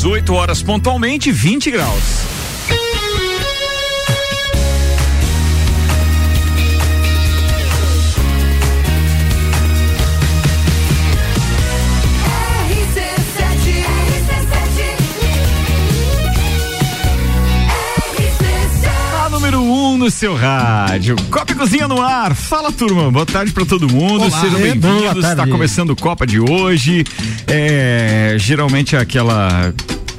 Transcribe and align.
18 0.00 0.32
horas 0.32 0.62
pontualmente, 0.62 1.32
20 1.32 1.72
graus. 1.72 3.07
No 20.08 20.10
seu 20.10 20.34
rádio. 20.34 21.16
Copa 21.30 21.52
e 21.52 21.54
Cozinha 21.54 21.86
no 21.86 22.00
ar. 22.00 22.34
Fala, 22.34 22.72
turma. 22.72 23.10
Boa 23.10 23.26
tarde 23.26 23.52
para 23.52 23.66
todo 23.66 23.86
mundo. 23.86 24.24
Olá, 24.24 24.40
Sejam 24.40 24.58
bem-vindos. 24.58 25.22
Está 25.22 25.46
começando 25.46 25.94
Copa 25.94 26.26
de 26.26 26.40
hoje. 26.40 27.04
É, 27.46 28.34
geralmente 28.38 28.96
é 28.96 28.98
aquela 29.00 29.74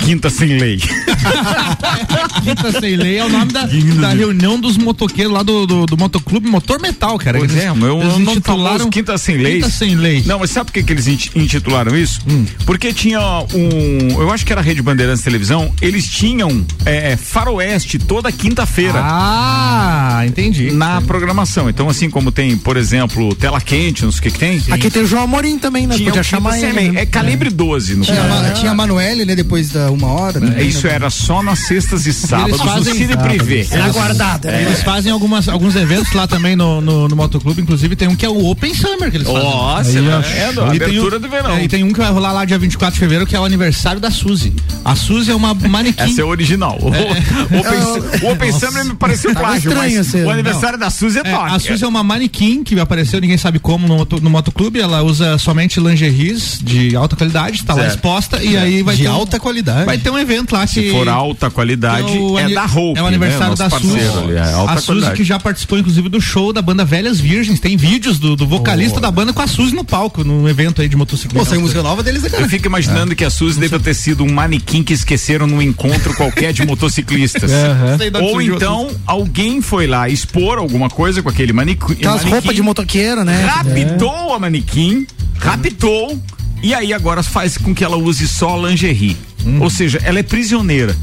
Quinta 0.10 0.28
Sem 0.28 0.58
Lei. 0.58 0.80
Quinta 2.44 2.80
Sem 2.80 2.96
Lei 2.96 3.18
é 3.18 3.26
o 3.26 3.30
nome 3.30 3.54
da, 3.54 3.68
da 4.02 4.10
reunião 4.10 4.60
dos 4.60 4.76
motoqueiros 4.76 5.32
lá 5.32 5.44
do, 5.44 5.68
do, 5.68 5.86
do 5.86 5.96
motoclube 5.96 6.50
Motor 6.50 6.82
Metal, 6.82 7.16
cara. 7.20 7.38
Pois 7.38 7.52
eles, 7.52 7.64
é, 7.64 7.74
meu 7.76 8.02
eles 8.02 8.18
intitularam 8.18 8.90
Quinta 8.90 9.18
Sem 9.20 9.38
Lei. 9.38 9.56
Quinta 9.58 9.70
Sem 9.70 9.96
Lei. 9.96 10.24
Não, 10.26 10.40
mas 10.40 10.50
sabe 10.50 10.66
por 10.66 10.74
que, 10.74 10.82
que 10.82 10.94
eles 10.94 11.08
intitularam 11.08 11.96
isso? 11.96 12.22
Hum. 12.28 12.44
Porque 12.66 12.92
tinha 12.92 13.20
um, 13.54 14.20
eu 14.20 14.32
acho 14.32 14.44
que 14.44 14.52
era 14.52 14.62
a 14.62 14.64
Rede 14.64 14.82
Bandeirantes 14.82 15.24
Televisão, 15.24 15.72
eles 15.80 16.08
tinham 16.08 16.66
é, 16.88 17.16
faroeste 17.16 18.00
toda 18.00 18.32
quinta-feira. 18.32 19.00
Ah, 19.04 20.24
entendi. 20.26 20.72
Na 20.72 20.94
entendi. 20.94 21.06
programação. 21.06 21.70
Então, 21.70 21.88
assim 21.88 22.10
como 22.10 22.32
tem, 22.32 22.58
por 22.58 22.78
exemplo, 22.78 23.36
Tela 23.36 23.62
Quente, 23.62 24.04
não 24.04 24.12
sei 24.12 24.20
o 24.20 24.24
que 24.24 24.32
que 24.32 24.40
tem. 24.40 24.60
Sim. 24.60 24.72
Aqui 24.72 24.90
tem 24.90 25.04
o 25.04 25.08
João 25.08 25.24
Amorim 25.24 25.60
também, 25.60 25.86
né? 25.86 25.96
Tinha 25.96 26.10
Podia 26.10 26.24
chamar 26.24 26.58
ele. 26.58 26.94
Né? 26.94 27.02
É 27.02 27.06
calibre 27.06 27.52
12 27.52 27.96
no 27.96 28.04
tinha, 28.04 28.18
é. 28.18 28.52
tinha 28.54 28.72
a 28.72 28.76
Manuele, 28.76 29.24
né? 29.24 29.36
Depois 29.36 29.70
da 29.70 29.92
uma 30.00 30.22
hora. 30.22 30.40
Né? 30.40 30.64
Isso 30.64 30.88
era 30.88 31.10
só 31.10 31.44
nas 31.44 31.60
sextas 31.60 32.06
e 32.08 32.14
sábados 32.14 32.62
fazem, 32.62 32.94
no 32.94 33.00
Cine 33.00 33.18
Privé. 33.18 33.68
Era 33.70 33.86
aguardado. 33.86 34.48
É. 34.48 34.64
Eles 34.64 34.82
fazem 34.82 35.12
algumas, 35.12 35.48
alguns 35.48 35.76
eventos 35.76 36.12
lá 36.14 36.28
também 36.28 36.56
no, 36.56 36.82
no, 36.82 37.08
no 37.08 37.16
Motoclube, 37.16 37.62
inclusive 37.62 37.96
tem 37.96 38.08
um 38.08 38.16
que 38.16 38.26
é 38.26 38.30
o 38.30 38.50
Open 38.50 38.74
Summer 38.74 39.12
que 39.12 39.18
eles 39.18 39.28
fazem. 39.28 39.44
Nossa, 39.44 40.00
Aí, 40.00 40.08
é, 40.08 40.44
a 40.44 40.72
abertura 40.72 41.18
um, 41.18 41.20
do 41.20 41.30
verão. 41.30 41.52
É, 41.52 41.64
e 41.64 41.68
tem 41.68 41.84
um 41.84 41.92
que 41.92 42.00
vai 42.00 42.12
rolar 42.12 42.32
lá 42.32 42.46
dia 42.46 42.58
24 42.58 42.94
de 42.94 43.00
fevereiro, 43.00 43.28
que 43.28 43.36
é 43.36 43.40
o 43.40 43.46
aniversário 43.46 44.00
da 44.00 44.10
Suzy. 44.10 44.54
A 44.84 44.96
Suzy 44.96 45.32
é 45.32 45.36
uma 45.36 45.54
manequim. 45.54 46.04
Essa 46.04 46.22
é 46.22 46.24
original. 46.24 46.78
É. 46.94 47.20
O, 47.50 47.60
Open, 47.60 48.30
o 48.30 48.32
Open 48.32 48.52
Summer 48.52 48.86
me 48.86 48.96
pareceu 48.96 49.34
plágio, 49.34 49.76
mas 49.76 49.98
assim. 49.98 50.24
o 50.24 50.30
aniversário 50.30 50.78
não. 50.78 50.86
da 50.86 50.90
Suzy 50.90 51.20
é, 51.20 51.30
é 51.30 51.34
A 51.34 51.60
Suzy 51.60 51.84
é 51.84 51.88
uma 51.88 52.04
manequim 52.04 52.64
que 52.64 52.80
apareceu, 52.80 53.20
ninguém 53.20 53.38
sabe 53.38 53.60
como, 53.60 53.88
no, 53.88 54.20
no 54.20 54.30
Motoclube. 54.30 54.80
Ela 54.80 55.02
usa 55.02 55.38
somente 55.38 55.80
lingeries 55.80 56.60
de 56.62 56.96
alta 56.96 57.16
qualidade, 57.16 57.58
está 57.58 57.74
lá 57.74 57.88
exposta 57.88 58.44
e 58.44 58.56
aí 58.56 58.84
vai 58.84 58.96
de 58.96 59.04
ter. 59.04 59.10
De 59.10 59.14
alta 59.14 59.40
qualidade. 59.40 59.86
Vai 59.90 59.98
ter 59.98 60.10
um 60.10 60.18
evento 60.18 60.54
lá 60.54 60.66
que. 60.66 60.74
Se 60.74 60.92
for 60.92 61.08
alta 61.08 61.50
qualidade, 61.50 62.12
é, 62.38 62.44
é 62.44 62.50
da 62.54 62.66
Hope. 62.66 63.00
É 63.00 63.04
o 63.04 63.06
aniversário 63.06 63.50
né? 63.50 63.56
da 63.56 63.70
Suzy. 63.70 64.00
É 64.36 64.72
a 64.72 64.78
Suzy 64.78 65.12
que 65.12 65.24
já 65.24 65.40
participou, 65.40 65.78
inclusive, 65.78 66.10
do 66.10 66.22
show 66.22 66.54
da 66.54 66.62
banda 66.62 66.86
Velhas 66.86 67.20
Virgens. 67.20 67.60
Tem 67.60 67.76
vídeos 67.76 68.20
do, 68.20 68.36
do 68.36 68.48
vocalista 68.48 68.98
oh. 68.98 69.02
da 69.02 69.12
banda 69.12 69.34
com 69.34 69.42
a 69.42 69.48
Suzy 69.48 69.76
no 69.76 69.84
palco, 69.84 70.24
num 70.24 70.48
evento 70.48 70.82
aí 70.82 70.90
de 70.90 70.96
motociclismo. 70.96 71.40
Pô, 71.40 71.50
saiu 71.50 71.62
música 71.62 71.82
nova 71.82 72.04
deles, 72.04 72.24
né, 72.24 72.30
cara? 72.30 72.44
Eu 72.44 72.50
fico 72.50 72.68
imaginando 72.68 73.14
é. 73.14 73.16
que 73.16 73.24
a 73.24 73.30
Suzy 73.30 73.60
deve 73.60 73.80
ter 73.80 73.94
sido 73.94 74.24
um 74.24 74.32
manequim 74.32 74.84
que 74.84 74.94
esqueceram 74.94 75.48
num 75.48 75.62
encontro 75.62 76.16
qualquer 76.16 76.54
de 76.54 76.66
motociclistas. 76.66 77.52
Uhum. 77.70 78.32
Ou 78.32 78.42
então 78.42 78.90
alguém 79.06 79.62
foi 79.62 79.86
lá 79.86 80.10
expor 80.10 80.58
alguma 80.58 80.90
coisa 80.90 81.22
com 81.22 81.30
aquele 81.30 81.54
manequim. 81.54 81.94
Aquelas 81.94 82.24
roupas 82.24 82.56
de 82.56 82.62
motoqueiro, 82.62 83.24
né? 83.24 83.46
Raptou 83.46 84.32
é. 84.32 84.36
a 84.36 84.40
manequim, 84.40 85.06
raptou. 85.38 86.20
E 86.62 86.74
aí 86.74 86.94
agora 86.94 87.24
faz 87.24 87.58
com 87.58 87.74
que 87.74 87.84
ela 87.84 87.98
use 87.98 88.28
só 88.28 88.58
lingerie. 88.58 89.18
Ou 89.60 89.70
seja, 89.70 90.00
ela 90.04 90.20
é 90.20 90.24
prisioneira. 90.24 90.96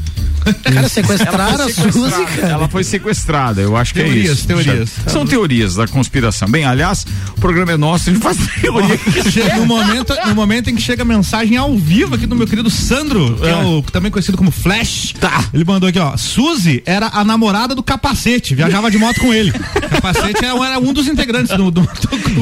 Cara, 0.63 0.89
sequestraram 0.89 1.65
a 1.65 1.69
Suzy, 1.69 2.25
cara. 2.39 2.53
Ela 2.53 2.69
foi 2.69 2.83
sequestrada, 2.83 3.61
eu 3.61 3.75
acho 3.75 3.93
teorias, 3.93 4.15
que 4.23 4.29
é 4.29 4.33
isso. 4.33 4.47
Teorias, 4.47 4.89
São 5.07 5.25
teorias 5.25 5.75
da 5.75 5.87
conspiração. 5.87 6.49
Bem, 6.49 6.65
aliás, 6.65 7.05
o 7.35 7.39
programa 7.39 7.71
é 7.71 7.77
nosso, 7.77 8.09
a 8.09 8.13
gente 8.13 8.21
faz 8.21 8.37
teoria. 8.61 8.99
no, 9.57 9.65
momento, 9.65 10.13
no 10.25 10.35
momento 10.35 10.69
em 10.69 10.75
que 10.75 10.81
chega 10.81 11.03
a 11.03 11.05
mensagem 11.05 11.57
ao 11.57 11.77
vivo 11.77 12.15
aqui 12.15 12.25
do 12.25 12.35
meu 12.35 12.47
querido 12.47 12.69
Sandro, 12.69 13.35
que 13.37 13.45
é, 13.45 13.51
é 13.51 13.55
o 13.55 13.81
também 13.81 14.11
conhecido 14.11 14.37
como 14.37 14.51
Flash. 14.51 15.13
Tá. 15.19 15.45
Ele 15.53 15.63
mandou 15.65 15.89
aqui, 15.89 15.99
ó. 15.99 16.15
Suzy 16.17 16.81
era 16.85 17.09
a 17.13 17.23
namorada 17.23 17.75
do 17.75 17.83
capacete, 17.83 18.55
viajava 18.55 18.89
de 18.89 18.97
moto 18.97 19.19
com 19.19 19.33
ele. 19.33 19.51
capacete 19.51 20.43
era, 20.43 20.65
era 20.65 20.79
um 20.79 20.93
dos 20.93 21.07
integrantes 21.07 21.55
do, 21.55 21.71
do 21.71 21.87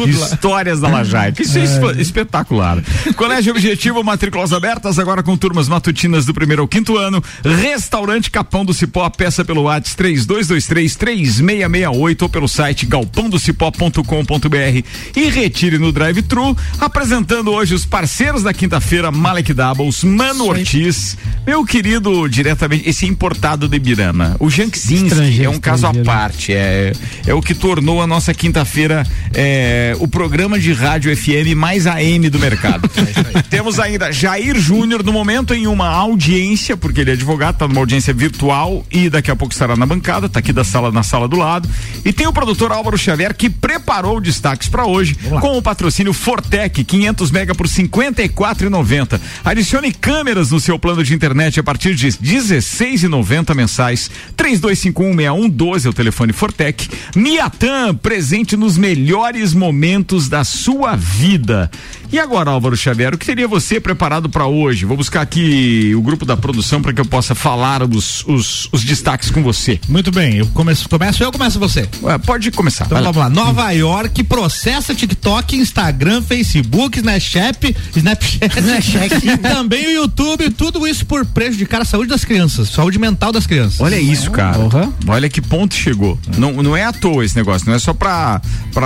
Histórias 0.07 0.79
da 0.79 0.89
Lajaica. 0.89 1.41
Isso 1.41 1.57
é, 1.57 1.61
é 1.61 2.01
espetacular. 2.01 2.83
Colégio 3.15 3.53
Objetivo, 3.53 4.03
matrículas 4.03 4.53
abertas, 4.53 4.99
agora 4.99 5.23
com 5.23 5.35
turmas 5.37 5.67
matutinas 5.67 6.25
do 6.25 6.33
primeiro 6.33 6.61
ao 6.61 6.67
quinto 6.67 6.97
ano. 6.97 7.23
Restaurante 7.43 7.94
Restaurante 7.95 8.29
Capão 8.29 8.65
do 8.65 8.73
Cipó, 8.73 9.09
peça 9.09 9.45
pelo 9.45 9.61
WhatsApp 9.61 9.95
3223 9.95 10.95
3668 10.97 12.21
ou 12.23 12.29
pelo 12.29 12.45
site 12.45 12.85
galpãodocipó.com.br 12.85 14.83
e 15.15 15.29
retire 15.29 15.77
no 15.77 15.93
drive-thru, 15.93 16.57
apresentando 16.77 17.51
hoje 17.53 17.73
os 17.73 17.85
parceiros 17.85 18.43
da 18.43 18.53
quinta-feira, 18.53 19.11
Malek 19.11 19.53
Doubles, 19.53 20.03
Mano 20.03 20.43
Ortiz, 20.43 21.17
meu 21.47 21.63
querido, 21.63 22.27
diretamente, 22.27 22.89
esse 22.89 23.05
importado 23.05 23.65
de 23.65 23.79
Birama, 23.79 24.35
o 24.41 24.49
Jankzinski 24.49 25.41
é 25.41 25.49
um 25.49 25.57
caso 25.57 25.87
à 25.87 25.93
parte, 25.93 26.51
é, 26.51 26.91
é 27.25 27.33
o 27.33 27.41
que 27.41 27.55
tornou 27.55 28.01
a 28.01 28.07
nossa 28.07 28.33
quinta-feira 28.33 29.07
é, 29.33 29.95
o 30.01 30.07
programa 30.07 30.59
de 30.59 30.73
rádio 30.73 31.15
FM 31.15 31.55
mais 31.55 31.87
AM 31.87 32.29
do 32.29 32.39
mercado. 32.39 32.89
É 33.35 33.41
Temos 33.43 33.79
ainda 33.79 34.11
Jair 34.11 34.57
Júnior, 34.57 35.03
no 35.03 35.11
momento 35.11 35.53
em 35.53 35.67
uma 35.67 35.87
audiência, 35.87 36.75
porque 36.75 37.01
ele 37.01 37.11
é 37.11 37.13
advogado, 37.13 37.57
tá 37.57 37.67
numa 37.67 37.84
audiência 37.85 38.13
virtual 38.13 38.83
e 38.91 39.09
daqui 39.09 39.29
a 39.29 39.35
pouco 39.35 39.53
estará 39.53 39.75
na 39.75 39.85
bancada, 39.85 40.27
tá 40.27 40.39
aqui 40.39 40.51
da 40.51 40.63
sala 40.63 40.91
na 40.91 41.03
sala 41.03 41.27
do 41.27 41.37
lado. 41.37 41.69
E 42.03 42.11
tem 42.11 42.27
o 42.27 42.33
produtor 42.33 42.71
Álvaro 42.71 42.97
Xavier 42.97 43.33
que 43.33 43.49
preparou 43.49 44.19
destaques 44.19 44.67
para 44.67 44.85
hoje 44.85 45.15
com 45.39 45.57
o 45.57 45.61
patrocínio 45.61 46.11
Fortec 46.11 46.83
500 46.83 47.31
mega 47.31 47.55
por 47.55 47.67
54,90. 47.67 49.21
Adicione 49.43 49.93
câmeras 49.93 50.51
no 50.51 50.59
seu 50.59 50.79
plano 50.79 51.03
de 51.03 51.13
internet 51.13 51.59
a 51.59 51.63
partir 51.63 51.93
de 51.95 52.07
16,90 52.07 53.53
mensais. 53.53 54.09
32516112 54.35 55.85
é 55.85 55.89
o 55.89 55.93
telefone 55.93 56.33
Fortec. 56.33 56.89
Miatan 57.15 57.93
presente 57.95 58.57
nos 58.57 58.77
melhores 58.77 59.53
momentos 59.53 60.27
da 60.27 60.43
sua 60.43 60.95
vida. 60.95 61.69
E 62.15 62.19
agora, 62.19 62.49
Álvaro 62.49 62.77
Xavier, 62.77 63.13
o 63.13 63.17
que 63.17 63.25
teria 63.25 63.45
você 63.45 63.77
preparado 63.77 64.29
para 64.29 64.45
hoje? 64.45 64.85
Vou 64.85 64.95
buscar 64.95 65.19
aqui 65.19 65.93
o 65.93 66.01
grupo 66.01 66.23
da 66.23 66.37
produção 66.37 66.81
para 66.81 66.93
que 66.93 67.01
eu 67.01 67.05
possa 67.05 67.35
falar 67.35 67.83
os, 67.83 68.23
os, 68.25 68.69
os, 68.71 68.85
destaques 68.85 69.29
com 69.29 69.43
você. 69.43 69.81
Muito 69.89 70.13
bem, 70.13 70.37
eu 70.37 70.45
começo, 70.47 70.87
começo 70.87 71.21
eu 71.21 71.27
ou 71.27 71.33
começo 71.33 71.59
você? 71.59 71.89
Ué, 72.01 72.17
pode 72.19 72.51
começar. 72.51 72.85
Então 72.85 73.01
vamos 73.01 73.17
lá. 73.17 73.29
Nova 73.29 73.69
York 73.71 74.23
processa 74.23 74.95
TikTok, 74.95 75.57
Instagram, 75.57 76.21
Facebook, 76.21 76.99
Snapchat, 76.99 77.75
Snapchat, 77.93 78.59
Snapchat 78.59 79.15
e 79.27 79.37
também 79.37 79.87
o 79.87 79.91
YouTube, 79.91 80.49
tudo 80.51 80.87
isso 80.87 81.05
por 81.05 81.25
prejudicar 81.25 81.81
a 81.81 81.85
saúde 81.85 82.07
das 82.07 82.23
crianças, 82.23 82.69
saúde 82.69 82.97
mental 82.97 83.33
das 83.33 83.45
crianças. 83.45 83.81
Olha 83.81 83.99
isso, 83.99 84.31
cara. 84.31 84.57
Uhum. 84.57 84.93
Olha 85.07 85.27
que 85.27 85.41
ponto 85.41 85.75
chegou. 85.75 86.17
Uhum. 86.27 86.39
Não, 86.39 86.63
não 86.63 86.77
é 86.77 86.85
à 86.85 86.93
toa 86.93 87.25
esse 87.25 87.35
negócio, 87.35 87.67
não 87.67 87.75
é 87.75 87.79
só 87.79 87.93
pra 87.93 88.39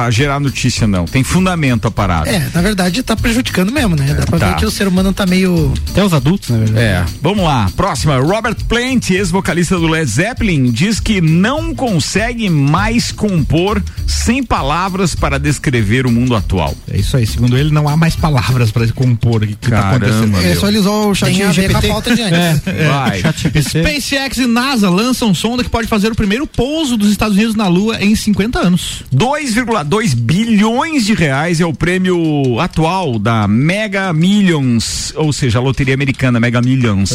gerar 0.10 0.40
notícia, 0.40 0.88
não. 0.88 1.06
Tem 1.06 1.24
fundamento 1.24 1.88
a 1.88 1.92
parada. 1.92 2.28
É, 2.28 2.50
na 2.56 2.62
verdade 2.64 3.04
tá 3.04 3.19
prejudicando 3.20 3.72
mesmo, 3.72 3.96
né? 3.96 4.14
Dá 4.14 4.26
pra 4.26 4.40
tá. 4.40 4.50
ver 4.50 4.56
que 4.56 4.66
o 4.66 4.72
ser 4.72 4.88
humano 4.88 5.14
tá 5.14 5.26
meio. 5.26 5.74
Até 5.92 6.04
os 6.04 6.14
adultos, 6.14 6.50
na 6.50 6.58
verdade. 6.58 6.80
É. 6.80 7.06
Vamos 7.22 7.44
lá. 7.44 7.70
Próxima. 7.76 8.18
Robert 8.18 8.58
Plant, 8.68 9.12
ex-vocalista 9.12 9.78
do 9.78 9.88
Led 9.88 10.10
Zeppelin, 10.10 10.72
diz 10.72 11.00
que 11.00 11.22
não 11.22 11.74
consegue 11.74 12.50
mais 12.50 13.12
compor 13.12 13.82
sem 14.08 14.44
palavras 14.44 15.14
para 15.16 15.38
descrever 15.38 16.06
o 16.06 16.12
mundo 16.12 16.36
atual. 16.36 16.76
É 16.92 16.98
isso 16.98 17.16
aí. 17.18 17.26
Segundo 17.26 17.58
ele, 17.58 17.72
não 17.72 17.88
há 17.88 17.96
mais 17.96 18.16
palavras 18.16 18.72
para 18.72 18.88
compor 18.92 19.44
o 19.44 19.48
que, 19.48 19.56
que 19.56 19.70
tá 19.70 19.90
acontecendo. 19.92 20.38
É 20.38 20.56
só 20.56 20.68
ele 20.68 20.80
usar 20.80 20.90
o 20.90 21.16
chat 21.16 21.32
Tem 21.32 21.44
a 21.44 21.48
ver 21.48 21.54
GPT. 21.54 21.74
com 21.74 21.78
a 21.78 21.94
falta 21.94 22.16
de 22.16 22.22
antes. 22.22 22.38
É, 22.38 22.62
é. 22.66 22.88
Vai. 22.88 23.22
SpaceX 23.62 24.38
e 24.38 24.48
NASA 24.48 24.90
lançam 24.90 25.34
sonda 25.34 25.64
que 25.64 25.70
pode 25.70 25.88
fazer 25.88 26.12
o 26.12 26.16
primeiro 26.16 26.48
pouso 26.48 26.98
dos 26.98 27.12
Estados 27.12 27.36
Unidos 27.36 27.56
na 27.56 27.68
Lua 27.68 28.02
em 28.02 28.16
50 28.16 28.60
anos. 28.60 29.04
2,2 29.14 30.16
bilhões 30.16 31.06
de 31.06 31.14
reais 31.14 31.60
é 31.60 31.66
o 31.66 31.74
prêmio 31.74 32.60
atual 32.60 32.99
da 33.20 33.48
Mega 33.48 34.12
Millions, 34.12 35.14
ou 35.16 35.32
seja, 35.32 35.60
a 35.60 35.62
loteria 35.62 35.94
americana 35.94 36.40
Mega 36.40 36.62
Millions. 36.62 37.12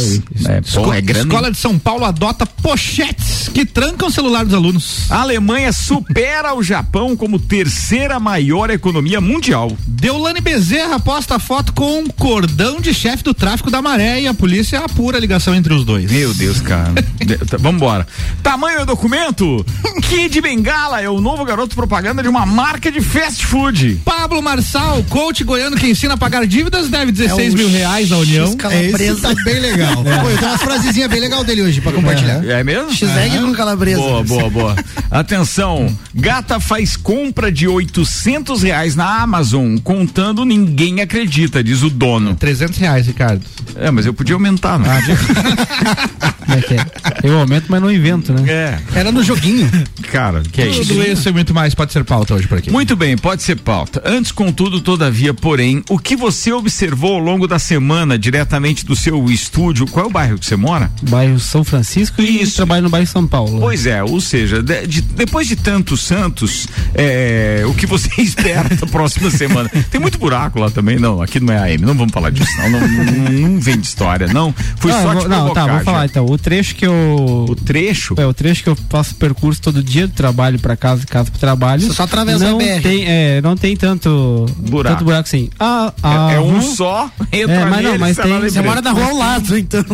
É, 0.46 0.52
é, 0.52 0.56
é 0.56 1.10
Escola 1.20 1.50
de 1.50 1.58
São 1.58 1.78
Paulo 1.78 2.04
adota 2.04 2.46
pochetes 2.46 3.50
que 3.52 3.66
trancam 3.66 4.08
o 4.08 4.10
celular 4.10 4.44
dos 4.44 4.54
alunos. 4.54 5.10
A 5.10 5.20
Alemanha 5.20 5.72
supera 5.72 6.54
o 6.54 6.62
Japão 6.62 7.16
como 7.16 7.38
terceira 7.38 8.18
maior 8.18 8.70
economia 8.70 9.20
mundial. 9.20 9.70
Deulane 9.86 10.40
Bezerra 10.40 10.98
posta 10.98 11.38
foto 11.38 11.72
com 11.72 12.00
um 12.00 12.06
cordão 12.06 12.80
de 12.80 12.94
chefe 12.94 13.22
do 13.22 13.34
tráfico 13.34 13.70
da 13.70 13.82
maré 13.82 14.22
e 14.22 14.26
a 14.26 14.34
polícia 14.34 14.80
apura 14.80 15.18
a 15.18 15.20
ligação 15.20 15.54
entre 15.54 15.74
os 15.74 15.84
dois. 15.84 16.10
Meu 16.10 16.32
Deus, 16.34 16.60
cara. 16.60 16.94
Tá, 17.48 17.56
vambora. 17.56 18.06
Tamanho 18.42 18.80
é 18.80 18.84
documento? 18.84 19.64
Kid 20.08 20.40
Bengala 20.40 21.00
é 21.00 21.08
o 21.08 21.20
novo 21.20 21.44
garoto 21.44 21.74
propaganda 21.74 22.22
de 22.22 22.28
uma 22.28 22.44
marca 22.44 22.92
de 22.92 23.00
fast 23.00 23.46
food. 23.46 24.00
Pablo 24.04 24.42
Marçal, 24.42 25.02
coach 25.08 25.42
goiano 25.42 25.73
governo 25.74 25.76
que 25.76 25.88
ensina 25.88 26.14
a 26.14 26.16
pagar 26.16 26.46
dívidas 26.46 26.88
deve 26.88 27.12
16 27.12 27.52
é 27.52 27.56
mil 27.56 27.68
reais 27.68 28.10
à 28.10 28.18
União. 28.18 28.46
Esse 28.46 29.20
tá 29.20 29.34
bem 29.44 29.60
legal. 29.60 30.04
É. 30.06 30.18
Pô, 30.18 30.30
eu 30.30 30.38
tenho 30.38 30.50
umas 30.50 30.62
frasezinhas 30.62 31.10
bem 31.10 31.20
legal 31.20 31.44
dele 31.44 31.62
hoje 31.62 31.80
pra 31.80 31.92
compartilhar. 31.92 32.44
É, 32.44 32.60
é 32.60 32.64
mesmo? 32.64 32.92
X-Egg 32.92 33.38
com 33.38 33.52
calabresa. 33.52 34.00
Boa, 34.00 34.22
boa, 34.22 34.50
boa. 34.50 34.76
Atenção, 35.10 35.96
gata 36.14 36.58
faz 36.58 36.96
compra 36.96 37.50
de 37.50 37.68
800 37.68 38.62
reais 38.62 38.96
na 38.96 39.22
Amazon, 39.22 39.76
contando 39.78 40.44
ninguém 40.44 41.00
acredita, 41.00 41.62
diz 41.62 41.82
o 41.82 41.90
dono. 41.90 42.34
300 42.34 42.78
reais, 42.78 43.06
Ricardo. 43.06 43.44
É, 43.76 43.90
mas 43.90 44.06
eu 44.06 44.14
podia 44.14 44.34
aumentar, 44.34 44.78
né? 44.78 44.88
Ah, 44.88 46.54
é 46.54 46.74
é? 46.74 47.28
Eu 47.28 47.38
aumento, 47.38 47.66
mas 47.68 47.80
não 47.80 47.90
invento, 47.90 48.32
né? 48.32 48.44
É. 48.50 48.98
Era 48.98 49.10
no 49.10 49.22
joguinho. 49.22 49.70
Cara, 50.10 50.42
que 50.52 50.62
é 50.62 50.68
isso? 50.68 50.86
Tudo 50.86 51.02
isso 51.02 51.28
e 51.28 51.32
muito 51.32 51.54
mais 51.54 51.74
pode 51.74 51.92
ser 51.92 52.04
pauta 52.04 52.34
hoje 52.34 52.46
por 52.46 52.58
aqui. 52.58 52.70
Muito 52.70 52.94
bem, 52.94 53.16
pode 53.16 53.42
ser 53.42 53.56
pauta. 53.56 54.02
Antes, 54.04 54.30
contudo, 54.30 54.80
todavia, 54.80 55.32
porém, 55.32 55.63
o 55.88 55.98
que 55.98 56.16
você 56.16 56.52
observou 56.52 57.14
ao 57.14 57.18
longo 57.18 57.46
da 57.46 57.58
semana, 57.58 58.18
diretamente 58.18 58.84
do 58.84 58.96
seu 58.96 59.30
estúdio, 59.30 59.86
qual 59.86 60.06
é 60.06 60.08
o 60.08 60.12
bairro 60.12 60.38
que 60.38 60.46
você 60.46 60.56
mora? 60.56 60.90
Bairro 61.02 61.38
São 61.38 61.64
Francisco 61.64 62.20
e 62.20 62.42
isso. 62.42 62.56
trabalho 62.56 62.82
no 62.82 62.90
bairro 62.90 63.06
São 63.06 63.26
Paulo. 63.26 63.60
Pois 63.60 63.86
é, 63.86 64.02
ou 64.02 64.20
seja, 64.20 64.62
de, 64.62 64.86
de, 64.86 65.02
depois 65.02 65.46
de 65.46 65.56
tantos 65.56 66.02
santos, 66.02 66.66
é, 66.94 67.62
o 67.66 67.74
que 67.74 67.86
você 67.86 68.10
espera 68.20 68.68
da 68.74 68.86
próxima 68.86 69.30
semana? 69.30 69.68
Tem 69.90 70.00
muito 70.00 70.18
buraco 70.18 70.58
lá 70.58 70.70
também, 70.70 70.98
não, 70.98 71.22
aqui 71.22 71.40
não 71.40 71.52
é 71.52 71.58
AM, 71.58 71.84
não 71.84 71.94
vamos 71.94 72.12
falar 72.12 72.30
disso, 72.30 72.50
não, 72.58 72.70
não, 72.70 72.88
não, 72.88 73.48
não 73.50 73.60
vem 73.60 73.78
de 73.78 73.86
história, 73.86 74.26
não. 74.26 74.54
Fui 74.76 74.90
não, 74.90 75.02
só 75.02 75.12
vou, 75.12 75.22
te 75.22 75.28
Não, 75.28 75.54
tá, 75.54 75.66
vou 75.66 75.80
falar 75.80 76.06
então, 76.06 76.26
o 76.26 76.38
trecho 76.38 76.74
que 76.74 76.86
eu... 76.86 77.46
O 77.48 77.54
trecho? 77.54 78.14
É, 78.18 78.26
o 78.26 78.34
trecho 78.34 78.62
que 78.62 78.68
eu 78.68 78.76
faço 78.88 79.14
percurso 79.14 79.60
todo 79.60 79.82
dia 79.82 80.06
do 80.06 80.12
trabalho 80.14 80.58
para 80.58 80.76
casa, 80.76 81.00
de 81.00 81.06
casa 81.06 81.30
pro 81.30 81.40
trabalho. 81.40 81.92
Só 81.92 82.04
atravessa 82.04 82.44
não 82.44 82.56
a 82.56 82.58
BR. 82.58 82.82
Tem, 82.82 83.04
é, 83.06 83.40
não 83.40 83.56
tem 83.56 83.76
tanto 83.76 84.46
buraco, 84.58 84.94
tanto 84.94 85.04
buraco 85.04 85.28
assim. 85.28 85.50
Ah, 85.58 85.92
ah, 86.02 86.32
é, 86.32 86.34
é, 86.34 86.40
um 86.40 86.60
só, 86.60 87.10
entra 87.32 87.54
é, 87.54 87.64
mas 87.64 87.84
não, 87.84 87.98
mas 87.98 88.16
tem, 88.16 88.40
você 88.40 88.60
mora 88.60 88.82
na 88.82 88.90
rua 88.90 89.04
ao 89.04 89.16
lado, 89.16 89.56
então. 89.56 89.84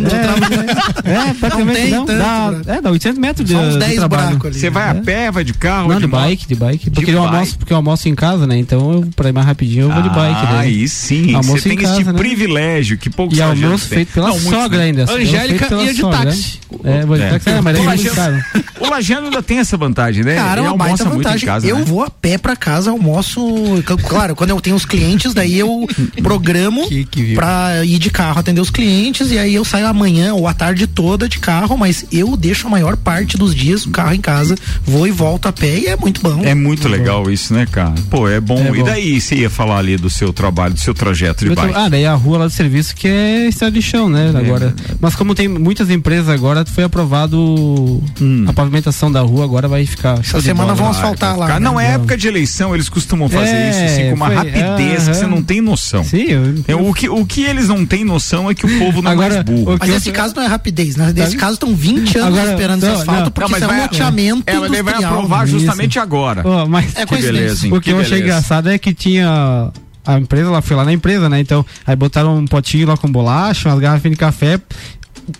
É, 1.04 1.30
é, 1.30 1.34
praticamente 1.38 1.90
não, 1.90 2.06
não 2.06 2.06
dá, 2.06 2.74
é, 2.74 2.80
dá 2.80 2.90
800 2.90 3.18
metros 3.18 3.46
de, 3.46 3.54
uns 3.54 3.76
10 3.76 4.04
buracos 4.04 4.46
ali. 4.46 4.58
Você 4.58 4.70
vai 4.70 4.90
a 4.90 4.94
pé, 4.94 5.30
vai 5.30 5.44
de 5.44 5.52
carro? 5.52 5.88
Não, 5.88 5.96
de, 5.96 6.06
de 6.06 6.06
bike, 6.06 6.48
de 6.48 6.54
bike. 6.54 6.90
Porque 6.90 7.10
de 7.10 7.16
eu 7.16 7.22
almoço, 7.22 7.58
porque 7.58 7.72
eu 7.72 7.76
almoço 7.76 8.08
em 8.08 8.14
casa, 8.14 8.46
né? 8.46 8.56
Então, 8.56 8.92
eu, 8.92 9.08
pra 9.14 9.28
ir 9.28 9.32
mais 9.32 9.46
rapidinho, 9.46 9.84
eu 9.84 9.92
vou 9.92 10.02
de 10.02 10.08
bike. 10.08 10.46
Ah, 10.46 10.60
aí 10.60 10.88
sim. 10.88 11.32
Você 11.42 11.68
tem 11.68 11.82
esse 11.82 12.04
né? 12.04 12.12
privilégio 12.14 12.96
que 12.96 13.10
poucos 13.10 13.36
E 13.36 13.42
almoço 13.42 13.86
feito 13.86 14.12
pela 14.12 14.32
sogra 14.32 14.82
ainda. 14.82 15.10
Angélica 15.12 15.74
ia 15.74 15.92
de 15.92 16.02
táxi. 16.02 16.60
É, 16.84 17.04
vou 17.04 17.18
de 17.18 17.28
táxi, 17.28 17.60
mas 17.62 17.78
é 17.78 17.82
muito 17.82 18.14
caro. 18.14 18.44
O 18.80 18.88
Lajano 18.88 19.26
ainda 19.26 19.42
tem 19.42 19.58
essa 19.58 19.76
vantagem, 19.76 20.24
né? 20.24 20.36
Cara, 20.36 20.62
uma 20.62 20.76
baita 20.76 21.04
vantagem. 21.04 21.48
Eu 21.64 21.78
né? 21.78 21.84
vou 21.84 22.02
a 22.02 22.08
pé 22.08 22.38
pra 22.38 22.56
casa, 22.56 22.90
almoço. 22.90 23.40
Claro, 24.08 24.34
quando 24.34 24.50
eu 24.50 24.60
tenho 24.60 24.76
os 24.76 24.86
clientes, 24.86 25.34
daí 25.34 25.49
eu 25.58 25.86
programo 26.22 26.88
que, 26.88 27.04
que 27.04 27.34
pra 27.34 27.84
ir 27.84 27.98
de 27.98 28.10
carro 28.10 28.40
atender 28.40 28.60
os 28.60 28.70
clientes 28.70 29.30
e 29.30 29.38
aí 29.38 29.54
eu 29.54 29.64
saio 29.64 29.86
amanhã 29.86 30.34
ou 30.34 30.46
a 30.46 30.54
tarde 30.54 30.86
toda 30.86 31.28
de 31.28 31.38
carro, 31.38 31.76
mas 31.76 32.04
eu 32.12 32.36
deixo 32.36 32.66
a 32.66 32.70
maior 32.70 32.96
parte 32.96 33.36
dos 33.36 33.54
dias 33.54 33.86
o 33.86 33.90
carro 33.90 34.14
em 34.14 34.20
casa, 34.20 34.54
vou 34.84 35.06
e 35.06 35.10
volto 35.10 35.46
a 35.46 35.52
pé 35.52 35.78
e 35.78 35.86
é 35.86 35.96
muito 35.96 36.20
bom. 36.20 36.42
É 36.44 36.54
muito 36.54 36.86
é 36.86 36.90
legal 36.90 37.24
bom. 37.24 37.30
isso, 37.30 37.54
né, 37.54 37.66
cara? 37.70 37.94
Pô, 38.08 38.28
é 38.28 38.40
bom. 38.40 38.58
É 38.58 38.78
e 38.78 38.82
daí 38.82 39.20
você 39.20 39.36
ia 39.36 39.50
falar 39.50 39.78
ali 39.78 39.96
do 39.96 40.10
seu 40.10 40.32
trabalho, 40.32 40.74
do 40.74 40.80
seu 40.80 40.94
trajeto 40.94 41.44
de 41.48 41.54
bike? 41.54 41.74
Ah, 41.74 41.88
daí 41.88 42.06
a 42.06 42.14
rua 42.14 42.38
lá 42.38 42.46
do 42.46 42.52
serviço 42.52 42.94
que 42.94 43.08
é 43.08 43.48
estrada 43.48 43.72
de 43.72 43.82
chão, 43.82 44.08
né? 44.08 44.32
É. 44.34 44.38
Agora. 44.38 44.74
Mas 45.00 45.14
como 45.14 45.34
tem 45.34 45.48
muitas 45.48 45.90
empresas 45.90 46.28
agora, 46.28 46.64
foi 46.64 46.84
aprovado 46.84 47.38
hum. 48.20 48.44
a 48.46 48.52
pavimentação 48.52 49.10
da 49.10 49.20
rua, 49.20 49.44
agora 49.44 49.68
vai 49.68 49.84
ficar. 49.86 50.18
Essa 50.20 50.40
semana 50.40 50.74
vão 50.74 50.90
asfaltar 50.90 51.36
lá. 51.36 51.48
Né? 51.48 51.58
Não 51.60 51.78
é 51.78 51.94
época 51.94 52.16
de 52.16 52.28
eleição, 52.28 52.74
eles 52.74 52.88
costumam 52.88 53.28
fazer 53.28 53.54
é, 53.54 53.70
isso 53.70 53.84
assim, 53.84 54.08
com 54.10 54.14
uma 54.14 54.26
foi, 54.26 54.34
rapidez 54.36 55.02
-huh. 55.02 55.10
que 55.10 55.16
você 55.16 55.26
não 55.26 55.39
tem 55.42 55.60
noção. 55.60 56.04
Sim, 56.04 56.22
eu, 56.22 56.64
eu, 56.68 56.86
o, 56.86 56.94
que, 56.94 57.08
o 57.08 57.24
que 57.26 57.44
eles 57.44 57.68
não 57.68 57.84
têm 57.84 58.04
noção 58.04 58.50
é 58.50 58.54
que 58.54 58.66
o 58.66 58.78
povo 58.78 59.02
não 59.02 59.10
agora, 59.10 59.34
é 59.34 59.36
mais 59.36 59.46
burro. 59.46 59.76
Mas 59.78 59.88
nesse 59.88 60.12
caso 60.12 60.34
não 60.34 60.42
é 60.42 60.46
rapidez, 60.46 60.96
né? 60.96 61.12
Nesse 61.14 61.36
caso 61.36 61.54
estão 61.54 61.74
20 61.74 62.18
anos 62.18 62.38
agora, 62.38 62.52
esperando 62.52 62.82
não, 62.82 62.92
esse 62.92 63.00
asfalto, 63.00 63.24
não, 63.24 63.30
porque 63.30 63.50
não, 63.50 63.58
isso 63.58 63.70
é 63.70 63.72
um 63.72 63.82
loteamento. 63.82 64.42
Ela 64.46 64.82
vai 64.82 65.04
aprovar 65.04 65.46
justamente 65.46 65.92
isso. 65.92 66.00
agora. 66.00 66.42
Oh, 66.46 66.66
mas 66.66 66.94
é 66.96 67.06
que 67.06 67.16
beleza, 67.16 67.74
O 67.74 67.80
que 67.80 67.90
eu 67.90 68.00
achei 68.00 68.20
engraçado 68.20 68.68
é 68.68 68.78
que 68.78 68.94
tinha 68.94 69.70
a 70.04 70.18
empresa 70.18 70.50
lá, 70.50 70.62
foi 70.62 70.76
lá 70.76 70.84
na 70.84 70.92
empresa, 70.92 71.28
né? 71.28 71.40
Então, 71.40 71.64
aí 71.86 71.94
botaram 71.94 72.38
um 72.38 72.46
potinho 72.46 72.86
lá 72.86 72.96
com 72.96 73.10
bolacha, 73.10 73.68
umas 73.68 73.80
garrafas 73.80 74.10
de 74.10 74.16
café. 74.16 74.60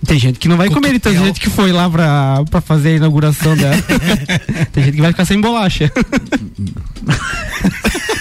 Tem 0.07 0.19
gente 0.19 0.39
que 0.39 0.47
não 0.47 0.57
vai 0.57 0.69
comer, 0.69 1.01
tem 1.01 1.19
gente 1.19 1.41
que 1.41 1.51
foi 1.51 1.73
lá 1.73 1.91
pra, 1.91 2.45
pra 2.49 2.61
fazer 2.61 2.91
a 2.91 2.97
inauguração 2.97 3.57
dela. 3.57 3.75
tem 4.73 4.85
gente 4.85 4.97
que 4.97 5.01
vai 5.01 5.11
ficar 5.11 5.25
sem 5.25 5.41
bolacha. 5.41 5.91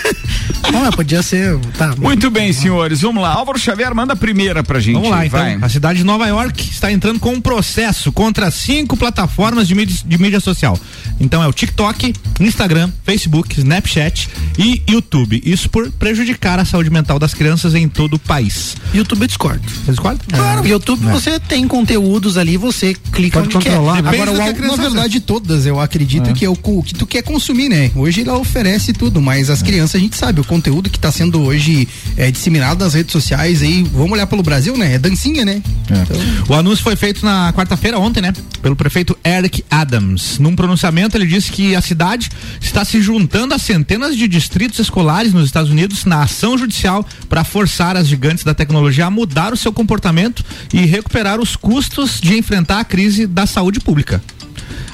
Não, 0.84 0.92
podia 0.92 1.22
ser. 1.22 1.58
Tá, 1.78 1.96
Muito 1.98 2.30
bem, 2.30 2.54
senhores. 2.54 3.02
Vamos 3.02 3.22
lá. 3.22 3.34
Álvaro 3.34 3.60
Xavier, 3.60 3.94
manda 3.94 4.14
a 4.14 4.16
primeira 4.16 4.64
pra 4.64 4.80
gente. 4.80 4.96
Vamos 4.96 5.10
lá, 5.10 5.26
então. 5.26 5.40
Vai. 5.40 5.58
A 5.62 5.70
cidade 5.70 6.00
de 6.00 6.06
Nova 6.06 6.26
York 6.28 6.70
está 6.70 6.92
entrando 6.92 7.20
com 7.20 7.34
um 7.34 7.42
processo 7.42 8.12
contra 8.12 8.50
cinco 8.50 8.96
plataformas 8.96 9.68
de 9.68 9.76
mídia, 9.76 9.96
de 10.06 10.18
mídia 10.18 10.40
social. 10.40 10.80
Então 11.20 11.44
é 11.44 11.48
o 11.48 11.54
TikTok, 11.54 12.14
Instagram, 12.40 12.90
Facebook, 13.04 13.60
Snapchat 13.60 14.30
e 14.58 14.82
YouTube. 14.88 15.42
Isso 15.46 15.70
por 15.70 15.92
prejudicar 15.92 16.60
a 16.60 16.66
saúde 16.66 16.90
mental 16.90 17.20
das 17.20 17.34
crianças 17.34 17.76
em 17.76 17.90
todo 17.90 18.14
o 18.14 18.20
país. 18.20 18.78
YouTube 18.94 19.22
eu 19.22 19.28
discordo. 19.28 19.70
Você 19.70 19.92
discorda? 19.92 20.20
Claro, 20.30 20.66
é. 20.66 20.70
YouTube 20.70 21.08
é. 21.08 21.12
você 21.12 21.40
tem 21.40 21.68
conteúdos 21.68 22.38
ali, 22.38 22.56
você 22.56 22.96
clica 23.12 23.40
Pode 23.42 23.56
onde 23.56 23.66
controlar. 23.66 24.02
quer. 24.02 24.10
Agora, 24.10 24.32
o, 24.32 24.38
na 24.38 24.76
verdade, 24.76 25.20
todas, 25.20 25.66
eu 25.66 25.80
acredito 25.80 26.30
é. 26.30 26.34
que 26.34 26.46
é 26.46 26.50
o, 26.50 26.58
o 26.62 26.84
que 26.84 26.94
tu 26.94 27.06
quer 27.06 27.22
consumir, 27.22 27.68
né? 27.70 27.92
Hoje 27.96 28.22
ela 28.22 28.38
oferece 28.38 28.94
tudo, 28.94 29.22
mas 29.22 29.50
as 29.50 29.62
é. 29.62 29.66
crianças, 29.66 29.96
a 29.96 30.00
gente 30.00 30.16
sabe, 30.16 30.40
o 30.40 30.44
conteúdo 30.46 30.69
que 30.70 30.98
está 30.98 31.12
sendo 31.12 31.42
hoje 31.42 31.88
é, 32.16 32.30
disseminado 32.32 32.84
nas 32.84 32.94
redes 32.94 33.12
sociais 33.12 33.62
aí, 33.62 33.84
vamos 33.84 34.12
olhar 34.12 34.28
pelo 34.28 34.44
Brasil, 34.44 34.78
né? 34.78 34.96
É 34.96 35.00
dancinha, 35.00 35.44
né? 35.44 35.62
É. 35.90 36.02
Então... 36.02 36.18
O 36.50 36.54
anúncio 36.54 36.84
foi 36.84 36.96
feito 36.96 37.26
na 37.26 37.52
quarta-feira, 37.54 37.98
ontem, 37.98 38.22
né? 38.22 38.34
Pelo 38.62 38.76
prefeito 38.76 39.18
Eric 39.24 39.64
Adams. 39.70 40.38
Num 40.40 40.56
pronunciamento, 40.56 41.18
ele 41.18 41.26
disse 41.26 41.52
que 41.52 41.76
a 41.76 41.82
cidade 41.82 42.30
está 42.62 42.84
se 42.86 43.02
juntando 43.02 43.54
a 43.54 43.60
centenas 43.60 44.16
de 44.16 44.28
distritos 44.28 44.80
escolares 44.80 45.34
nos 45.34 45.46
Estados 45.46 45.72
Unidos 45.72 46.06
na 46.06 46.24
ação 46.24 46.58
judicial 46.58 47.06
para 47.28 47.44
forçar 47.44 47.96
as 47.98 48.08
gigantes 48.08 48.44
da 48.44 48.54
tecnologia 48.54 49.06
a 49.06 49.12
mudar 49.12 49.54
o 49.54 49.58
seu 49.58 49.72
comportamento 49.72 50.44
e 50.74 50.86
recuperar 50.86 51.40
os 51.40 51.56
custos 51.56 52.20
de 52.22 52.38
enfrentar 52.38 52.80
a 52.80 52.84
crise 52.84 53.26
da 53.26 53.46
saúde 53.46 53.80
pública. 53.80 54.22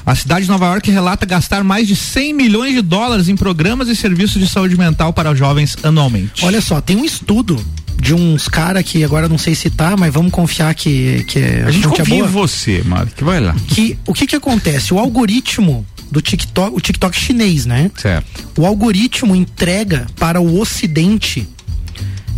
A 0.06 0.14
cidade 0.14 0.44
de 0.44 0.50
Nova 0.52 0.66
York 0.66 0.88
relata 0.88 1.26
gastar 1.26 1.64
mais 1.64 1.88
de 1.88 1.96
100 1.96 2.32
milhões 2.32 2.74
de 2.74 2.80
dólares 2.80 3.28
em 3.28 3.36
programas 3.36 3.88
e 3.88 3.96
serviços 3.96 4.40
de 4.40 4.48
saúde 4.48 4.78
mental 4.78 5.12
para 5.12 5.34
jovens 5.34 5.76
anualmente. 5.82 6.44
Olha 6.44 6.60
só, 6.60 6.80
tem 6.80 6.96
um 6.96 7.04
estudo 7.04 7.60
de 8.00 8.14
uns 8.14 8.46
caras 8.46 8.84
que 8.84 9.02
agora 9.02 9.28
não 9.28 9.36
sei 9.36 9.56
citar, 9.56 9.90
tá, 9.90 9.96
mas 9.96 10.14
vamos 10.14 10.30
confiar 10.30 10.72
que, 10.76 11.24
que 11.24 11.40
a, 11.40 11.72
gente 11.72 11.88
confia 11.88 12.02
é 12.02 12.18
boa. 12.18 12.28
em 12.28 12.32
você, 12.32 12.82
Mário, 12.84 13.10
que 13.16 13.24
vai 13.24 13.40
lá. 13.40 13.56
Que 13.66 13.98
o 14.06 14.14
que 14.14 14.28
que 14.28 14.36
acontece? 14.36 14.94
O 14.94 14.98
algoritmo 15.00 15.84
do 16.08 16.22
TikTok, 16.22 16.76
o 16.76 16.80
TikTok 16.80 17.16
chinês, 17.18 17.66
né? 17.66 17.90
Certo. 17.96 18.48
O 18.56 18.64
algoritmo 18.64 19.34
entrega 19.34 20.06
para 20.20 20.40
o 20.40 20.60
Ocidente, 20.60 21.48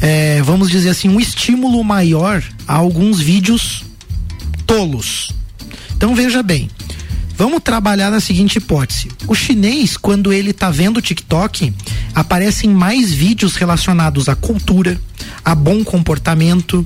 é, 0.01 0.41
vamos 0.43 0.71
dizer 0.71 0.89
assim, 0.89 1.11
um 1.11 1.21
estímulo 1.21 1.85
maior 1.85 2.43
a 2.67 2.77
alguns 2.77 3.21
vídeos 3.21 3.85
tolos. 4.67 5.33
Então 5.95 6.15
veja 6.15 6.43
bem, 6.43 6.71
Vamos 7.39 7.63
trabalhar 7.63 8.11
na 8.11 8.19
seguinte 8.19 8.57
hipótese. 8.57 9.13
O 9.29 9.35
chinês, 9.35 9.97
quando 9.97 10.33
ele 10.33 10.53
tá 10.53 10.73
vendo 10.73 10.97
o 10.97 11.01
TikTok, 11.01 11.73
aparecem 12.13 12.69
mais 12.69 13.13
vídeos 13.13 13.55
relacionados 13.55 14.29
à 14.29 14.35
cultura, 14.35 15.01
a 15.45 15.55
bom 15.55 15.85
comportamento, 15.85 16.85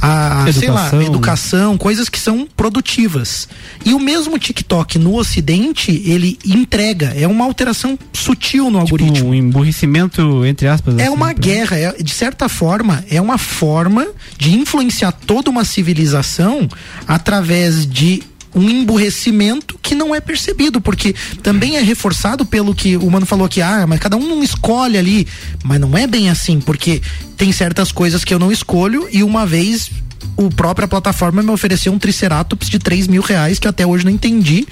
a 0.00 0.46
educação. 0.48 0.60
sei 0.60 0.70
lá, 0.70 1.04
educação, 1.04 1.76
coisas 1.76 2.08
que 2.08 2.18
são 2.18 2.48
produtivas. 2.56 3.46
E 3.84 3.92
o 3.92 4.00
mesmo 4.00 4.38
TikTok 4.38 4.98
no 4.98 5.16
Ocidente, 5.16 6.02
ele 6.06 6.38
entrega, 6.46 7.12
é 7.14 7.26
uma 7.26 7.44
alteração 7.44 7.98
sutil 8.10 8.70
no 8.70 8.82
tipo 8.82 9.02
algoritmo. 9.02 9.28
Um 9.28 9.34
emburrecimento, 9.34 10.46
entre 10.46 10.66
aspas. 10.66 10.96
É 10.96 11.02
assim, 11.02 11.14
uma 11.14 11.34
pra... 11.34 11.34
guerra, 11.34 11.76
é, 11.76 11.92
de 12.02 12.14
certa 12.14 12.48
forma, 12.48 13.04
é 13.10 13.20
uma 13.20 13.36
forma 13.36 14.06
de 14.38 14.56
influenciar 14.56 15.12
toda 15.12 15.50
uma 15.50 15.64
civilização 15.66 16.66
através 17.06 17.86
de 17.86 18.22
um 18.54 18.68
emburrecimento 18.68 19.78
que 19.80 19.94
não 19.94 20.14
é 20.14 20.20
percebido, 20.20 20.80
porque 20.80 21.14
também 21.42 21.76
é 21.76 21.82
reforçado 21.82 22.44
pelo 22.44 22.74
que 22.74 22.96
o 22.96 23.10
mano 23.10 23.26
falou 23.26 23.48
que, 23.48 23.62
ah, 23.62 23.86
mas 23.86 24.00
cada 24.00 24.16
um 24.16 24.42
escolhe 24.42 24.98
ali. 24.98 25.26
Mas 25.62 25.80
não 25.80 25.96
é 25.96 26.06
bem 26.06 26.30
assim, 26.30 26.60
porque 26.60 27.00
tem 27.36 27.52
certas 27.52 27.92
coisas 27.92 28.24
que 28.24 28.34
eu 28.34 28.38
não 28.38 28.50
escolho 28.50 29.08
e 29.12 29.22
uma 29.22 29.46
vez 29.46 29.90
o 30.36 30.50
própria 30.50 30.88
plataforma 30.88 31.42
me 31.42 31.50
ofereceu 31.50 31.92
um 31.92 31.98
Triceratops 31.98 32.68
de 32.68 32.78
3 32.78 33.06
mil 33.06 33.22
reais, 33.22 33.58
que 33.58 33.68
até 33.68 33.86
hoje 33.86 34.04
não 34.04 34.12
entendi 34.12 34.66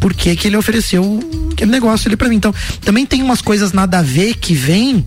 por 0.00 0.14
que, 0.14 0.34
que 0.36 0.48
ele 0.48 0.56
ofereceu 0.56 1.20
aquele 1.52 1.70
negócio 1.70 2.08
ali 2.08 2.16
para 2.16 2.28
mim. 2.28 2.36
Então, 2.36 2.54
também 2.80 3.06
tem 3.06 3.22
umas 3.22 3.40
coisas 3.40 3.72
nada 3.72 3.98
a 3.98 4.02
ver 4.02 4.34
que 4.36 4.54
vem 4.54 5.04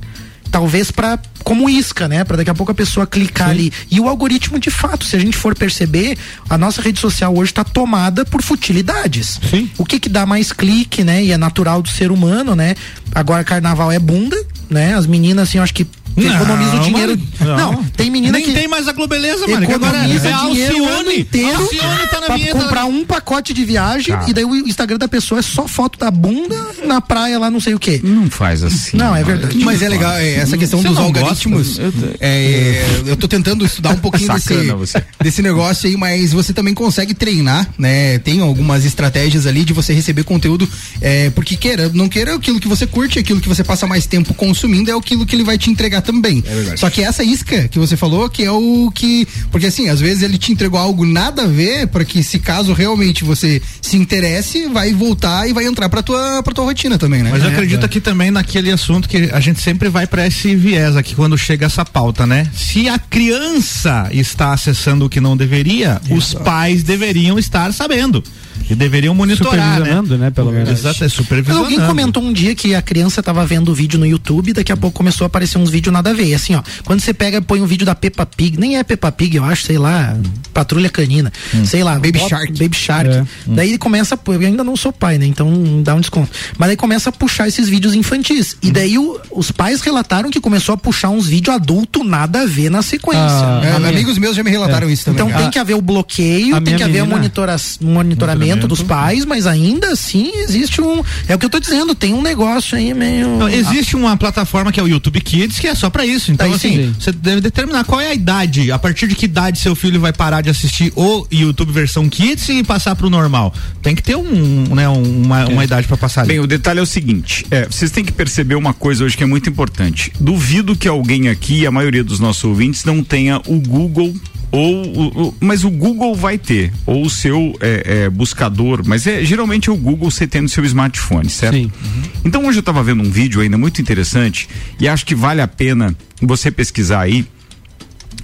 talvez 0.55 0.89
para 0.89 1.19
como 1.43 1.69
isca, 1.69 2.07
né? 2.07 2.23
Para 2.23 2.37
daqui 2.37 2.49
a 2.49 2.55
pouco 2.55 2.71
a 2.71 2.75
pessoa 2.75 3.05
clicar 3.05 3.49
Sim. 3.49 3.53
ali. 3.53 3.73
E 3.91 3.99
o 3.99 4.07
algoritmo, 4.07 4.57
de 4.57 4.71
fato, 4.71 5.03
se 5.03 5.13
a 5.13 5.19
gente 5.19 5.35
for 5.35 5.53
perceber, 5.53 6.17
a 6.49 6.57
nossa 6.57 6.81
rede 6.81 6.97
social 6.97 7.35
hoje 7.35 7.51
está 7.51 7.61
tomada 7.61 8.23
por 8.23 8.41
futilidades. 8.41 9.37
Sim. 9.49 9.69
O 9.77 9.83
que 9.83 9.99
que 9.99 10.07
dá 10.07 10.25
mais 10.25 10.53
clique, 10.53 11.03
né? 11.03 11.21
E 11.21 11.33
é 11.33 11.37
natural 11.37 11.81
do 11.81 11.89
ser 11.89 12.09
humano, 12.09 12.55
né? 12.55 12.73
Agora 13.13 13.43
carnaval 13.43 13.91
é 13.91 13.99
bunda, 13.99 14.41
né? 14.69 14.95
As 14.95 15.05
meninas, 15.05 15.49
assim, 15.49 15.57
eu 15.57 15.63
acho 15.65 15.73
que 15.73 15.85
Não, 16.15 16.35
economiza 16.35 16.75
o 16.75 16.79
dinheiro. 16.79 17.19
Não. 17.39 17.57
não, 17.57 17.83
tem 17.83 18.09
menina 18.09 18.33
Nem 18.37 18.45
que. 18.45 18.53
tem 18.53 18.67
mais 18.67 18.87
a 18.87 18.93
Globeleza, 18.93 19.47
mano. 19.47 19.63
Economiza 19.63 20.29
é 20.29 20.33
dinheiro 20.33 20.83
o 20.83 20.87
ano 20.87 21.11
inteiro 21.11 21.57
Alcione 21.57 22.07
tá 22.09 22.19
na 22.21 22.25
pra 22.27 22.35
vinheta. 22.35 22.59
comprar 22.59 22.85
um 22.85 23.05
pacote 23.05 23.53
de 23.53 23.63
viagem 23.65 24.15
Cara. 24.15 24.29
e 24.29 24.33
daí 24.33 24.45
o 24.45 24.55
Instagram 24.55 24.97
da 24.97 25.07
pessoa 25.07 25.39
é 25.39 25.41
só 25.41 25.67
foto 25.67 25.99
da 25.99 26.09
bunda 26.09 26.55
na 26.85 27.01
praia 27.01 27.37
lá, 27.37 27.51
não 27.51 27.59
sei 27.59 27.73
o 27.73 27.79
quê. 27.79 27.99
Não 28.03 28.29
faz 28.29 28.63
assim. 28.63 28.97
Não, 28.97 29.15
é 29.15 29.23
verdade. 29.23 29.57
Mas 29.63 29.81
é 29.81 29.89
legal, 29.89 30.13
é, 30.13 30.35
essa 30.35 30.57
questão 30.57 30.81
Você 30.81 30.87
dos 30.87 30.97
algoritmos. 30.97 31.77
Eu, 31.79 31.93
é, 32.19 32.85
eu 33.07 33.17
tô 33.17 33.27
tentando 33.27 33.65
estudar 33.65 33.91
um 33.91 33.97
pouquinho 33.97 34.31
desse, 34.33 35.03
desse 35.21 35.41
negócio 35.41 35.87
aí, 35.89 35.97
mas 35.97 36.31
você 36.33 36.53
também 36.53 36.73
consegue 36.73 37.13
treinar, 37.13 37.67
né? 37.77 38.19
Tem 38.19 38.41
algumas 38.41 38.85
estratégias 38.85 39.45
ali 39.45 39.63
de 39.65 39.73
você 39.73 39.93
receber 39.93 40.23
conteúdo, 40.23 40.67
é, 41.01 41.29
porque 41.31 41.55
queira, 41.57 41.89
não 41.93 42.07
queira 42.07 42.35
aquilo 42.35 42.59
que 42.59 42.67
você 42.67 42.87
curte, 42.87 43.19
aquilo 43.19 43.41
que 43.41 43.47
você 43.47 43.63
passa 43.63 43.85
mais 43.85 44.05
tempo 44.05 44.33
consumindo 44.33 44.89
é 44.89 44.93
aquilo 44.93 45.25
que 45.25 45.35
ele 45.35 45.43
vai 45.43 45.57
te 45.57 45.69
entregar 45.69 46.01
também. 46.05 46.43
É 46.45 46.77
Só 46.77 46.89
que 46.89 47.01
essa 47.01 47.23
isca 47.23 47.67
que 47.67 47.79
você 47.79 47.97
falou, 47.97 48.29
que 48.29 48.43
é 48.43 48.51
o 48.51 48.91
que. 48.93 49.27
Porque 49.51 49.67
assim, 49.67 49.89
às 49.89 49.99
vezes 49.99 50.23
ele 50.23 50.37
te 50.37 50.51
entregou 50.51 50.79
algo 50.79 51.05
nada 51.05 51.43
a 51.43 51.47
ver, 51.47 51.87
para 51.87 52.05
que 52.05 52.23
se 52.23 52.39
caso 52.39 52.73
realmente 52.73 53.23
você 53.23 53.61
se 53.81 53.97
interesse, 53.97 54.67
vai 54.67 54.93
voltar 54.93 55.49
e 55.49 55.53
vai 55.53 55.65
entrar 55.65 55.89
pra 55.89 56.01
tua, 56.01 56.41
pra 56.43 56.53
tua 56.53 56.65
rotina 56.65 56.97
também, 56.97 57.23
né? 57.23 57.29
Mas 57.31 57.43
eu 57.43 57.49
é, 57.49 57.53
acredito 57.53 57.81
é. 57.81 57.85
aqui 57.85 57.99
também 57.99 58.31
naquele 58.31 58.71
assunto 58.71 59.09
que 59.09 59.29
a 59.31 59.39
gente 59.39 59.61
sempre 59.61 59.89
vai 59.89 60.07
para 60.07 60.27
esse 60.27 60.55
viés 60.55 60.95
aqui 60.95 61.15
quando 61.15 61.37
chega 61.37 61.65
essa 61.65 61.83
pauta, 61.83 62.25
né? 62.25 62.49
Se 62.53 62.87
a 62.87 62.99
criança 62.99 64.07
está 64.11 64.53
acessando 64.53 65.05
o 65.05 65.09
que 65.09 65.19
não 65.19 65.35
deveria, 65.35 65.99
os 66.09 66.33
pais 66.33 66.83
deveriam 66.83 67.39
estar 67.39 67.73
sabendo. 67.73 68.23
E 68.69 68.75
deveriam 68.75 69.13
monitorar, 69.13 69.79
né? 69.79 70.01
né? 70.17 70.31
Pelo 70.31 70.51
menos. 70.51 70.69
Exato, 70.69 71.03
é 71.03 71.09
supervisionando. 71.09 71.65
Alguém 71.65 71.85
comentou 71.85 72.23
um 72.23 72.33
dia 72.33 72.55
que 72.55 72.73
a 72.73 72.81
criança 72.81 73.19
estava 73.19 73.45
vendo 73.45 73.69
o 73.69 73.75
vídeo 73.75 73.99
no 73.99 74.05
YouTube, 74.05 74.53
daqui 74.53 74.71
a 74.71 74.77
pouco 74.77 74.97
começou 74.97 75.25
a 75.25 75.27
aparecer 75.27 75.57
uns 75.57 75.69
vídeos 75.69 75.93
nada 75.93 76.09
a 76.09 76.13
ver. 76.13 76.33
Assim, 76.33 76.55
ó, 76.55 76.63
quando 76.83 76.99
você 76.99 77.13
pega 77.13 77.41
põe 77.41 77.61
um 77.61 77.65
vídeo 77.65 77.85
da 77.85 77.93
Peppa 77.93 78.25
Pig, 78.25 78.59
nem 78.59 78.77
é 78.77 78.83
Peppa 78.83 79.11
Pig, 79.11 79.35
eu 79.35 79.43
acho, 79.43 79.63
sei 79.63 79.77
lá, 79.77 80.17
Patrulha 80.53 80.89
Canina, 80.89 81.31
hum. 81.53 81.65
sei 81.65 81.83
lá, 81.83 81.95
Baby 81.95 82.19
Shark. 82.19 82.51
Baby 82.53 82.75
Shark. 82.75 83.09
É. 83.09 83.21
Hum. 83.21 83.55
Daí 83.55 83.69
ele 83.69 83.77
começa, 83.77 84.19
eu 84.27 84.39
ainda 84.39 84.63
não 84.63 84.75
sou 84.75 84.91
pai, 84.91 85.17
né? 85.17 85.25
Então 85.25 85.81
dá 85.83 85.93
um 85.95 85.99
desconto. 85.99 86.31
Mas 86.57 86.69
aí 86.69 86.75
começa 86.75 87.09
a 87.09 87.13
puxar 87.13 87.47
esses 87.47 87.69
vídeos 87.69 87.93
infantis. 87.93 88.53
Hum. 88.53 88.57
E 88.63 88.71
daí 88.71 88.97
o, 88.97 89.19
os 89.31 89.51
pais 89.51 89.81
relataram 89.81 90.29
que 90.29 90.39
começou 90.39 90.73
a 90.73 90.77
puxar 90.77 91.09
uns 91.09 91.27
vídeos 91.27 91.55
adulto 91.55 92.03
nada 92.03 92.41
a 92.41 92.45
ver 92.45 92.69
na 92.69 92.81
sequência. 92.81 93.21
Ah, 93.25 93.61
é, 93.63 93.89
amigos 93.89 94.17
meus 94.17 94.35
já 94.35 94.43
me 94.43 94.49
relataram 94.49 94.89
é. 94.89 94.93
isso 94.93 95.05
também. 95.05 95.25
Então 95.25 95.39
tem 95.39 95.49
que 95.49 95.59
haver 95.59 95.75
o 95.75 95.81
bloqueio, 95.81 96.59
tem 96.61 96.75
que 96.75 96.83
haver 96.83 97.03
o 97.03 97.07
monitora, 97.07 97.55
monitoramento 97.81 98.44
dos 98.67 98.83
pais, 98.83 99.25
mas 99.25 99.47
ainda 99.47 99.89
assim 99.89 100.31
existe 100.35 100.81
um. 100.81 101.03
É 101.27 101.35
o 101.35 101.39
que 101.39 101.45
eu 101.45 101.49
tô 101.49 101.59
dizendo, 101.59 101.95
tem 101.95 102.13
um 102.13 102.21
negócio 102.21 102.77
aí 102.77 102.93
meio. 102.93 103.37
Não, 103.37 103.49
existe 103.49 103.95
uma 103.95 104.15
plataforma 104.17 104.71
que 104.71 104.79
é 104.79 104.83
o 104.83 104.87
YouTube 104.87 105.19
Kids, 105.21 105.59
que 105.59 105.67
é 105.67 105.75
só 105.75 105.89
para 105.89 106.05
isso. 106.05 106.31
Então, 106.31 106.51
assim, 106.53 106.93
você 106.99 107.11
deve 107.11 107.41
determinar 107.41 107.83
qual 107.83 107.99
é 107.99 108.07
a 108.07 108.13
idade, 108.13 108.71
a 108.71 108.77
partir 108.77 109.07
de 109.07 109.15
que 109.15 109.25
idade 109.25 109.59
seu 109.59 109.75
filho 109.75 109.99
vai 109.99 110.13
parar 110.13 110.41
de 110.41 110.49
assistir 110.49 110.91
o 110.95 111.25
YouTube 111.31 111.71
versão 111.71 112.07
Kids 112.09 112.47
e 112.49 112.63
passar 112.63 112.95
pro 112.95 113.09
normal. 113.09 113.53
Tem 113.81 113.95
que 113.95 114.03
ter 114.03 114.15
um, 114.15 114.75
né, 114.75 114.87
uma, 114.87 115.41
é. 115.41 115.45
uma 115.45 115.63
idade 115.63 115.87
para 115.87 115.97
passar 115.97 116.21
ali. 116.21 116.29
Bem, 116.29 116.39
o 116.39 116.47
detalhe 116.47 116.79
é 116.79 116.83
o 116.83 116.85
seguinte: 116.85 117.45
é, 117.49 117.65
vocês 117.65 117.91
têm 117.91 118.03
que 118.03 118.11
perceber 118.11 118.55
uma 118.55 118.73
coisa 118.73 119.03
hoje 119.03 119.17
que 119.17 119.23
é 119.23 119.27
muito 119.27 119.49
importante. 119.49 120.11
Duvido 120.19 120.75
que 120.75 120.87
alguém 120.87 121.29
aqui, 121.29 121.65
a 121.65 121.71
maioria 121.71 122.03
dos 122.03 122.19
nossos 122.19 122.43
ouvintes, 122.43 122.83
não 122.83 123.03
tenha 123.03 123.41
o 123.47 123.59
Google 123.59 124.13
ou, 124.57 125.35
mas 125.39 125.63
o 125.63 125.69
Google 125.69 126.15
vai 126.15 126.37
ter 126.37 126.71
ou 126.85 127.05
o 127.05 127.09
seu 127.09 127.53
é, 127.59 128.03
é, 128.03 128.09
buscador, 128.09 128.81
mas 128.85 129.05
é 129.05 129.23
geralmente 129.23 129.69
é 129.69 129.73
o 129.73 129.75
Google 129.75 130.09
você 130.09 130.25
tem 130.25 130.41
no 130.41 130.49
seu 130.49 130.63
smartphone, 130.63 131.29
certo? 131.29 131.55
Sim. 131.55 131.65
Uhum. 131.65 132.03
Então 132.23 132.45
hoje 132.45 132.57
eu 132.57 132.61
estava 132.61 132.83
vendo 132.83 133.01
um 133.03 133.11
vídeo 133.11 133.41
ainda 133.41 133.57
muito 133.57 133.81
interessante 133.81 134.47
e 134.79 134.87
acho 134.87 135.05
que 135.05 135.15
vale 135.15 135.41
a 135.41 135.47
pena 135.47 135.95
você 136.21 136.49
pesquisar 136.49 137.01
aí, 137.01 137.25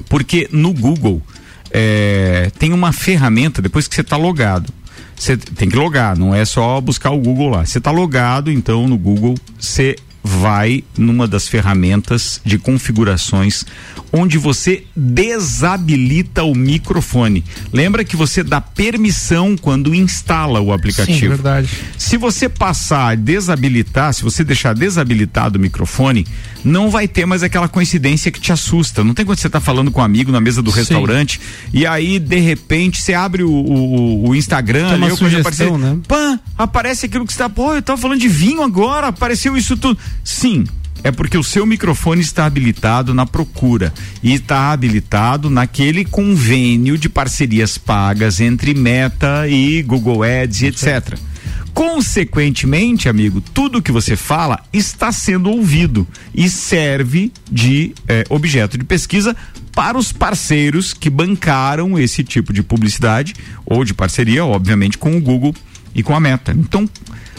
porque 0.10 0.48
no 0.52 0.74
Google 0.74 1.22
é, 1.72 2.52
tem 2.58 2.74
uma 2.74 2.92
ferramenta 2.92 3.62
depois 3.62 3.88
que 3.88 3.96
você 3.96 4.02
está 4.02 4.18
logado. 4.18 4.72
Você 5.16 5.38
tem 5.38 5.70
que 5.70 5.76
logar, 5.76 6.18
não 6.18 6.34
é 6.34 6.44
só 6.46 6.82
buscar 6.82 7.12
o 7.12 7.20
Google 7.20 7.50
lá. 7.50 7.66
Você 7.66 7.78
está 7.78 7.92
logado, 7.92 8.52
então 8.52 8.88
no 8.88 8.98
Google 8.98 9.36
você 9.60 9.96
vai 10.24 10.84
numa 10.98 11.28
das 11.28 11.48
ferramentas 11.48 12.40
de 12.46 12.58
configurações 12.58 13.66
onde 14.12 14.38
você 14.38 14.84
desabilita 14.96 16.44
o 16.44 16.54
microfone. 16.54 17.44
Lembra 17.72 18.04
que 18.04 18.16
você 18.16 18.44
dá 18.44 18.60
permissão 18.60 19.56
quando 19.56 19.96
instala 19.96 20.60
o 20.60 20.74
aplicativo. 20.74 21.18
Sim, 21.18 21.28
verdade. 21.30 21.70
Se 21.98 22.18
você 22.18 22.50
passar 22.50 23.12
a 23.12 23.16
desabilitar, 23.16 24.14
se 24.14 24.24
você 24.24 24.44
deixar 24.44 24.76
desabilitado 24.76 25.58
o 25.58 25.62
microfone, 25.62 26.28
não 26.64 26.90
vai 26.90 27.08
ter 27.08 27.26
mais 27.26 27.44
aquela 27.44 27.68
coincidência 27.68 28.32
que 28.32 28.40
te 28.40 28.52
assusta. 28.52 29.04
Não 29.04 29.14
tem 29.14 29.26
quando 29.26 29.40
você 29.40 29.48
está 29.48 29.60
falando 29.60 29.92
com 29.92 30.02
um 30.02 30.04
amigo 30.04 30.32
na 30.32 30.40
mesa 30.40 30.62
do 30.62 30.72
Sim. 30.72 30.80
restaurante 30.80 31.40
e 31.74 31.86
aí 31.86 32.20
de 32.20 32.40
repente 32.40 33.02
você 33.02 33.14
abre 33.14 33.44
o, 33.44 33.52
o, 33.52 34.30
o 34.30 34.36
Instagram, 34.36 34.90
ali, 34.90 35.04
uma 35.06 35.16
sugestão, 35.16 35.76
aparecer, 35.76 35.78
né? 35.78 35.98
pã, 36.08 36.40
aparece 36.58 37.06
aquilo 37.06 37.26
que 37.26 37.32
está, 37.32 37.50
pô, 37.50 37.74
eu 37.74 37.82
tava 37.82 38.00
falando 38.00 38.20
de 38.20 38.28
vinho 38.28 38.62
agora, 38.62 39.08
apareceu 39.08 39.58
isso 39.58 39.76
tudo. 39.78 39.98
Sim, 40.24 40.66
é 41.04 41.12
porque 41.12 41.38
o 41.38 41.44
seu 41.44 41.66
microfone 41.66 42.22
está 42.22 42.46
habilitado 42.46 43.14
na 43.14 43.26
procura 43.26 43.94
e 44.22 44.34
está 44.34 44.72
habilitado 44.72 45.50
naquele 45.50 46.06
convênio 46.06 46.98
de 46.98 47.10
parcerias 47.10 47.78
pagas 47.78 48.40
entre 48.40 48.74
Meta 48.74 49.48
e 49.48 49.82
Google 49.82 50.24
Ads, 50.24 50.62
etc. 50.64 51.18
Consequentemente, 51.74 53.08
amigo, 53.08 53.40
tudo 53.40 53.82
que 53.82 53.92
você 53.92 54.16
fala 54.16 54.60
está 54.74 55.12
sendo 55.12 55.50
ouvido 55.50 56.08
e 56.36 56.50
serve 56.50 57.32
de 57.50 57.94
eh, 58.08 58.26
objeto 58.30 58.78
de 58.78 58.84
pesquisa 58.84 59.36
para 59.74 59.98
os 59.98 60.12
parceiros 60.12 60.94
que 60.94 61.10
bancaram 61.10 61.98
esse 61.98 62.24
tipo 62.24 62.52
de 62.52 62.62
publicidade 62.62 63.34
ou 63.66 63.86
de 63.86 63.94
parceria, 63.94 64.46
obviamente, 64.46 64.98
com 64.98 65.16
o 65.16 65.22
Google 65.22 65.56
e 65.96 66.04
com 66.04 66.16
a 66.16 66.20
Meta. 66.20 66.52
Então, 66.52 66.90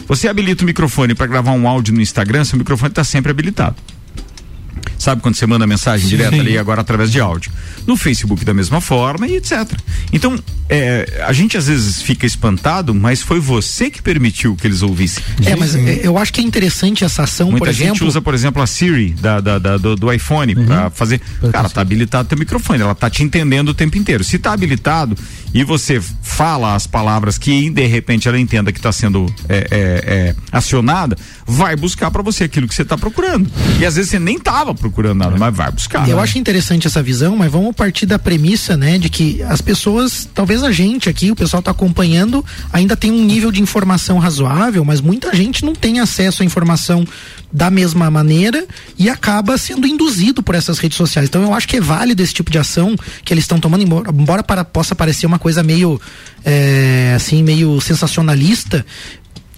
você 0.07 0.27
habilita 0.27 0.63
o 0.63 0.65
microfone 0.65 1.13
para 1.13 1.27
gravar 1.27 1.51
um 1.51 1.67
áudio 1.67 1.93
no 1.93 2.01
Instagram, 2.01 2.43
seu 2.43 2.57
microfone 2.57 2.89
está 2.89 3.03
sempre 3.03 3.31
habilitado. 3.31 3.75
Sabe 4.97 5.21
quando 5.21 5.35
você 5.35 5.45
manda 5.45 5.67
mensagem 5.67 6.09
Sim. 6.09 6.15
direta 6.15 6.35
ali 6.35 6.57
agora 6.57 6.81
através 6.81 7.11
de 7.11 7.19
áudio? 7.19 7.51
No 7.85 7.97
Facebook 7.97 8.43
da 8.45 8.53
mesma 8.53 8.79
forma 8.81 9.27
e 9.27 9.35
etc. 9.35 9.71
Então, 10.11 10.39
é, 10.69 11.23
a 11.25 11.33
gente 11.33 11.57
às 11.57 11.67
vezes 11.67 12.01
fica 12.01 12.25
espantado, 12.25 12.93
mas 12.93 13.21
foi 13.21 13.39
você 13.39 13.89
que 13.89 14.01
permitiu 14.01 14.55
que 14.55 14.65
eles 14.65 14.81
ouvissem. 14.81 15.23
É, 15.45 15.55
mas 15.55 15.75
é, 15.75 16.01
eu 16.03 16.17
acho 16.17 16.31
que 16.33 16.41
é 16.41 16.43
interessante 16.43 17.03
essa 17.03 17.23
ação, 17.23 17.51
Muita 17.51 17.65
por 17.65 17.69
exemplo. 17.69 17.89
Muita 17.89 17.99
gente 17.99 18.07
usa, 18.07 18.21
por 18.21 18.33
exemplo, 18.33 18.61
a 18.61 18.67
Siri 18.67 19.11
da, 19.11 19.39
da, 19.39 19.59
da 19.59 19.77
do, 19.77 19.95
do, 19.95 20.11
iPhone 20.11 20.55
uhum. 20.55 20.65
para 20.65 20.89
fazer. 20.89 21.21
Cara, 21.51 21.69
tá 21.69 21.81
habilitado 21.81 22.27
teu 22.29 22.37
microfone, 22.37 22.81
ela 22.81 22.95
tá 22.95 23.09
te 23.09 23.23
entendendo 23.23 23.69
o 23.69 23.73
tempo 23.73 23.97
inteiro. 23.97 24.23
Se 24.23 24.39
tá 24.39 24.53
habilitado 24.53 25.17
e 25.53 25.63
você 25.63 26.01
fala 26.21 26.73
as 26.73 26.87
palavras 26.87 27.37
que 27.37 27.69
de 27.69 27.85
repente 27.85 28.27
ela 28.27 28.39
entenda 28.39 28.71
que 28.71 28.79
está 28.79 28.91
sendo 28.91 29.31
é, 29.47 29.55
é, 29.55 29.67
é, 29.71 30.35
acionada, 30.51 31.15
vai 31.45 31.75
buscar 31.75 32.09
para 32.09 32.23
você 32.23 32.45
aquilo 32.45 32.67
que 32.67 32.73
você 32.73 32.81
está 32.81 32.97
procurando. 32.97 33.49
E 33.79 33.85
às 33.85 33.95
vezes 33.95 34.09
você 34.09 34.19
nem 34.19 34.39
tava 34.39 34.73
procurando 34.73 35.19
nada, 35.19 35.37
mas 35.37 35.55
vai 35.55 35.71
buscar. 35.71 36.07
Eu 36.09 36.17
né? 36.17 36.23
acho 36.23 36.37
interessante 36.37 36.87
essa 36.87 37.03
visão, 37.03 37.35
mas 37.35 37.51
vamos 37.51 37.72
partir 37.73 38.05
da 38.05 38.19
premissa, 38.19 38.77
né, 38.77 38.97
de 38.97 39.09
que 39.09 39.41
as 39.43 39.61
pessoas, 39.61 40.27
talvez 40.33 40.63
a 40.63 40.71
gente 40.71 41.09
aqui, 41.09 41.31
o 41.31 41.35
pessoal 41.35 41.59
está 41.59 41.71
acompanhando, 41.71 42.45
ainda 42.71 42.95
tem 42.95 43.11
um 43.11 43.23
nível 43.23 43.51
de 43.51 43.61
informação 43.61 44.19
razoável, 44.19 44.83
mas 44.85 45.01
muita 45.01 45.35
gente 45.35 45.65
não 45.65 45.73
tem 45.73 45.99
acesso 45.99 46.43
à 46.43 46.45
informação 46.45 47.05
da 47.51 47.69
mesma 47.69 48.09
maneira 48.09 48.65
e 48.97 49.09
acaba 49.09 49.57
sendo 49.57 49.85
induzido 49.85 50.41
por 50.41 50.55
essas 50.55 50.79
redes 50.79 50.97
sociais. 50.97 51.29
Então 51.29 51.43
eu 51.43 51.53
acho 51.53 51.67
que 51.67 51.77
é 51.77 51.81
válido 51.81 52.23
esse 52.23 52.33
tipo 52.33 52.49
de 52.49 52.57
ação 52.57 52.95
que 53.23 53.33
eles 53.33 53.43
estão 53.43 53.59
tomando, 53.59 53.83
embora, 53.83 54.09
embora 54.09 54.43
para, 54.43 54.65
possa 54.65 54.95
parecer 54.95 55.25
uma 55.25 55.37
coisa 55.37 55.61
meio 55.61 56.01
é, 56.43 57.13
assim, 57.15 57.43
meio 57.43 57.79
sensacionalista, 57.79 58.85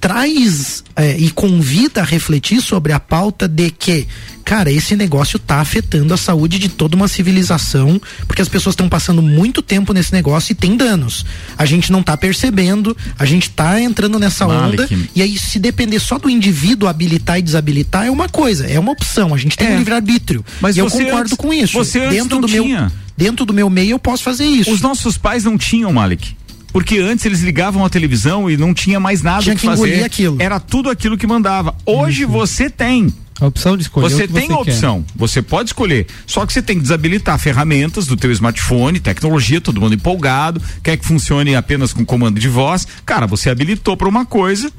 traz 0.05 0.83
é, 0.95 1.17
e 1.17 1.31
convida 1.31 2.01
a 2.01 2.03
refletir 2.03 2.61
sobre 2.61 2.93
a 2.93 2.99
pauta 2.99 3.47
de 3.47 3.71
que, 3.71 4.07
cara, 4.43 4.71
esse 4.71 4.95
negócio 4.95 5.37
está 5.37 5.55
afetando 5.55 6.13
a 6.13 6.17
saúde 6.17 6.59
de 6.59 6.69
toda 6.69 6.95
uma 6.95 7.07
civilização, 7.07 7.99
porque 8.27 8.39
as 8.39 8.47
pessoas 8.47 8.73
estão 8.73 8.87
passando 8.87 9.19
muito 9.19 9.63
tempo 9.63 9.93
nesse 9.93 10.13
negócio 10.13 10.51
e 10.51 10.55
tem 10.55 10.77
danos. 10.77 11.25
A 11.57 11.65
gente 11.65 11.91
não 11.91 12.01
está 12.01 12.15
percebendo, 12.15 12.95
a 13.17 13.25
gente 13.25 13.49
está 13.49 13.81
entrando 13.81 14.19
nessa 14.19 14.47
Malik. 14.47 14.83
onda, 14.83 15.07
e 15.15 15.23
aí 15.23 15.39
se 15.39 15.57
depender 15.57 15.99
só 15.99 16.19
do 16.19 16.29
indivíduo 16.29 16.87
habilitar 16.87 17.39
e 17.39 17.41
desabilitar 17.41 18.05
é 18.05 18.11
uma 18.11 18.29
coisa, 18.29 18.67
é 18.67 18.79
uma 18.79 18.91
opção, 18.91 19.33
a 19.33 19.37
gente 19.37 19.57
tem 19.57 19.69
é. 19.69 19.71
um 19.71 19.79
livre-arbítrio. 19.79 20.45
Mas 20.61 20.77
e 20.77 20.81
eu 20.81 20.87
concordo 20.87 21.21
antes, 21.21 21.33
com 21.33 21.51
isso. 21.51 21.73
Você 21.73 22.07
dentro 22.09 22.39
do 22.39 22.47
tinha. 22.47 22.81
meu 22.81 22.91
dentro 23.17 23.43
do 23.43 23.53
meu 23.53 23.71
meio 23.71 23.91
eu 23.91 23.99
posso 23.99 24.21
fazer 24.21 24.45
isso. 24.45 24.71
Os 24.71 24.81
nossos 24.81 25.17
pais 25.17 25.45
não 25.45 25.57
tinham, 25.57 25.91
Malik. 25.91 26.35
Porque 26.75 26.97
antes 26.97 27.25
eles 27.25 27.39
ligavam 27.39 27.85
a 27.85 27.89
televisão 27.89 28.51
e 28.51 28.57
não 28.57 28.73
tinha 28.73 28.99
mais 28.99 29.21
nada 29.21 29.41
tinha 29.41 29.55
que, 29.55 29.61
que 29.61 29.65
fazer. 29.65 30.03
Aquilo. 30.03 30.35
Era 30.41 30.59
tudo 30.59 30.89
aquilo 30.89 31.17
que 31.17 31.25
mandava. 31.25 31.73
Hoje 31.85 32.25
uhum. 32.25 32.31
você 32.31 32.69
tem. 32.69 33.13
A 33.39 33.45
opção 33.45 33.77
de 33.77 33.83
escolher. 33.83 34.09
Você 34.09 34.27
tem 34.27 34.47
você 34.47 34.53
a 34.53 34.57
opção, 34.57 35.01
quer. 35.03 35.13
você 35.15 35.41
pode 35.41 35.69
escolher. 35.69 36.05
Só 36.27 36.45
que 36.45 36.51
você 36.51 36.61
tem 36.61 36.75
que 36.75 36.81
desabilitar 36.81 37.39
ferramentas 37.39 38.07
do 38.07 38.17
teu 38.17 38.29
smartphone, 38.33 38.99
tecnologia, 38.99 39.61
todo 39.61 39.79
mundo 39.79 39.95
empolgado, 39.95 40.61
quer 40.83 40.97
que 40.97 41.05
funcione 41.05 41.55
apenas 41.55 41.93
com 41.93 42.03
comando 42.03 42.41
de 42.41 42.49
voz. 42.49 42.85
Cara, 43.05 43.25
você 43.25 43.49
habilitou 43.49 43.95
para 43.95 44.09
uma 44.09 44.25
coisa, 44.25 44.69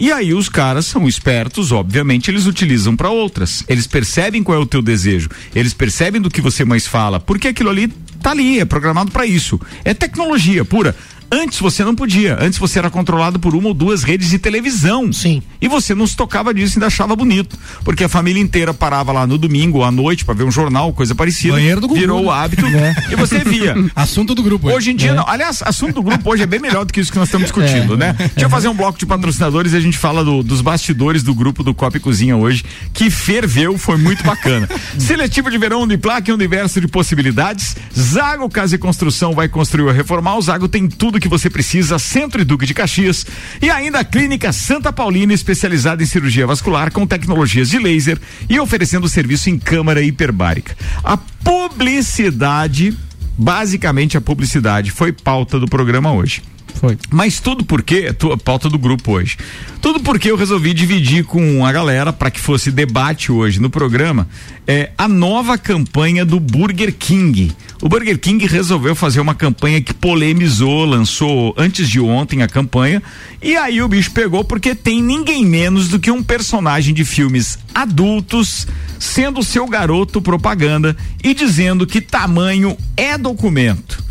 E 0.00 0.12
aí 0.12 0.32
os 0.32 0.48
caras 0.48 0.86
são 0.86 1.08
espertos, 1.08 1.72
obviamente, 1.72 2.30
eles 2.30 2.46
utilizam 2.46 2.94
para 2.94 3.10
outras. 3.10 3.64
Eles 3.68 3.86
percebem 3.86 4.42
qual 4.42 4.58
é 4.58 4.60
o 4.60 4.66
teu 4.66 4.80
desejo, 4.80 5.28
eles 5.54 5.74
percebem 5.74 6.20
do 6.20 6.30
que 6.30 6.40
você 6.40 6.64
mais 6.64 6.86
fala, 6.86 7.18
porque 7.18 7.48
aquilo 7.48 7.70
ali 7.70 7.88
tá 8.22 8.30
ali, 8.30 8.60
é 8.60 8.64
programado 8.64 9.10
para 9.10 9.26
isso. 9.26 9.60
É 9.84 9.94
tecnologia 9.94 10.64
pura. 10.64 10.94
Antes 11.30 11.58
você 11.60 11.84
não 11.84 11.94
podia. 11.94 12.38
Antes 12.40 12.58
você 12.58 12.78
era 12.78 12.90
controlado 12.90 13.38
por 13.38 13.54
uma 13.54 13.68
ou 13.68 13.74
duas 13.74 14.02
redes 14.02 14.30
de 14.30 14.38
televisão. 14.38 15.12
Sim. 15.12 15.42
E 15.60 15.68
você 15.68 15.94
não 15.94 16.06
se 16.06 16.16
tocava 16.16 16.54
disso 16.54 16.74
e 16.74 16.76
ainda 16.78 16.86
achava 16.86 17.14
bonito. 17.14 17.56
Porque 17.84 18.04
a 18.04 18.08
família 18.08 18.42
inteira 18.42 18.72
parava 18.72 19.12
lá 19.12 19.26
no 19.26 19.36
domingo 19.36 19.82
à 19.82 19.90
noite 19.90 20.24
para 20.24 20.34
ver 20.34 20.44
um 20.44 20.50
jornal, 20.50 20.92
coisa 20.92 21.14
parecida. 21.14 21.54
Banheiro 21.54 21.80
do 21.80 21.88
Virou 21.88 22.24
o 22.24 22.30
hábito 22.30 22.64
é. 22.74 22.94
e 23.10 23.16
você 23.16 23.40
via. 23.40 23.74
Assunto 23.94 24.34
do 24.34 24.42
grupo. 24.42 24.70
Hoje 24.70 24.92
em 24.92 24.96
dia, 24.96 25.10
é. 25.10 25.14
não. 25.14 25.28
Aliás, 25.28 25.62
assunto 25.62 25.94
do 25.94 26.02
grupo 26.02 26.30
hoje 26.30 26.42
é 26.42 26.46
bem 26.46 26.60
melhor 26.60 26.84
do 26.84 26.92
que 26.92 27.00
isso 27.00 27.12
que 27.12 27.18
nós 27.18 27.28
estamos 27.28 27.46
discutindo, 27.52 27.94
é. 27.94 27.96
né? 27.96 28.16
Deixa 28.18 28.46
eu 28.46 28.50
fazer 28.50 28.68
um 28.68 28.74
bloco 28.74 28.98
de 28.98 29.04
patrocinadores 29.04 29.72
e 29.72 29.76
a 29.76 29.80
gente 29.80 29.98
fala 29.98 30.24
do, 30.24 30.42
dos 30.42 30.60
bastidores 30.60 31.22
do 31.22 31.34
grupo 31.34 31.62
do 31.62 31.74
Copa 31.74 31.96
e 31.96 32.00
Cozinha 32.00 32.36
hoje, 32.36 32.64
que 32.92 33.10
ferveu, 33.10 33.76
foi 33.76 33.96
muito 33.96 34.24
bacana. 34.24 34.68
Seletivo 34.98 35.50
de 35.50 35.58
verão 35.58 35.86
e 35.88 36.32
um 36.32 36.34
universo 36.34 36.80
de 36.80 36.88
possibilidades. 36.88 37.76
Zago 37.96 38.48
Casa 38.48 38.74
e 38.76 38.78
Construção 38.78 39.34
vai 39.34 39.48
construir 39.48 39.84
ou 39.84 39.92
reformar. 39.92 40.36
O 40.36 40.42
Zago 40.42 40.68
tem 40.68 40.88
tudo 40.88 41.17
que 41.20 41.28
você 41.28 41.48
precisa 41.48 41.98
Centro 41.98 42.44
Duque 42.44 42.66
de 42.66 42.74
Caxias 42.74 43.26
e 43.60 43.70
ainda 43.70 44.00
a 44.00 44.04
Clínica 44.04 44.52
Santa 44.52 44.92
Paulina, 44.92 45.32
especializada 45.32 46.02
em 46.02 46.06
cirurgia 46.06 46.46
vascular 46.46 46.92
com 46.92 47.06
tecnologias 47.06 47.68
de 47.68 47.78
laser 47.78 48.18
e 48.48 48.58
oferecendo 48.60 49.08
serviço 49.08 49.50
em 49.50 49.58
câmara 49.58 50.02
hiperbárica. 50.02 50.76
A 51.02 51.16
publicidade, 51.16 52.96
basicamente 53.36 54.16
a 54.16 54.20
publicidade, 54.20 54.90
foi 54.90 55.12
pauta 55.12 55.58
do 55.58 55.66
programa 55.66 56.12
hoje. 56.12 56.42
Foi. 56.78 56.96
Mas 57.10 57.40
tudo 57.40 57.64
porque, 57.64 58.12
tua 58.12 58.36
pauta 58.36 58.68
do 58.68 58.78
grupo 58.78 59.12
hoje. 59.12 59.36
Tudo 59.80 59.98
porque 59.98 60.30
eu 60.30 60.36
resolvi 60.36 60.72
dividir 60.72 61.24
com 61.24 61.66
a 61.66 61.72
galera 61.72 62.12
para 62.12 62.30
que 62.30 62.38
fosse 62.38 62.70
debate 62.70 63.32
hoje 63.32 63.60
no 63.60 63.68
programa 63.68 64.28
é, 64.64 64.90
a 64.96 65.08
nova 65.08 65.58
campanha 65.58 66.24
do 66.24 66.38
Burger 66.38 66.94
King. 66.94 67.50
O 67.82 67.88
Burger 67.88 68.18
King 68.18 68.46
resolveu 68.46 68.94
fazer 68.94 69.18
uma 69.18 69.34
campanha 69.34 69.80
que 69.80 69.92
polemizou, 69.92 70.84
lançou 70.84 71.52
antes 71.56 71.88
de 71.88 71.98
ontem 71.98 72.42
a 72.42 72.48
campanha, 72.48 73.02
e 73.42 73.56
aí 73.56 73.82
o 73.82 73.88
bicho 73.88 74.12
pegou 74.12 74.44
porque 74.44 74.74
tem 74.74 75.02
ninguém 75.02 75.44
menos 75.44 75.88
do 75.88 75.98
que 75.98 76.10
um 76.10 76.22
personagem 76.22 76.94
de 76.94 77.04
filmes 77.04 77.58
adultos 77.74 78.68
sendo 79.00 79.42
seu 79.42 79.66
garoto 79.66 80.20
propaganda 80.20 80.96
e 81.24 81.34
dizendo 81.34 81.86
que 81.86 82.00
tamanho 82.00 82.76
é 82.96 83.16
documento. 83.16 84.04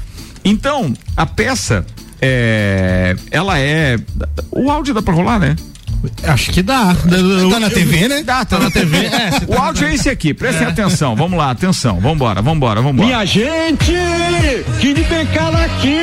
Então, 0.44 0.94
a 1.16 1.26
peça 1.26 1.86
é, 2.22 3.16
ela 3.32 3.60
é. 3.60 3.98
O 4.52 4.70
áudio 4.72 4.94
dá 4.94 5.02
pra 5.02 5.14
rolar, 5.14 5.40
né? 5.40 5.56
Acho 6.24 6.52
que 6.52 6.62
dá. 6.62 6.96
Tá 7.50 7.60
na 7.60 7.70
TV, 7.70 8.08
né? 8.08 8.24
Dá, 8.24 8.46
tá 8.46 8.60
na 8.60 8.70
TV. 8.70 8.98
É, 9.06 9.30
o 9.48 9.56
tá 9.56 9.64
áudio 9.64 9.88
é 9.88 9.94
esse 9.94 10.10
aqui, 10.10 10.34
prestem 10.34 10.68
é. 10.68 10.70
atenção. 10.70 11.16
Vamos 11.16 11.38
lá, 11.38 11.52
atenção. 11.52 12.00
Vambora, 12.00 12.42
vambora, 12.42 12.82
vambora. 12.82 13.08
Minha 13.08 13.26
gente, 13.26 13.94
que 14.80 14.94
de 14.94 15.04
pecado 15.04 15.58
aqui. 15.58 15.98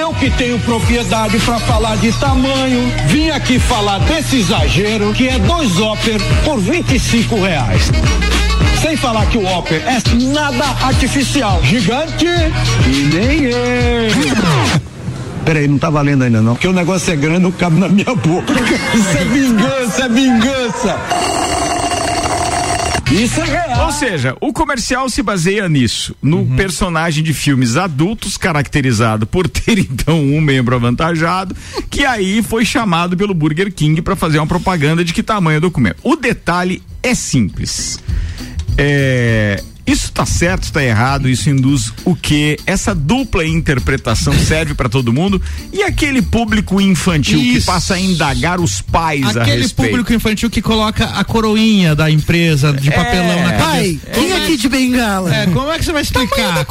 Eu 0.00 0.12
que 0.14 0.30
tenho 0.30 0.58
propriedade 0.60 1.38
para 1.38 1.58
falar 1.60 1.96
de 1.96 2.12
tamanho, 2.12 2.92
vim 3.06 3.30
aqui 3.30 3.58
falar 3.58 3.98
desse 4.00 4.36
exagero 4.36 5.12
que 5.14 5.28
é 5.28 5.38
dois 5.38 5.80
óper 5.80 6.20
por 6.44 6.60
25 6.60 7.42
reais. 7.42 7.90
Sem 8.80 8.96
falar 8.96 9.26
que 9.26 9.38
o 9.38 9.46
Opel 9.46 9.80
é 9.80 10.00
nada 10.32 10.64
artificial. 10.82 11.62
Gigante 11.64 12.26
e 12.86 13.14
nem 13.14 13.44
eu. 13.44 14.88
Peraí, 15.44 15.66
não 15.66 15.78
tá 15.78 15.88
valendo 15.88 16.24
ainda 16.24 16.42
não. 16.42 16.54
Porque 16.54 16.68
o 16.68 16.72
negócio 16.72 17.12
é 17.12 17.16
grande, 17.16 17.40
não 17.40 17.52
cabe 17.52 17.80
na 17.80 17.88
minha 17.88 18.14
boca. 18.14 18.52
Isso 18.94 19.16
é 19.16 19.24
vingança, 19.24 20.04
é 20.04 20.08
vingança. 20.08 20.98
Isso 23.10 23.40
é 23.40 23.44
real. 23.44 23.86
Ou 23.86 23.92
seja, 23.92 24.36
o 24.38 24.52
comercial 24.52 25.08
se 25.08 25.22
baseia 25.22 25.66
nisso, 25.66 26.14
no 26.20 26.40
uhum. 26.40 26.56
personagem 26.56 27.24
de 27.24 27.32
filmes 27.32 27.76
adultos 27.76 28.36
caracterizado 28.36 29.26
por 29.26 29.48
ter 29.48 29.78
então 29.80 30.20
um 30.20 30.40
membro 30.42 30.76
avantajado, 30.76 31.56
que 31.88 32.04
aí 32.04 32.42
foi 32.42 32.66
chamado 32.66 33.16
pelo 33.16 33.32
Burger 33.32 33.72
King 33.72 34.02
para 34.02 34.14
fazer 34.14 34.38
uma 34.38 34.46
propaganda 34.46 35.02
de 35.02 35.14
que 35.14 35.22
tamanho 35.22 35.54
é 35.56 35.58
o 35.58 35.62
documento. 35.62 35.96
O 36.02 36.16
detalhe 36.16 36.82
é 37.02 37.14
simples. 37.14 37.98
É, 38.80 39.56
isso 39.90 40.06
está 40.06 40.26
certo, 40.26 40.64
está 40.64 40.82
errado, 40.82 41.28
isso 41.28 41.48
induz 41.48 41.92
o 42.04 42.14
que? 42.14 42.58
Essa 42.66 42.94
dupla 42.94 43.46
interpretação 43.46 44.32
serve 44.38 44.74
para 44.74 44.88
todo 44.88 45.12
mundo 45.12 45.40
e 45.72 45.82
aquele 45.82 46.20
público 46.20 46.80
infantil 46.80 47.40
isso. 47.40 47.60
que 47.60 47.66
passa 47.66 47.94
a 47.94 48.00
indagar 48.00 48.60
os 48.60 48.80
pais 48.80 49.24
aquele 49.24 49.40
a 49.40 49.44
respeito. 49.44 49.72
Aquele 49.72 49.90
público 49.90 50.12
infantil 50.12 50.50
que 50.50 50.60
coloca 50.60 51.06
a 51.06 51.24
coroinha 51.24 51.94
da 51.94 52.10
empresa 52.10 52.72
de 52.72 52.90
papelão 52.90 53.38
é, 53.38 53.42
na 53.44 53.58
Pai, 53.58 54.00
quem 54.12 54.30
é 54.30 54.36
aqui 54.36 54.56
de 54.56 54.68
bengala? 54.68 55.34
É, 55.34 55.46
como 55.46 55.70
é 55.70 55.78
que 55.78 55.84
você 55.84 55.92
vai 55.92 56.02
explicar? 56.02 56.66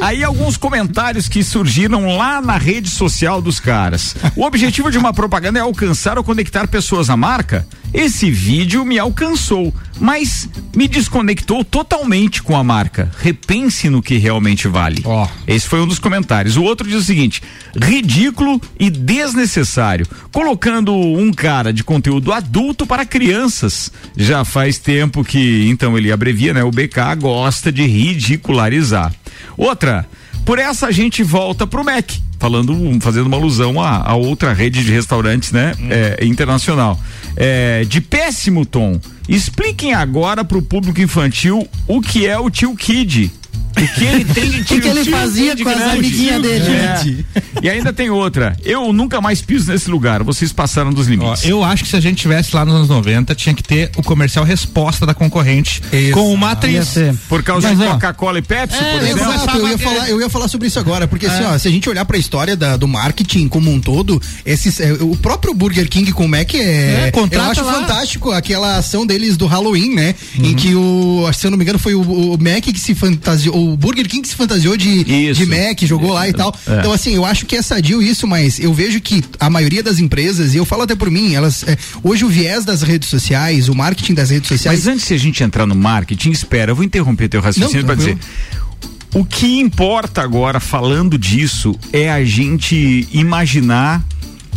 Aí 0.00 0.24
alguns 0.24 0.56
comentários 0.56 1.28
que 1.28 1.44
surgiram 1.44 2.16
lá 2.16 2.40
na 2.40 2.56
rede 2.56 2.90
social 2.90 3.40
dos 3.40 3.60
caras. 3.60 4.16
O 4.34 4.44
objetivo 4.44 4.90
de 4.90 4.98
uma 4.98 5.12
propaganda 5.12 5.58
é 5.58 5.62
alcançar 5.62 6.18
ou 6.18 6.24
conectar 6.24 6.66
pessoas 6.66 7.10
à 7.10 7.16
marca? 7.16 7.66
Esse 7.94 8.28
vídeo 8.28 8.84
me 8.84 8.98
alcançou, 8.98 9.72
mas 10.00 10.48
me 10.74 10.88
desconectou 10.88 11.64
totalmente 11.64 12.42
com 12.42 12.53
a 12.56 12.64
marca. 12.64 13.10
Repense 13.18 13.88
no 13.88 14.02
que 14.02 14.16
realmente 14.16 14.68
vale. 14.68 15.02
Oh. 15.04 15.26
Esse 15.46 15.66
foi 15.66 15.80
um 15.80 15.86
dos 15.86 15.98
comentários. 15.98 16.56
O 16.56 16.62
outro 16.62 16.86
diz 16.86 16.98
o 16.98 17.04
seguinte: 17.04 17.42
ridículo 17.76 18.60
e 18.78 18.90
desnecessário, 18.90 20.06
colocando 20.32 20.94
um 20.94 21.32
cara 21.32 21.72
de 21.72 21.84
conteúdo 21.84 22.32
adulto 22.32 22.86
para 22.86 23.04
crianças. 23.04 23.90
Já 24.16 24.44
faz 24.44 24.78
tempo 24.78 25.24
que, 25.24 25.68
então 25.68 25.96
ele 25.96 26.12
abrevia, 26.12 26.54
né? 26.54 26.62
O 26.62 26.70
BK 26.70 27.16
gosta 27.20 27.72
de 27.72 27.84
ridicularizar. 27.84 29.12
Outra, 29.56 30.06
por 30.44 30.58
essa 30.58 30.86
a 30.86 30.92
gente 30.92 31.22
volta 31.22 31.66
pro 31.66 31.84
MEC 31.84 32.20
falando, 32.44 32.76
fazendo 33.00 33.26
uma 33.26 33.38
alusão 33.38 33.80
a, 33.80 34.06
a 34.06 34.14
outra 34.14 34.52
rede 34.52 34.84
de 34.84 34.92
restaurantes, 34.92 35.50
né, 35.50 35.72
hum. 35.80 35.88
é, 35.88 36.26
internacional. 36.26 37.00
É, 37.34 37.84
de 37.84 38.02
péssimo 38.02 38.66
tom. 38.66 39.00
Expliquem 39.26 39.94
agora 39.94 40.44
para 40.44 40.58
o 40.58 40.62
público 40.62 41.00
infantil 41.00 41.66
o 41.88 42.02
que 42.02 42.26
é 42.26 42.38
o 42.38 42.50
tio 42.50 42.76
Kid. 42.76 43.32
O 43.76 43.94
que 43.94 44.04
ele 44.04 44.24
tem 44.24 44.50
de 44.50 44.64
tio 44.64 44.78
O 44.78 44.80
que 44.80 44.88
ele 44.88 45.04
fazia 45.04 45.56
com 45.56 45.68
as 45.68 45.82
amiguinhas 45.82 46.42
dele. 46.42 46.64
É. 46.70 47.24
E 47.62 47.68
ainda 47.68 47.92
tem 47.92 48.10
outra. 48.10 48.56
Eu 48.64 48.92
nunca 48.92 49.20
mais 49.20 49.40
piso 49.40 49.70
nesse 49.70 49.90
lugar. 49.90 50.22
Vocês 50.22 50.52
passaram 50.52 50.92
dos 50.92 51.06
limites. 51.06 51.44
Ó, 51.44 51.48
eu 51.48 51.64
acho 51.64 51.84
que 51.84 51.90
se 51.90 51.96
a 51.96 52.00
gente 52.00 52.18
tivesse 52.18 52.54
lá 52.54 52.64
nos 52.64 52.74
anos 52.74 52.88
90, 52.88 53.34
tinha 53.34 53.54
que 53.54 53.62
ter 53.62 53.90
o 53.96 54.02
comercial 54.02 54.44
resposta 54.44 55.06
da 55.06 55.14
concorrente 55.14 55.82
isso. 55.92 56.12
com 56.12 56.32
uma 56.32 56.52
atriz. 56.52 56.94
Por 57.28 57.42
causa 57.42 57.68
Mas, 57.68 57.78
de 57.78 57.84
Coca-Cola 57.84 58.38
e 58.38 58.42
Pepsi, 58.42 58.76
é, 58.76 58.92
por 58.92 59.02
exemplo. 59.02 59.32
Exato, 59.34 59.56
eu 59.58 59.68
ia, 59.68 59.78
falar, 59.78 60.10
eu 60.10 60.20
ia 60.20 60.28
falar 60.28 60.48
sobre 60.48 60.68
isso 60.68 60.78
agora, 60.78 61.06
porque 61.06 61.26
assim, 61.26 61.42
é. 61.42 61.46
ó, 61.46 61.58
se 61.58 61.68
a 61.68 61.70
gente 61.70 61.88
olhar 61.88 62.04
para 62.04 62.16
a 62.16 62.20
história 62.20 62.56
da, 62.56 62.76
do 62.76 62.86
marketing 62.86 63.48
como 63.48 63.70
um 63.70 63.80
todo, 63.80 64.20
esses, 64.44 64.80
é, 64.80 64.92
o 64.92 65.16
próprio 65.16 65.54
Burger 65.54 65.88
King 65.88 66.12
com 66.12 66.24
o 66.24 66.28
Mac 66.28 66.54
é. 66.54 66.58
é 66.58 67.12
eu 67.14 67.42
acho 67.42 67.64
lá. 67.64 67.72
fantástico 67.74 68.30
aquela 68.30 68.76
ação 68.76 69.06
deles 69.06 69.36
do 69.36 69.46
Halloween, 69.46 69.94
né? 69.94 70.14
Uhum. 70.38 70.44
Em 70.44 70.54
que 70.54 70.74
o, 70.74 71.30
se 71.32 71.46
eu 71.46 71.50
não 71.50 71.58
me 71.58 71.64
engano, 71.64 71.78
foi 71.78 71.94
o, 71.94 72.00
o 72.00 72.38
Mac 72.38 72.62
que 72.62 72.78
se 72.78 72.94
fantasiou 72.94 73.63
o 73.72 73.76
Burger 73.76 74.08
King 74.08 74.26
se 74.26 74.34
fantasiou 74.34 74.76
de, 74.76 75.32
de 75.32 75.46
Mac, 75.46 75.80
jogou 75.82 76.12
lá 76.12 76.28
e 76.28 76.32
tal. 76.32 76.54
É. 76.66 76.78
Então, 76.78 76.92
assim, 76.92 77.14
eu 77.14 77.24
acho 77.24 77.46
que 77.46 77.56
é 77.56 77.62
sadio 77.62 78.02
isso, 78.02 78.26
mas 78.26 78.58
eu 78.58 78.72
vejo 78.72 79.00
que 79.00 79.22
a 79.38 79.48
maioria 79.48 79.82
das 79.82 79.98
empresas, 79.98 80.54
e 80.54 80.56
eu 80.56 80.64
falo 80.64 80.82
até 80.82 80.94
por 80.94 81.10
mim, 81.10 81.34
elas. 81.34 81.64
É, 81.66 81.76
hoje 82.02 82.24
o 82.24 82.28
viés 82.28 82.64
das 82.64 82.82
redes 82.82 83.08
sociais, 83.08 83.68
o 83.68 83.74
marketing 83.74 84.14
das 84.14 84.30
redes 84.30 84.48
sociais. 84.48 84.80
Mas 84.80 84.88
antes 84.88 85.08
de 85.08 85.14
a 85.14 85.18
gente 85.18 85.42
entrar 85.42 85.66
no 85.66 85.74
marketing, 85.74 86.30
espera, 86.30 86.72
eu 86.72 86.76
vou 86.76 86.84
interromper 86.84 87.28
teu 87.28 87.40
raciocínio 87.40 87.84
para 87.84 87.94
dizer. 87.94 88.18
O 89.14 89.24
que 89.24 89.60
importa 89.60 90.22
agora, 90.22 90.58
falando 90.58 91.16
disso, 91.16 91.78
é 91.92 92.10
a 92.10 92.24
gente 92.24 93.06
imaginar 93.12 94.04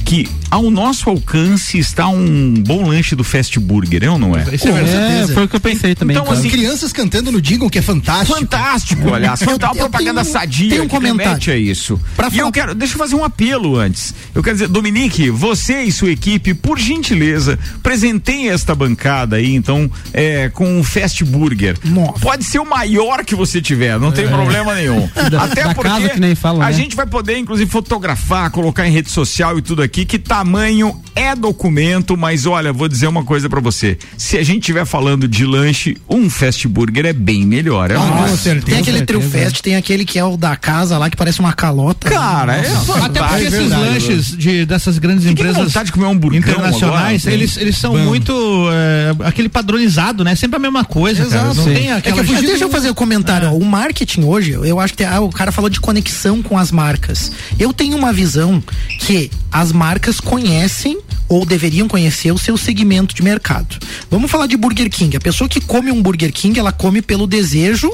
que 0.07 0.25
ao 0.49 0.71
nosso 0.71 1.09
alcance 1.09 1.77
está 1.77 2.07
um 2.07 2.53
bom 2.65 2.87
lanche 2.87 3.13
do 3.13 3.25
Fast 3.25 3.59
Burger, 3.59 4.05
é 4.05 4.09
ou 4.09 4.17
não 4.17 4.37
é? 4.37 4.55
Isso 4.55 4.69
é, 4.69 5.23
é 5.23 5.27
foi 5.27 5.43
o 5.43 5.47
que 5.49 5.57
eu 5.57 5.59
pensei 5.59 5.93
também. 5.95 6.15
Então, 6.15 6.31
assim, 6.31 6.49
crianças 6.49 6.93
cantando 6.93 7.29
no 7.29 7.41
Jingle, 7.41 7.69
que 7.69 7.77
é 7.77 7.81
fantástico. 7.81 8.39
Fantástico, 8.39 9.13
aliás. 9.13 9.41
Uma 9.41 9.59
propaganda 9.59 10.21
tenho, 10.21 10.33
sadia 10.33 10.69
tem 10.69 10.79
um 10.79 10.87
comentário. 10.87 11.51
é 11.51 11.57
isso. 11.57 11.99
Pra 12.15 12.27
e 12.27 12.31
falar... 12.31 12.43
eu 12.43 12.51
quero, 12.53 12.73
deixa 12.73 12.93
eu 12.93 12.97
fazer 12.97 13.15
um 13.15 13.23
apelo 13.25 13.75
antes. 13.75 14.13
Eu 14.33 14.41
quero 14.41 14.55
dizer, 14.55 14.69
Dominique, 14.69 15.29
você 15.29 15.83
e 15.83 15.91
sua 15.91 16.09
equipe, 16.09 16.53
por 16.53 16.79
gentileza, 16.79 17.59
presentem 17.83 18.49
esta 18.49 18.73
bancada 18.73 19.35
aí, 19.35 19.53
então, 19.53 19.91
é, 20.13 20.47
com 20.47 20.79
um 20.79 20.85
Fast 20.85 21.21
Burger. 21.25 21.75
Nossa. 21.83 22.19
Pode 22.19 22.45
ser 22.45 22.59
o 22.59 22.65
maior 22.65 23.25
que 23.25 23.35
você 23.35 23.61
tiver, 23.61 23.99
não 23.99 24.13
tem 24.13 24.23
é. 24.23 24.29
problema 24.29 24.73
nenhum. 24.73 25.07
Da, 25.27 25.43
Até 25.43 25.63
da 25.63 25.75
porque 25.75 25.89
a 25.89 25.99
né? 26.19 26.71
gente 26.71 26.95
vai 26.95 27.05
poder, 27.05 27.37
inclusive, 27.37 27.69
fotografar, 27.69 28.49
colocar 28.49 28.87
em 28.87 28.91
rede 28.91 29.11
social 29.11 29.57
e 29.57 29.61
tudo 29.61 29.81
aqui 29.81 29.96
aqui 29.97 30.05
que 30.05 30.19
tamanho 30.19 30.95
é 31.15 31.35
documento, 31.35 32.15
mas 32.15 32.45
olha, 32.45 32.71
vou 32.71 32.87
dizer 32.87 33.07
uma 33.07 33.23
coisa 33.23 33.49
para 33.49 33.59
você. 33.59 33.97
Se 34.15 34.37
a 34.37 34.43
gente 34.43 34.59
estiver 34.59 34.85
falando 34.85 35.27
de 35.27 35.43
lanche, 35.43 35.97
um 36.07 36.29
fast 36.29 36.67
burger 36.67 37.07
é 37.07 37.13
bem 37.13 37.43
melhor. 37.43 37.89
É 37.89 37.95
ah, 37.95 38.27
com 38.29 38.37
certeza. 38.37 38.65
Tem 38.67 38.79
aquele 38.79 39.01
trio 39.03 39.21
fast, 39.21 39.63
tem 39.63 39.75
aquele 39.75 40.05
que 40.05 40.19
é 40.19 40.23
o 40.23 40.37
da 40.37 40.55
casa 40.55 40.97
lá 40.99 41.09
que 41.09 41.17
parece 41.17 41.39
uma 41.39 41.53
calota. 41.53 42.09
Cara, 42.09 42.57
é 42.57 42.67
Até 43.01 43.19
porque 43.19 43.43
é 43.43 43.47
esses 43.47 43.71
lanches 43.71 44.37
de, 44.37 44.65
dessas 44.65 44.99
grandes 44.99 45.25
que 45.25 45.31
empresas 45.31 45.73
que 45.73 45.83
de 45.85 45.91
comer 45.91 46.05
um 46.05 46.35
internacionais, 46.35 47.23
agora, 47.23 47.35
eles, 47.35 47.57
eles 47.57 47.77
são 47.77 47.93
Bom. 47.93 47.99
muito 47.99 48.69
é, 48.71 49.15
aquele 49.25 49.49
padronizado, 49.49 50.23
né? 50.23 50.35
Sempre 50.35 50.57
a 50.57 50.59
mesma 50.59 50.85
coisa, 50.85 51.23
Exato. 51.23 51.33
cara. 51.33 51.53
Não 51.55 51.65
tem 51.65 51.91
aquela... 51.91 52.21
É 52.21 52.23
que, 52.23 52.41
deixa 52.41 52.65
eu 52.65 52.69
fazer 52.69 52.89
o 52.89 52.91
um 52.91 52.95
comentário. 52.95 53.47
É. 53.47 53.51
O 53.51 53.65
marketing 53.65 54.23
hoje, 54.23 54.51
eu 54.51 54.79
acho 54.79 54.93
que 54.93 54.97
tem, 54.97 55.07
ah, 55.07 55.21
o 55.21 55.29
cara 55.29 55.51
falou 55.51 55.69
de 55.69 55.79
conexão 55.79 56.43
com 56.43 56.57
as 56.57 56.71
marcas. 56.71 57.31
Eu 57.57 57.73
tenho 57.73 57.97
uma 57.97 58.13
visão 58.13 58.61
que 59.07 59.31
as 59.49 59.71
marcas 59.71 60.19
conhecem 60.19 60.99
ou 61.29 61.45
deveriam 61.45 61.87
conhecer 61.87 62.29
o 62.33 62.37
seu 62.37 62.57
segmento 62.57 63.15
de 63.15 63.23
mercado. 63.23 63.77
Vamos 64.11 64.29
falar 64.29 64.47
de 64.47 64.57
Burger 64.57 64.89
King. 64.89 65.15
A 65.15 65.21
pessoa 65.21 65.47
que 65.47 65.61
come 65.61 65.89
um 65.89 66.01
Burger 66.01 66.29
King, 66.33 66.59
ela 66.59 66.73
come 66.73 67.01
pelo 67.01 67.25
desejo, 67.25 67.89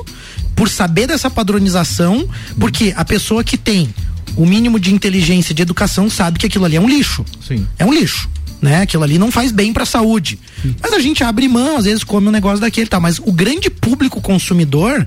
por 0.56 0.68
saber 0.68 1.06
dessa 1.06 1.30
padronização, 1.30 2.28
porque 2.60 2.96
a 2.98 3.06
pessoa 3.06 3.44
que 3.44 3.58
tem 3.58 3.94
o 4.36 4.44
mínimo 4.44 4.80
de 4.80 4.92
inteligência, 4.92 5.54
de 5.54 5.62
educação, 5.62 6.10
sabe 6.10 6.40
que 6.40 6.48
aquilo 6.48 6.66
ali 6.66 6.78
é 6.78 6.82
um 6.82 6.90
lixo. 6.90 7.24
Sim. 7.48 7.68
É 7.78 7.86
um 7.86 7.94
lixo. 7.94 8.28
Né? 8.60 8.82
Aquilo 8.82 9.04
ali 9.04 9.20
não 9.20 9.30
faz 9.30 9.52
bem 9.52 9.72
para 9.72 9.84
a 9.84 9.86
saúde. 9.86 10.40
Sim. 10.64 10.74
Mas 10.82 10.94
a 10.94 11.00
gente 11.00 11.24
abre 11.24 11.48
mão, 11.48 11.78
às 11.78 11.86
vezes 11.86 12.04
come 12.04 12.28
um 12.28 12.32
negócio 12.32 12.60
daquele, 12.60 12.88
tá? 12.88 13.00
Mas 13.00 13.20
o 13.20 13.32
grande 13.32 13.70
público 13.70 14.20
consumidor, 14.20 15.06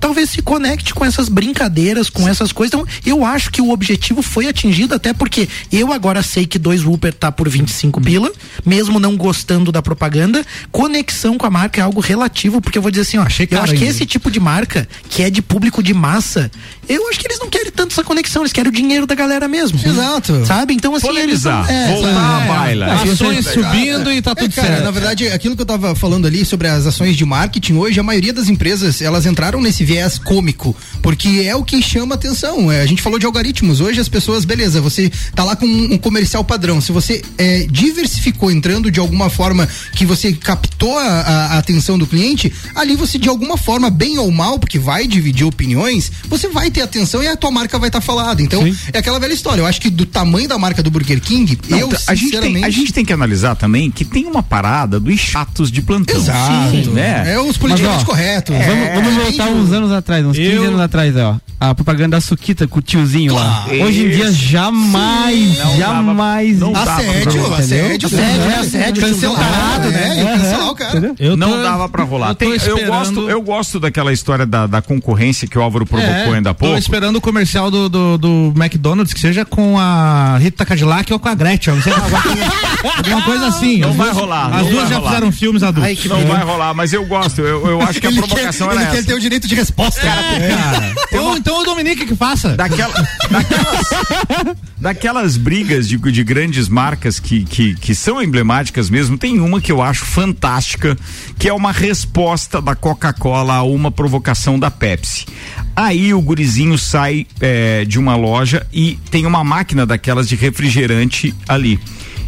talvez 0.00 0.30
se 0.30 0.42
conecte 0.42 0.94
com 0.94 1.04
essas 1.04 1.28
brincadeiras, 1.28 2.08
com 2.08 2.28
essas 2.28 2.50
coisas. 2.50 2.72
Então, 2.72 2.86
eu 3.04 3.24
acho 3.24 3.50
que 3.50 3.60
o 3.60 3.70
objetivo 3.70 4.22
foi 4.22 4.48
atingido, 4.48 4.94
até 4.94 5.12
porque 5.12 5.48
eu 5.70 5.92
agora 5.92 6.22
sei 6.22 6.46
que 6.46 6.58
dois 6.58 6.82
Whopper 6.84 7.12
tá 7.12 7.30
por 7.30 7.48
25 7.48 8.00
pila, 8.00 8.32
mesmo 8.64 8.98
não 8.98 9.16
gostando 9.16 9.70
da 9.70 9.82
propaganda. 9.82 10.44
Conexão 10.72 11.36
com 11.36 11.46
a 11.46 11.50
marca 11.50 11.80
é 11.80 11.84
algo 11.84 12.00
relativo, 12.00 12.60
porque 12.60 12.78
eu 12.78 12.82
vou 12.82 12.90
dizer 12.90 13.02
assim, 13.02 13.18
ó, 13.18 13.22
Achei 13.22 13.46
eu 13.50 13.60
acho 13.60 13.74
que 13.74 13.84
esse 13.84 14.06
tipo 14.06 14.30
de 14.30 14.40
marca, 14.40 14.88
que 15.08 15.22
é 15.22 15.30
de 15.30 15.42
público 15.42 15.82
de 15.82 15.92
massa, 15.92 16.50
eu 16.88 17.08
acho 17.08 17.20
que 17.20 17.26
eles 17.26 17.38
não 17.38 17.48
querem 17.48 17.70
tanto 17.70 17.92
essa 17.92 18.02
conexão, 18.02 18.42
eles 18.42 18.52
querem 18.52 18.70
o 18.70 18.74
dinheiro 18.74 19.06
da 19.06 19.14
galera 19.14 19.46
mesmo. 19.46 19.78
Exato. 19.84 20.44
Sabe? 20.46 20.74
Então, 20.74 20.94
assim, 20.94 21.06
Polemizar, 21.06 21.68
eles 21.68 21.90
é, 21.90 21.94
voltar 21.94 22.08
é, 22.08 22.14
a 22.14 22.54
baila. 22.54 22.94
Ações 22.94 23.46
subindo 23.46 24.12
e 24.12 24.22
tá 24.22 24.34
tudo 24.34 24.50
é, 24.50 24.54
cara, 24.54 24.68
certo. 24.68 24.84
Na 24.84 24.90
verdade, 24.90 25.28
aquilo 25.28 25.54
que 25.54 25.62
eu 25.62 25.66
tava 25.66 25.94
falando 25.94 26.26
ali 26.26 26.44
sobre 26.44 26.68
as 26.68 26.86
ações 26.86 27.16
de 27.16 27.24
marketing 27.24 27.74
hoje, 27.74 28.00
a 28.00 28.02
maioria 28.02 28.32
das 28.32 28.48
empresas, 28.48 29.00
elas 29.00 29.26
entraram 29.26 29.60
nesse 29.60 29.84
viés 29.90 30.18
cômico, 30.18 30.76
porque 31.02 31.44
é 31.44 31.56
o 31.56 31.64
que 31.64 31.82
chama 31.82 32.14
atenção. 32.14 32.70
É, 32.70 32.80
a 32.80 32.86
gente 32.86 33.02
falou 33.02 33.18
de 33.18 33.26
algoritmos. 33.26 33.80
Hoje 33.80 34.00
as 34.00 34.08
pessoas, 34.08 34.44
beleza, 34.44 34.80
você 34.80 35.10
tá 35.34 35.42
lá 35.42 35.56
com 35.56 35.66
um, 35.66 35.98
comercial 35.98 36.44
padrão. 36.44 36.80
Se 36.80 36.92
você 36.92 37.22
é, 37.36 37.66
diversificou 37.68 38.52
entrando 38.52 38.88
de 38.88 39.00
alguma 39.00 39.28
forma 39.28 39.68
que 39.96 40.06
você 40.06 40.32
captou 40.32 40.96
a, 40.96 41.02
a, 41.02 41.46
a, 41.54 41.58
atenção 41.58 41.98
do 41.98 42.06
cliente, 42.06 42.52
ali 42.76 42.94
você 42.94 43.18
de 43.18 43.28
alguma 43.28 43.56
forma, 43.56 43.90
bem 43.90 44.16
ou 44.18 44.30
mal, 44.30 44.60
porque 44.60 44.78
vai 44.78 45.08
dividir 45.08 45.44
opiniões, 45.44 46.12
você 46.28 46.48
vai 46.48 46.70
ter 46.70 46.82
atenção 46.82 47.20
e 47.22 47.26
a 47.26 47.36
tua 47.36 47.50
marca 47.50 47.76
vai 47.76 47.88
estar 47.88 48.00
tá 48.00 48.06
falada. 48.06 48.40
Então, 48.40 48.62
Sim. 48.62 48.76
é 48.92 48.98
aquela 48.98 49.18
velha 49.18 49.32
história. 49.32 49.60
Eu 49.60 49.66
acho 49.66 49.80
que 49.80 49.90
do 49.90 50.06
tamanho 50.06 50.46
da 50.46 50.58
marca 50.58 50.84
do 50.84 50.90
Burger 50.90 51.20
King, 51.20 51.58
Não, 51.68 51.78
eu 51.78 51.90
a 52.06 52.14
gente, 52.14 52.38
tem, 52.38 52.64
a 52.64 52.70
gente 52.70 52.92
tem 52.92 53.04
que 53.04 53.12
analisar 53.12 53.56
também 53.56 53.90
que 53.90 54.04
tem 54.04 54.26
uma 54.26 54.42
parada 54.42 55.00
dos 55.00 55.18
chatos 55.18 55.70
de 55.70 55.82
plantão. 55.82 56.16
Exato. 56.16 56.70
Sim, 56.70 56.90
né? 56.90 57.34
É 57.34 57.40
os 57.40 57.56
politicamente 57.56 58.04
corretos. 58.04 58.54
É, 58.54 58.66
vamos, 58.66 58.94
vamos 58.94 59.24
voltar 59.24 59.48
uns 59.48 59.72
anos 59.72 59.79
atrás 59.88 60.10
atrás, 60.10 60.26
uns 60.26 60.36
15 60.36 60.50
eu... 60.50 60.64
anos 60.64 60.80
atrás, 60.80 61.16
ó. 61.16 61.36
A 61.58 61.74
propaganda 61.74 62.16
da 62.16 62.20
Suquita 62.20 62.66
com 62.66 62.78
o 62.78 62.82
tiozinho 62.82 63.34
lá. 63.34 63.66
Hoje 63.84 64.06
em 64.06 64.10
dia 64.10 64.32
jamais, 64.32 65.58
Sim, 65.58 65.76
jamais. 65.78 66.58
Não 66.58 66.74
assédio, 66.74 67.54
assédio, 67.54 68.08
assédio, 68.08 68.60
assédio, 68.60 69.02
cancelado, 69.02 69.90
né? 69.90 70.14
né? 70.14 70.38
Cancelar 70.38 70.70
o 70.70 70.74
cara. 70.74 71.14
Eu 71.18 71.36
não 71.36 71.62
dava 71.62 71.88
pra 71.88 72.02
rolar. 72.02 72.30
Eu, 72.30 72.34
Tem, 72.34 72.56
eu, 72.66 72.86
gosto, 72.86 73.30
eu 73.30 73.42
gosto 73.42 73.78
daquela 73.78 74.12
história 74.12 74.46
da, 74.46 74.66
da 74.66 74.82
concorrência 74.82 75.46
que 75.46 75.58
o 75.58 75.62
Álvaro 75.62 75.84
provocou 75.86 76.32
é, 76.32 76.36
ainda 76.36 76.50
há 76.50 76.54
pouco. 76.54 76.74
Tô 76.74 76.78
esperando 76.78 77.16
o 77.16 77.20
comercial 77.20 77.70
do, 77.70 77.88
do, 77.88 78.18
do, 78.18 78.54
McDonald's, 78.56 79.12
que 79.12 79.20
seja 79.20 79.44
com 79.44 79.78
a 79.78 80.38
Rita 80.38 80.64
Cadillac 80.64 81.12
ou 81.12 81.18
com 81.18 81.28
a 81.28 81.34
Gretchen. 81.34 81.74
Não 81.74 81.82
sei, 81.82 81.92
alguma 81.92 83.22
coisa 83.22 83.46
assim. 83.48 83.78
Não 83.80 83.92
vai 83.92 84.10
rolar. 84.10 84.54
As 84.54 84.66
duas 84.66 84.88
já 84.88 85.00
fizeram 85.00 85.30
filmes 85.30 85.62
adultos. 85.62 85.84
Ai, 86.02 86.08
não 86.08 86.26
vai 86.26 86.42
rolar, 86.42 86.74
mas 86.74 86.92
eu 86.92 87.04
gosto. 87.04 87.42
Eu, 87.42 87.66
eu 87.66 87.82
acho 87.82 88.00
que 88.00 88.06
a 88.06 88.12
provocação 88.12 88.70
era 88.70 88.80
essa. 88.80 88.90
Ele 88.90 89.02
quer 89.02 89.06
ter 89.06 89.14
o 89.14 89.20
direito 89.20 89.46
de 89.46 89.54
resposta. 89.70 90.06
É, 90.06 90.48
cara. 90.48 90.94
Então, 91.08 91.36
então 91.36 91.60
o 91.60 91.64
Dominique 91.64 92.06
que 92.06 92.14
faça. 92.14 92.56
Daquela, 92.56 92.92
daquelas, 93.30 94.56
daquelas 94.78 95.36
brigas 95.36 95.88
de, 95.88 95.96
de 95.96 96.24
grandes 96.24 96.68
marcas 96.68 97.18
que, 97.18 97.44
que, 97.44 97.74
que 97.74 97.94
são 97.94 98.22
emblemáticas 98.22 98.90
mesmo, 98.90 99.16
tem 99.16 99.40
uma 99.40 99.60
que 99.60 99.72
eu 99.72 99.80
acho 99.80 100.04
fantástica, 100.04 100.96
que 101.38 101.48
é 101.48 101.52
uma 101.52 101.72
resposta 101.72 102.60
da 102.60 102.74
Coca-Cola 102.74 103.54
a 103.54 103.62
uma 103.62 103.90
provocação 103.90 104.58
da 104.58 104.70
Pepsi. 104.70 105.26
Aí 105.74 106.12
o 106.12 106.20
gurizinho 106.20 106.76
sai 106.76 107.26
é, 107.40 107.84
de 107.84 107.98
uma 107.98 108.16
loja 108.16 108.66
e 108.72 108.98
tem 109.10 109.24
uma 109.24 109.42
máquina 109.44 109.86
daquelas 109.86 110.28
de 110.28 110.36
refrigerante 110.36 111.34
ali. 111.48 111.80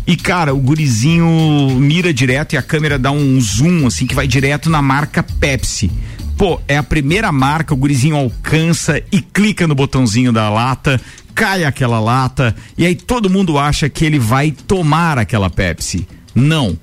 E, 0.05 0.17
cara, 0.17 0.53
o 0.53 0.59
gurizinho 0.59 1.77
mira 1.79 2.13
direto 2.13 2.55
e 2.55 2.57
a 2.57 2.63
câmera 2.63 2.99
dá 2.99 3.13
um 3.13 3.41
zoom, 3.41 3.87
assim, 3.87 4.05
que 4.05 4.17
vai 4.17 4.27
direto 4.27 4.69
na 4.69 4.83
marca 4.83 5.23
Pepsi. 5.23 5.93
Pô, 6.43 6.61
é 6.67 6.77
a 6.77 6.83
primeira 6.83 7.31
marca, 7.31 7.73
o 7.73 7.77
gurizinho 7.77 8.17
alcança 8.17 9.01
e 9.13 9.21
clica 9.21 9.65
no 9.69 9.77
botãozinho 9.77 10.33
da 10.33 10.51
lata, 10.51 11.01
cai 11.37 11.63
aquela 11.63 12.01
lata, 12.01 12.53
e 12.77 12.85
aí 12.85 12.97
todo 12.97 13.31
mundo 13.31 13.61
acha 13.61 13.89
que 13.89 14.05
ele 14.05 14.19
vai 14.19 14.51
tomar 14.51 15.19
aquela 15.19 15.49
Pepsi. 15.49 16.05
Não. 16.35 16.77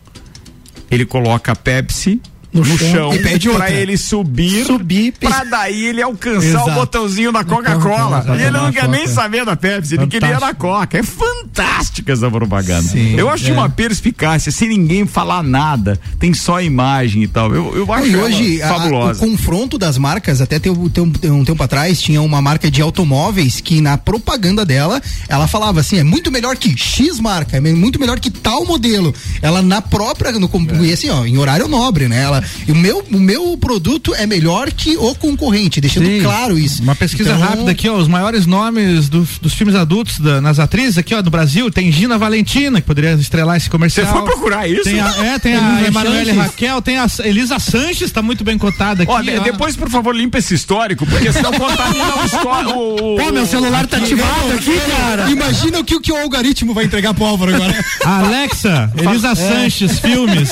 Ele 0.89 1.05
coloca 1.05 1.51
a 1.51 1.55
Pepsi 1.57 2.21
no, 2.51 2.61
no 2.61 2.77
chão, 2.77 2.91
chão 2.91 3.13
e 3.13 3.19
pede 3.19 3.49
pra 3.49 3.69
ele 3.71 3.95
subir, 3.95 4.65
subir 4.65 5.13
pra 5.19 5.43
daí 5.43 5.85
ele 5.85 6.01
alcançar 6.01 6.47
Exato. 6.47 6.69
o 6.71 6.73
botãozinho 6.73 7.31
da 7.31 7.43
Coca-Cola. 7.43 8.25
E 8.37 8.41
ele 8.41 8.51
não 8.51 8.71
quer 8.71 8.87
nem 8.87 9.07
saber 9.07 9.45
da 9.45 9.55
Pepsi, 9.55 9.95
ele 9.95 10.07
queria 10.07 10.39
da 10.39 10.53
Coca. 10.53 10.97
É 10.97 11.03
fantástica 11.03 12.11
essa 12.11 12.29
propaganda. 12.29 12.89
Sim, 12.89 13.15
eu 13.15 13.29
acho 13.29 13.43
é. 13.43 13.47
de 13.47 13.51
uma 13.51 13.69
perspicácia, 13.69 14.51
sem 14.51 14.69
ninguém 14.69 15.05
falar 15.05 15.43
nada, 15.43 15.99
tem 16.19 16.33
só 16.33 16.61
imagem 16.61 17.23
e 17.23 17.27
tal. 17.27 17.53
Eu, 17.53 17.75
eu 17.75 17.93
acho 17.93 18.07
e 18.07 18.15
hoje, 18.15 18.59
fabulosa. 18.59 19.23
A, 19.23 19.25
o 19.25 19.29
confronto 19.29 19.77
das 19.77 19.97
marcas, 19.97 20.41
até 20.41 20.57
tem, 20.57 20.73
tem, 20.89 21.09
tem 21.11 21.31
um 21.31 21.45
tempo 21.45 21.61
atrás, 21.61 22.01
tinha 22.01 22.21
uma 22.21 22.41
marca 22.41 22.71
de 22.71 22.81
automóveis 22.81 23.61
que 23.61 23.79
na 23.79 23.97
propaganda 23.97 24.65
dela, 24.65 25.01
ela 25.27 25.47
falava 25.47 25.79
assim, 25.79 25.99
é 25.99 26.03
muito 26.03 26.31
melhor 26.31 26.57
que 26.57 26.75
X 26.75 27.19
marca, 27.19 27.57
é 27.57 27.59
muito 27.59 27.99
melhor 27.99 28.19
que 28.19 28.31
tal 28.31 28.65
modelo. 28.65 29.13
Ela 29.41 29.61
na 29.61 29.81
própria, 29.81 30.31
no, 30.31 30.47
é. 30.47 30.85
e 30.87 30.93
assim, 30.93 31.09
ó, 31.09 31.25
em 31.25 31.37
horário 31.37 31.67
nobre, 31.67 32.07
né? 32.07 32.23
Ela 32.23 32.38
e 32.67 32.71
o 32.71 32.75
meu, 32.75 33.05
o 33.11 33.19
meu 33.19 33.57
produto 33.57 34.13
é 34.15 34.25
melhor 34.25 34.71
que 34.71 34.97
o 34.97 35.15
concorrente, 35.15 35.81
deixando 35.81 36.07
Sim. 36.07 36.21
claro 36.21 36.57
isso. 36.57 36.81
Uma 36.81 36.95
pesquisa 36.95 37.33
então... 37.33 37.41
rápida 37.41 37.71
aqui, 37.71 37.89
ó, 37.89 37.97
os 37.97 38.07
maiores 38.07 38.45
nomes 38.45 39.09
dos, 39.09 39.37
dos 39.39 39.53
filmes 39.53 39.75
adultos 39.75 40.19
da, 40.19 40.41
nas 40.41 40.59
atrizes 40.59 40.97
aqui, 40.97 41.13
ó, 41.13 41.21
do 41.21 41.29
Brasil, 41.29 41.69
tem 41.71 41.91
Gina 41.91 42.17
Valentina, 42.17 42.81
que 42.81 42.87
poderia 42.87 43.13
estrelar 43.13 43.57
esse 43.57 43.69
comercial. 43.69 44.05
Você 44.05 44.11
foi 44.13 44.23
procurar 44.23 44.67
isso? 44.67 44.83
Tem 44.83 44.99
a, 44.99 45.09
é, 45.25 45.39
tem 45.39 45.55
a 45.55 45.87
Emanuele 45.87 46.31
Raquel, 46.31 46.81
tem 46.81 46.97
a 46.97 47.07
Elisa 47.23 47.59
Sanches, 47.59 48.11
tá 48.11 48.21
muito 48.21 48.43
bem 48.43 48.57
cotada 48.57 49.03
aqui. 49.03 49.11
Ó, 49.11 49.17
ó. 49.17 49.43
depois, 49.43 49.75
por 49.75 49.89
favor, 49.89 50.15
limpa 50.15 50.37
esse 50.37 50.53
histórico, 50.53 51.05
porque 51.05 51.31
senão 51.31 51.51
contamina 51.53 52.15
o 52.21 52.25
histórico. 52.25 52.73
Pô, 52.73 53.31
meu 53.31 53.45
celular 53.45 53.85
tá 53.87 53.97
ativado 53.97 54.53
aqui, 54.53 54.79
cara. 54.79 55.29
Imagina 55.29 55.79
o 55.79 55.83
que, 55.83 55.95
o 55.95 56.01
que 56.01 56.11
o 56.11 56.17
algoritmo 56.17 56.73
vai 56.73 56.85
entregar 56.85 57.13
pro 57.13 57.25
Álvaro 57.25 57.55
agora. 57.55 57.85
Alexa, 58.03 58.91
Elisa 58.97 59.31
é. 59.31 59.35
Sanches, 59.35 59.99
filmes. 59.99 60.49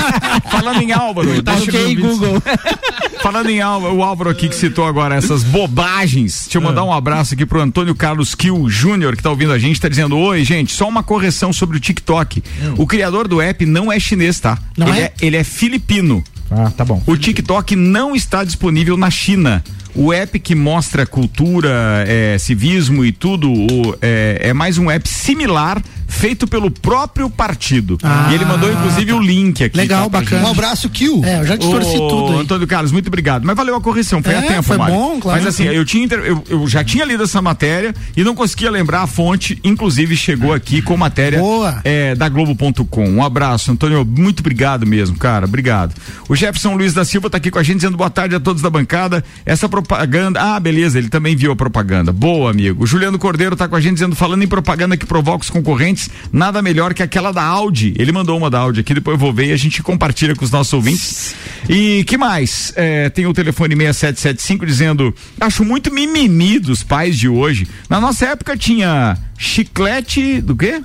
Falando 0.50 0.82
em 0.82 0.92
Álvaro, 0.92 1.19
Álvaro. 1.20 1.42
Tá 1.42 1.54
ok, 1.54 1.96
Google. 1.96 2.42
Falando 3.22 3.50
em 3.50 3.60
Álvaro, 3.60 3.94
o 3.94 4.02
Álvaro 4.02 4.30
aqui 4.30 4.48
que 4.48 4.54
citou 4.54 4.86
agora 4.86 5.14
essas 5.14 5.42
bobagens. 5.42 6.44
Deixa 6.44 6.58
eu 6.58 6.62
mandar 6.62 6.84
um 6.84 6.92
abraço 6.92 7.34
aqui 7.34 7.44
pro 7.44 7.60
Antônio 7.60 7.94
Carlos 7.94 8.34
Kill 8.34 8.68
Júnior, 8.68 9.16
que 9.16 9.22
tá 9.22 9.30
ouvindo 9.30 9.52
a 9.52 9.58
gente, 9.58 9.80
tá 9.80 9.88
dizendo: 9.88 10.16
Oi, 10.16 10.44
gente, 10.44 10.72
só 10.72 10.88
uma 10.88 11.02
correção 11.02 11.52
sobre 11.52 11.76
o 11.76 11.80
TikTok. 11.80 12.42
O 12.76 12.86
criador 12.86 13.28
do 13.28 13.40
app 13.40 13.64
não 13.66 13.92
é 13.92 14.00
chinês, 14.00 14.40
tá? 14.40 14.58
Não 14.76 14.88
ele 14.88 14.98
é? 14.98 15.02
é? 15.02 15.12
Ele 15.20 15.36
é 15.36 15.44
filipino. 15.44 16.24
Ah, 16.50 16.70
tá 16.76 16.84
bom. 16.84 17.02
O 17.06 17.16
TikTok 17.16 17.76
não 17.76 18.16
está 18.16 18.42
disponível 18.42 18.96
na 18.96 19.10
China. 19.10 19.62
O 19.94 20.12
app 20.12 20.38
que 20.38 20.54
mostra 20.54 21.04
cultura, 21.04 22.04
é, 22.06 22.36
civismo 22.38 23.04
e 23.04 23.12
tudo 23.12 23.52
o, 23.52 23.96
é, 24.00 24.38
é 24.40 24.52
mais 24.52 24.78
um 24.78 24.90
app 24.90 25.08
similar 25.08 25.82
feito 26.10 26.46
pelo 26.46 26.70
próprio 26.70 27.30
partido. 27.30 27.96
Ah, 28.02 28.28
e 28.30 28.34
ele 28.34 28.44
mandou 28.44 28.70
inclusive 28.70 29.12
tá. 29.12 29.16
o 29.16 29.20
link 29.20 29.64
aqui. 29.64 29.76
Legal, 29.76 30.10
tá, 30.10 30.20
bacana. 30.20 30.48
Um 30.48 30.50
abraço, 30.50 30.88
Kill. 30.90 31.24
É, 31.24 31.40
eu 31.40 31.46
já 31.46 31.56
distorci 31.56 31.96
tudo. 31.96 32.32
Aí. 32.34 32.40
Antônio 32.40 32.66
Carlos, 32.66 32.92
muito 32.92 33.06
obrigado. 33.06 33.44
Mas 33.44 33.56
valeu 33.56 33.76
a 33.76 33.80
correção, 33.80 34.22
foi 34.22 34.34
é, 34.34 34.38
a 34.38 34.42
tempo, 34.42 34.62
foi 34.62 34.76
Mário. 34.76 34.94
bom, 34.94 35.20
claro. 35.20 35.38
Mas 35.38 35.46
assim, 35.46 35.64
eu, 35.64 35.84
tinha, 35.84 36.06
eu, 36.06 36.44
eu, 36.48 36.68
já 36.68 36.82
tinha 36.84 37.04
lido 37.04 37.22
essa 37.22 37.40
matéria 37.40 37.94
e 38.16 38.24
não 38.24 38.34
conseguia 38.34 38.70
lembrar 38.70 39.02
a 39.02 39.06
fonte, 39.06 39.58
inclusive 39.62 40.16
chegou 40.16 40.52
aqui 40.52 40.82
com 40.82 40.96
matéria. 40.96 41.40
É, 41.84 42.14
da 42.14 42.28
Globo.com. 42.28 43.08
Um 43.08 43.24
abraço, 43.24 43.70
Antônio, 43.70 44.04
muito 44.04 44.40
obrigado 44.40 44.86
mesmo, 44.86 45.16
cara, 45.16 45.46
obrigado. 45.46 45.94
O 46.28 46.34
Jefferson 46.34 46.74
Luiz 46.74 46.92
da 46.92 47.04
Silva 47.04 47.28
está 47.28 47.38
aqui 47.38 47.50
com 47.50 47.58
a 47.58 47.62
gente 47.62 47.76
dizendo 47.76 47.96
boa 47.96 48.10
tarde 48.10 48.34
a 48.34 48.40
todos 48.40 48.62
da 48.62 48.70
bancada. 48.70 49.24
Essa 49.44 49.68
propaganda, 49.68 50.40
ah, 50.40 50.60
beleza, 50.60 50.98
ele 50.98 51.08
também 51.08 51.36
viu 51.36 51.52
a 51.52 51.56
propaganda. 51.56 52.12
Boa, 52.12 52.50
amigo. 52.50 52.84
O 52.84 52.86
Juliano 52.86 53.18
Cordeiro 53.18 53.54
está 53.54 53.68
com 53.68 53.76
a 53.76 53.80
gente 53.80 53.94
dizendo, 53.94 54.16
falando 54.16 54.42
em 54.42 54.48
propaganda 54.48 54.96
que 54.96 55.06
provoca 55.06 55.44
os 55.44 55.50
concorrentes, 55.50 55.99
nada 56.32 56.62
melhor 56.62 56.94
que 56.94 57.02
aquela 57.02 57.32
da 57.32 57.42
Audi. 57.42 57.94
Ele 57.98 58.12
mandou 58.12 58.38
uma 58.38 58.48
da 58.48 58.60
Audi 58.60 58.80
aqui, 58.80 58.94
depois 58.94 59.14
eu 59.14 59.18
vou 59.18 59.32
ver 59.32 59.46
e 59.46 59.52
a 59.52 59.56
gente 59.56 59.82
compartilha 59.82 60.36
com 60.36 60.44
os 60.44 60.50
nossos 60.50 60.72
ouvintes. 60.72 61.34
E 61.68 62.04
que 62.04 62.16
mais? 62.16 62.72
É, 62.76 63.10
tem 63.10 63.26
o 63.26 63.32
telefone 63.32 63.74
6775 63.74 64.66
dizendo: 64.66 65.14
acho 65.40 65.64
muito 65.64 65.92
mimimi 65.92 66.58
dos 66.58 66.82
pais 66.82 67.18
de 67.18 67.28
hoje. 67.28 67.66
Na 67.88 68.00
nossa 68.00 68.26
época 68.26 68.56
tinha 68.56 69.18
chiclete 69.36 70.40
do 70.40 70.54
quê? 70.56 70.80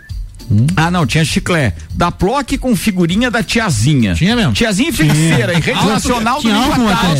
Hum? 0.51 0.67
Ah, 0.75 0.91
não, 0.91 1.05
tinha 1.05 1.25
chiclé. 1.25 1.73
Da 1.93 2.11
Plock 2.11 2.57
com 2.57 2.75
figurinha 2.75 3.31
da 3.31 3.41
tiazinha. 3.41 4.13
Tinha 4.13 4.35
mesmo? 4.35 4.53
Tiazinha 4.53 4.91
feiticeira, 4.93 5.53
em 5.53 5.61
rede 5.61 5.85
nacional 5.85 6.41
do 6.41 6.47
Linguatal. 6.47 7.15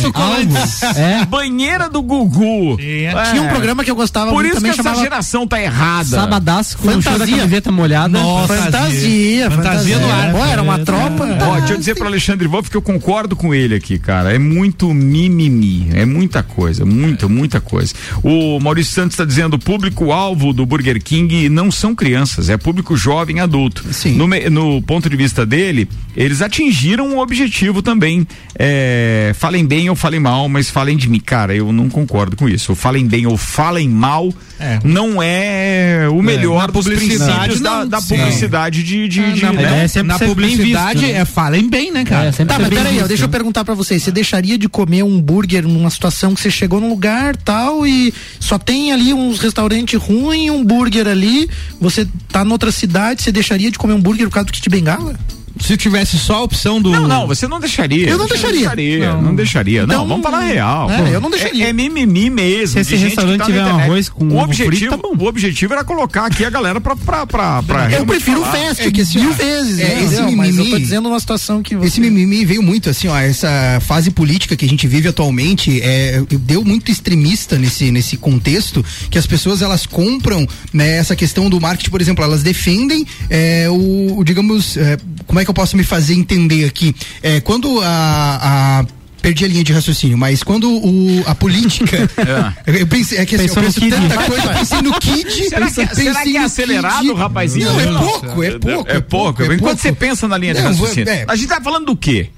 É. 0.96 1.24
Banheira 1.24 1.88
do 1.88 2.02
Gugu. 2.02 2.76
Tinha. 2.76 3.10
É. 3.10 3.30
tinha 3.30 3.42
um 3.42 3.48
programa 3.48 3.82
que 3.82 3.90
eu 3.90 3.96
gostava 3.96 4.30
Por 4.30 4.42
muito 4.42 4.56
isso 4.56 4.62
que 4.62 4.80
essa 4.80 4.94
geração 4.94 5.46
tá 5.46 5.60
errada. 5.60 6.04
Sabadaço 6.08 6.78
com 6.78 6.88
fantasia. 6.88 7.18
da 7.18 7.26
camiseta 7.26 7.72
molhada. 7.72 8.08
Nossa, 8.18 8.54
fantasia. 8.54 9.50
Fantasia, 9.50 9.50
fantasia 9.50 9.98
no 9.98 10.10
ar. 10.10 10.32
Pô, 10.32 10.44
era 10.44 10.62
uma 10.62 10.78
tropa. 10.80 11.26
Ó, 11.48 11.58
deixa 11.58 11.74
eu 11.74 11.78
dizer 11.78 11.94
pro 11.94 12.06
Alexandre 12.06 12.46
Wolff 12.46 12.70
que 12.70 12.76
eu 12.76 12.82
concordo 12.82 13.34
com 13.34 13.54
ele 13.54 13.74
aqui, 13.74 13.98
cara. 13.98 14.34
É 14.34 14.38
muito 14.38 14.92
mimimi. 14.92 15.88
É 15.94 16.04
muita 16.04 16.42
coisa, 16.42 16.84
muita, 16.84 17.28
muita 17.28 17.60
coisa. 17.60 17.94
O 18.22 18.60
Maurício 18.60 18.92
Santos 18.92 19.14
está 19.14 19.24
dizendo: 19.24 19.54
o 19.54 19.58
público-alvo 19.58 20.52
do 20.52 20.64
Burger 20.64 21.02
King 21.02 21.48
não 21.48 21.70
são 21.70 21.94
crianças, 21.94 22.48
é 22.48 22.56
público 22.56 22.96
jovem 22.96 23.15
jovem 23.16 23.40
adulto. 23.40 23.82
Sim. 23.92 24.12
No, 24.12 24.26
no 24.26 24.82
ponto 24.82 25.08
de 25.08 25.16
vista 25.16 25.46
dele, 25.46 25.88
eles 26.14 26.42
atingiram 26.42 27.08
um 27.08 27.18
objetivo 27.18 27.80
também. 27.80 28.26
É, 28.58 29.32
falem 29.34 29.64
bem 29.64 29.88
ou 29.88 29.96
falem 29.96 30.20
mal, 30.20 30.48
mas 30.48 30.68
falem 30.68 30.96
de 30.96 31.08
mim. 31.08 31.20
Cara, 31.20 31.54
eu 31.54 31.72
não 31.72 31.88
concordo 31.88 32.36
com 32.36 32.48
isso. 32.48 32.74
falem 32.74 33.06
bem 33.06 33.26
ou 33.26 33.36
falem 33.36 33.88
mal 33.88 34.32
é. 34.58 34.78
não 34.84 35.22
é 35.22 36.08
o 36.10 36.18
é, 36.18 36.22
melhor 36.22 36.68
é, 36.68 36.72
dos 36.72 36.86
princípios 36.86 37.60
da, 37.60 37.84
da 37.84 38.00
publicidade 38.00 38.82
de. 38.82 39.08
de, 39.08 39.32
de 39.34 39.42
na, 39.42 39.52
né? 39.52 39.86
é, 39.94 40.02
na 40.02 40.18
publicidade 40.18 41.00
visto, 41.00 41.12
né? 41.12 41.20
é 41.20 41.24
falem 41.24 41.68
bem, 41.68 41.92
né, 41.92 42.04
cara? 42.04 42.28
É, 42.28 42.44
tá, 42.44 42.58
mas 42.58 42.68
peraí, 42.68 43.02
deixa 43.06 43.24
eu 43.24 43.28
perguntar 43.28 43.64
para 43.64 43.74
vocês. 43.74 44.02
Você 44.02 44.10
deixaria 44.10 44.56
de 44.56 44.68
comer 44.68 45.02
um 45.02 45.18
hambúrguer 45.18 45.66
numa 45.66 45.90
situação 45.90 46.34
que 46.34 46.40
você 46.40 46.50
chegou 46.50 46.80
num 46.80 46.88
lugar 46.88 47.36
tal 47.36 47.86
e 47.86 48.12
só 48.40 48.58
tem 48.58 48.92
ali 48.92 49.12
uns 49.12 49.38
restaurantes 49.40 50.00
ruins, 50.00 50.50
um 50.50 50.60
hambúrguer 50.60 51.06
ali, 51.06 51.48
você 51.80 52.06
tá 52.28 52.44
noutra 52.44 52.70
cidade, 52.70 53.22
você 53.22 53.32
deixaria 53.32 53.70
de 53.70 53.78
comer 53.78 53.94
um 53.94 53.96
hambúrguer 53.96 54.26
por 54.28 54.34
causa 54.34 54.46
do 54.46 54.52
kit 54.52 54.68
bengala? 54.68 55.18
Se 55.60 55.76
tivesse 55.76 56.18
só 56.18 56.36
a 56.36 56.42
opção 56.42 56.80
do. 56.80 56.90
Não, 56.90 57.08
não, 57.08 57.26
você 57.26 57.46
não 57.48 57.58
deixaria. 57.58 58.08
Eu 58.08 58.18
não 58.18 58.26
deixaria. 58.26 58.68
Não 58.68 58.76
deixaria. 58.76 59.12
Não, 59.12 59.22
não 59.22 59.34
deixaria. 59.34 59.82
Então, 59.82 59.98
não, 59.98 60.08
vamos 60.08 60.22
falar 60.22 60.40
real. 60.40 60.90
É, 60.90 61.14
eu 61.14 61.20
não 61.20 61.30
deixaria. 61.30 61.66
É, 61.66 61.68
é, 61.70 61.72
mimimi 61.72 62.30
mesmo. 62.30 62.74
Se 62.74 62.80
esse 62.80 62.96
restaurante 62.96 63.38
tá 63.38 63.46
tiver 63.46 63.64
um 63.64 63.78
arroz 63.78 64.08
com 64.08 64.24
o 64.28 64.38
objetivo, 64.38 64.76
frito, 64.76 64.98
tá 64.98 65.08
o 65.08 65.26
objetivo 65.26 65.72
era 65.72 65.84
colocar 65.84 66.26
aqui 66.26 66.44
a 66.44 66.50
galera 66.50 66.80
pra. 66.80 66.96
pra, 66.96 67.26
pra, 67.26 67.62
pra 67.62 67.90
eu 67.90 68.06
prefiro 68.06 68.40
falar. 68.40 68.52
o 68.52 68.66
fast, 68.66 68.82
é, 68.82 68.90
que 68.90 69.00
assim, 69.00 69.20
mil 69.20 69.32
vezes. 69.32 69.78
É, 69.78 70.04
esse 70.04 70.22
mimimi, 70.22 70.36
mas 70.36 70.58
eu 70.58 70.70
tô 70.70 70.78
dizendo 70.78 71.08
uma 71.08 71.20
situação 71.20 71.62
que 71.62 71.74
você... 71.76 71.86
Esse 71.86 72.00
mimimi 72.00 72.44
veio 72.44 72.62
muito, 72.62 72.90
assim, 72.90 73.08
ó, 73.08 73.16
essa 73.16 73.78
fase 73.80 74.10
política 74.10 74.56
que 74.56 74.64
a 74.64 74.68
gente 74.68 74.86
vive 74.86 75.08
atualmente 75.08 75.80
é, 75.82 76.22
deu 76.40 76.64
muito 76.64 76.90
extremista 76.90 77.58
nesse, 77.58 77.90
nesse 77.90 78.16
contexto 78.16 78.84
que 79.10 79.18
as 79.18 79.26
pessoas 79.26 79.62
elas 79.62 79.86
compram 79.86 80.46
né, 80.72 80.96
essa 80.96 81.16
questão 81.16 81.48
do 81.48 81.60
marketing, 81.60 81.90
por 81.90 82.00
exemplo, 82.00 82.24
elas 82.24 82.42
defendem 82.42 83.06
é, 83.30 83.66
o, 83.70 84.22
digamos, 84.24 84.76
é, 84.76 84.98
como 85.26 85.40
é 85.40 85.44
que 85.46 85.50
eu 85.50 85.54
posso 85.54 85.76
me 85.76 85.84
fazer 85.84 86.14
entender 86.14 86.64
aqui. 86.66 86.94
É, 87.22 87.40
quando 87.40 87.80
a, 87.80 88.80
a 88.80 88.86
perdi 89.26 89.44
a 89.44 89.48
linha 89.48 89.64
de 89.64 89.72
raciocínio, 89.72 90.16
mas 90.16 90.42
quando 90.44 90.70
o, 90.70 91.24
a 91.26 91.34
política. 91.34 91.96
é. 92.66 92.82
Eu 92.82 92.86
pensei, 92.86 93.18
é 93.18 93.26
que 93.26 93.34
assim, 93.34 93.46
eu 93.46 93.54
penso 93.54 93.80
tanta 93.80 94.22
coisa, 94.22 94.48
pensei 94.54 94.82
no 94.82 95.00
Kid. 95.00 95.48
Será 95.48 95.66
que, 95.66 95.94
será 95.94 96.22
que 96.22 96.36
é 96.36 96.40
acelerado, 96.40 97.14
rapazinho? 97.14 97.72
Não, 97.72 97.80
é 97.80 97.86
pouco, 97.86 98.44
é 98.44 98.50
pouco. 98.58 98.90
É 98.90 99.00
pouco. 99.00 99.42
É 99.42 99.54
Enquanto 99.54 99.80
você 99.80 99.92
pensa 99.92 100.28
na 100.28 100.38
linha 100.38 100.54
de 100.54 100.60
raciocínio. 100.60 101.08
É. 101.08 101.24
A 101.26 101.34
gente 101.34 101.48
tá 101.48 101.60
falando 101.60 101.86
do 101.86 101.96
quê? 101.96 102.30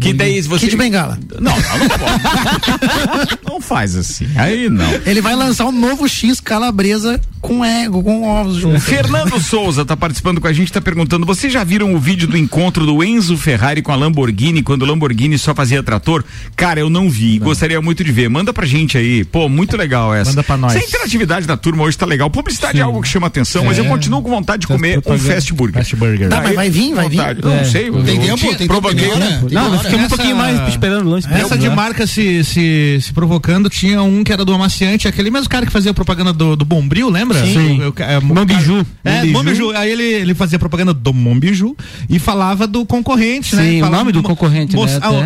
Que 0.00 0.12
daí 0.14 0.40
você. 0.40 0.66
Kid 0.66 0.76
Bengala. 0.76 1.18
Não, 1.38 1.52
não, 1.52 1.78
não 1.78 1.88
pode. 1.98 3.38
não 3.46 3.60
faz 3.60 3.94
assim. 3.94 4.26
Aí 4.36 4.68
não. 4.70 4.90
Ele 5.04 5.20
vai 5.20 5.36
lançar 5.36 5.66
um 5.66 5.72
novo 5.72 6.08
X 6.08 6.40
calabresa 6.40 7.20
com 7.40 7.64
ego, 7.64 8.02
com 8.02 8.26
ovos 8.28 8.56
juntos. 8.56 8.82
Fernando 8.84 9.38
Souza 9.40 9.84
tá 9.84 9.96
participando 9.96 10.40
com 10.40 10.46
a 10.46 10.52
gente, 10.52 10.72
tá 10.72 10.80
perguntando: 10.80 11.26
vocês 11.26 11.52
já 11.52 11.62
viram 11.62 11.94
o 11.94 11.98
vídeo 11.98 12.26
do 12.26 12.36
encontro 12.36 12.86
do 12.86 13.04
Enzo 13.04 13.36
Ferrari 13.36 13.82
com 13.82 13.92
a 13.92 13.96
Lamborghini, 13.96 14.62
quando 14.62 14.82
o 14.82 14.86
Lamborghini 14.86 15.38
só 15.38 15.54
fazia 15.54 15.82
trator? 15.82 16.24
Cara, 16.56 16.80
eu 16.80 16.88
não 16.88 17.10
vi. 17.10 17.38
Não. 17.38 17.46
Gostaria 17.46 17.80
muito 17.80 18.02
de 18.02 18.12
ver. 18.12 18.28
Manda 18.28 18.52
pra 18.52 18.66
gente 18.66 18.96
aí. 18.96 19.24
Pô, 19.24 19.48
muito 19.48 19.76
legal 19.76 20.14
essa. 20.14 20.30
Manda 20.30 20.42
pra 20.42 20.56
nós. 20.56 20.74
Essa 20.74 20.84
interatividade 20.84 21.46
da 21.46 21.56
turma 21.56 21.84
hoje 21.84 21.98
tá 21.98 22.06
legal. 22.06 22.30
Publicidade 22.30 22.74
Sim. 22.74 22.80
é 22.80 22.82
algo 22.82 23.02
que 23.02 23.08
chama 23.08 23.26
atenção, 23.26 23.62
é. 23.64 23.66
mas 23.66 23.78
eu 23.78 23.84
é. 23.84 23.88
continuo 23.88 24.22
com 24.22 24.30
vontade 24.30 24.62
de 24.62 24.66
comer 24.66 25.02
um 25.06 25.18
fast 25.18 25.52
burger. 25.52 25.74
Fast 25.74 25.96
burger. 25.96 26.28
Tá, 26.28 26.40
mas 26.40 26.54
vai 26.54 26.70
vir, 26.70 26.94
vai 26.94 27.08
vir. 27.08 27.18
Não, 27.42 27.52
é. 27.52 27.64
sei. 27.64 27.90
Tem 27.90 28.20
tempo, 28.20 28.56
tem 28.56 28.68
tempo. 28.68 28.80
Não, 29.50 29.89
fiquei 29.90 30.04
um 30.04 30.08
pouquinho 30.08 30.36
mais 30.36 30.68
esperando 30.68 31.08
longe. 31.08 31.26
Essa 31.30 31.56
de 31.56 31.68
marca 31.68 32.06
se, 32.06 32.44
se, 32.44 32.98
se 33.00 33.12
provocando, 33.12 33.68
tinha 33.68 34.02
um 34.02 34.22
que 34.24 34.32
era 34.32 34.44
do 34.44 34.52
amaciante, 34.52 35.08
aquele 35.08 35.30
mesmo 35.30 35.48
cara 35.48 35.66
que 35.66 35.72
fazia 35.72 35.92
propaganda 35.92 36.32
do, 36.32 36.56
do 36.56 36.64
Bombril, 36.64 37.10
lembra? 37.10 37.44
Sim. 37.44 37.80
Eu, 37.80 37.94
é, 37.98 38.20
Mombiju. 38.20 38.86
É, 39.04 39.24
Mombiju. 39.24 39.70
Aí 39.76 39.90
ele, 39.90 40.02
ele 40.02 40.34
fazia 40.34 40.58
propaganda 40.58 40.92
do 40.92 41.12
Mombiju 41.12 41.76
e 42.08 42.18
falava 42.18 42.66
do 42.66 42.84
concorrente, 42.84 43.54
né? 43.56 43.64
Sim, 43.64 43.82
o 43.82 43.90
nome 43.90 44.12
do 44.12 44.22
concorrente, 44.22 44.76
né? 44.76 44.82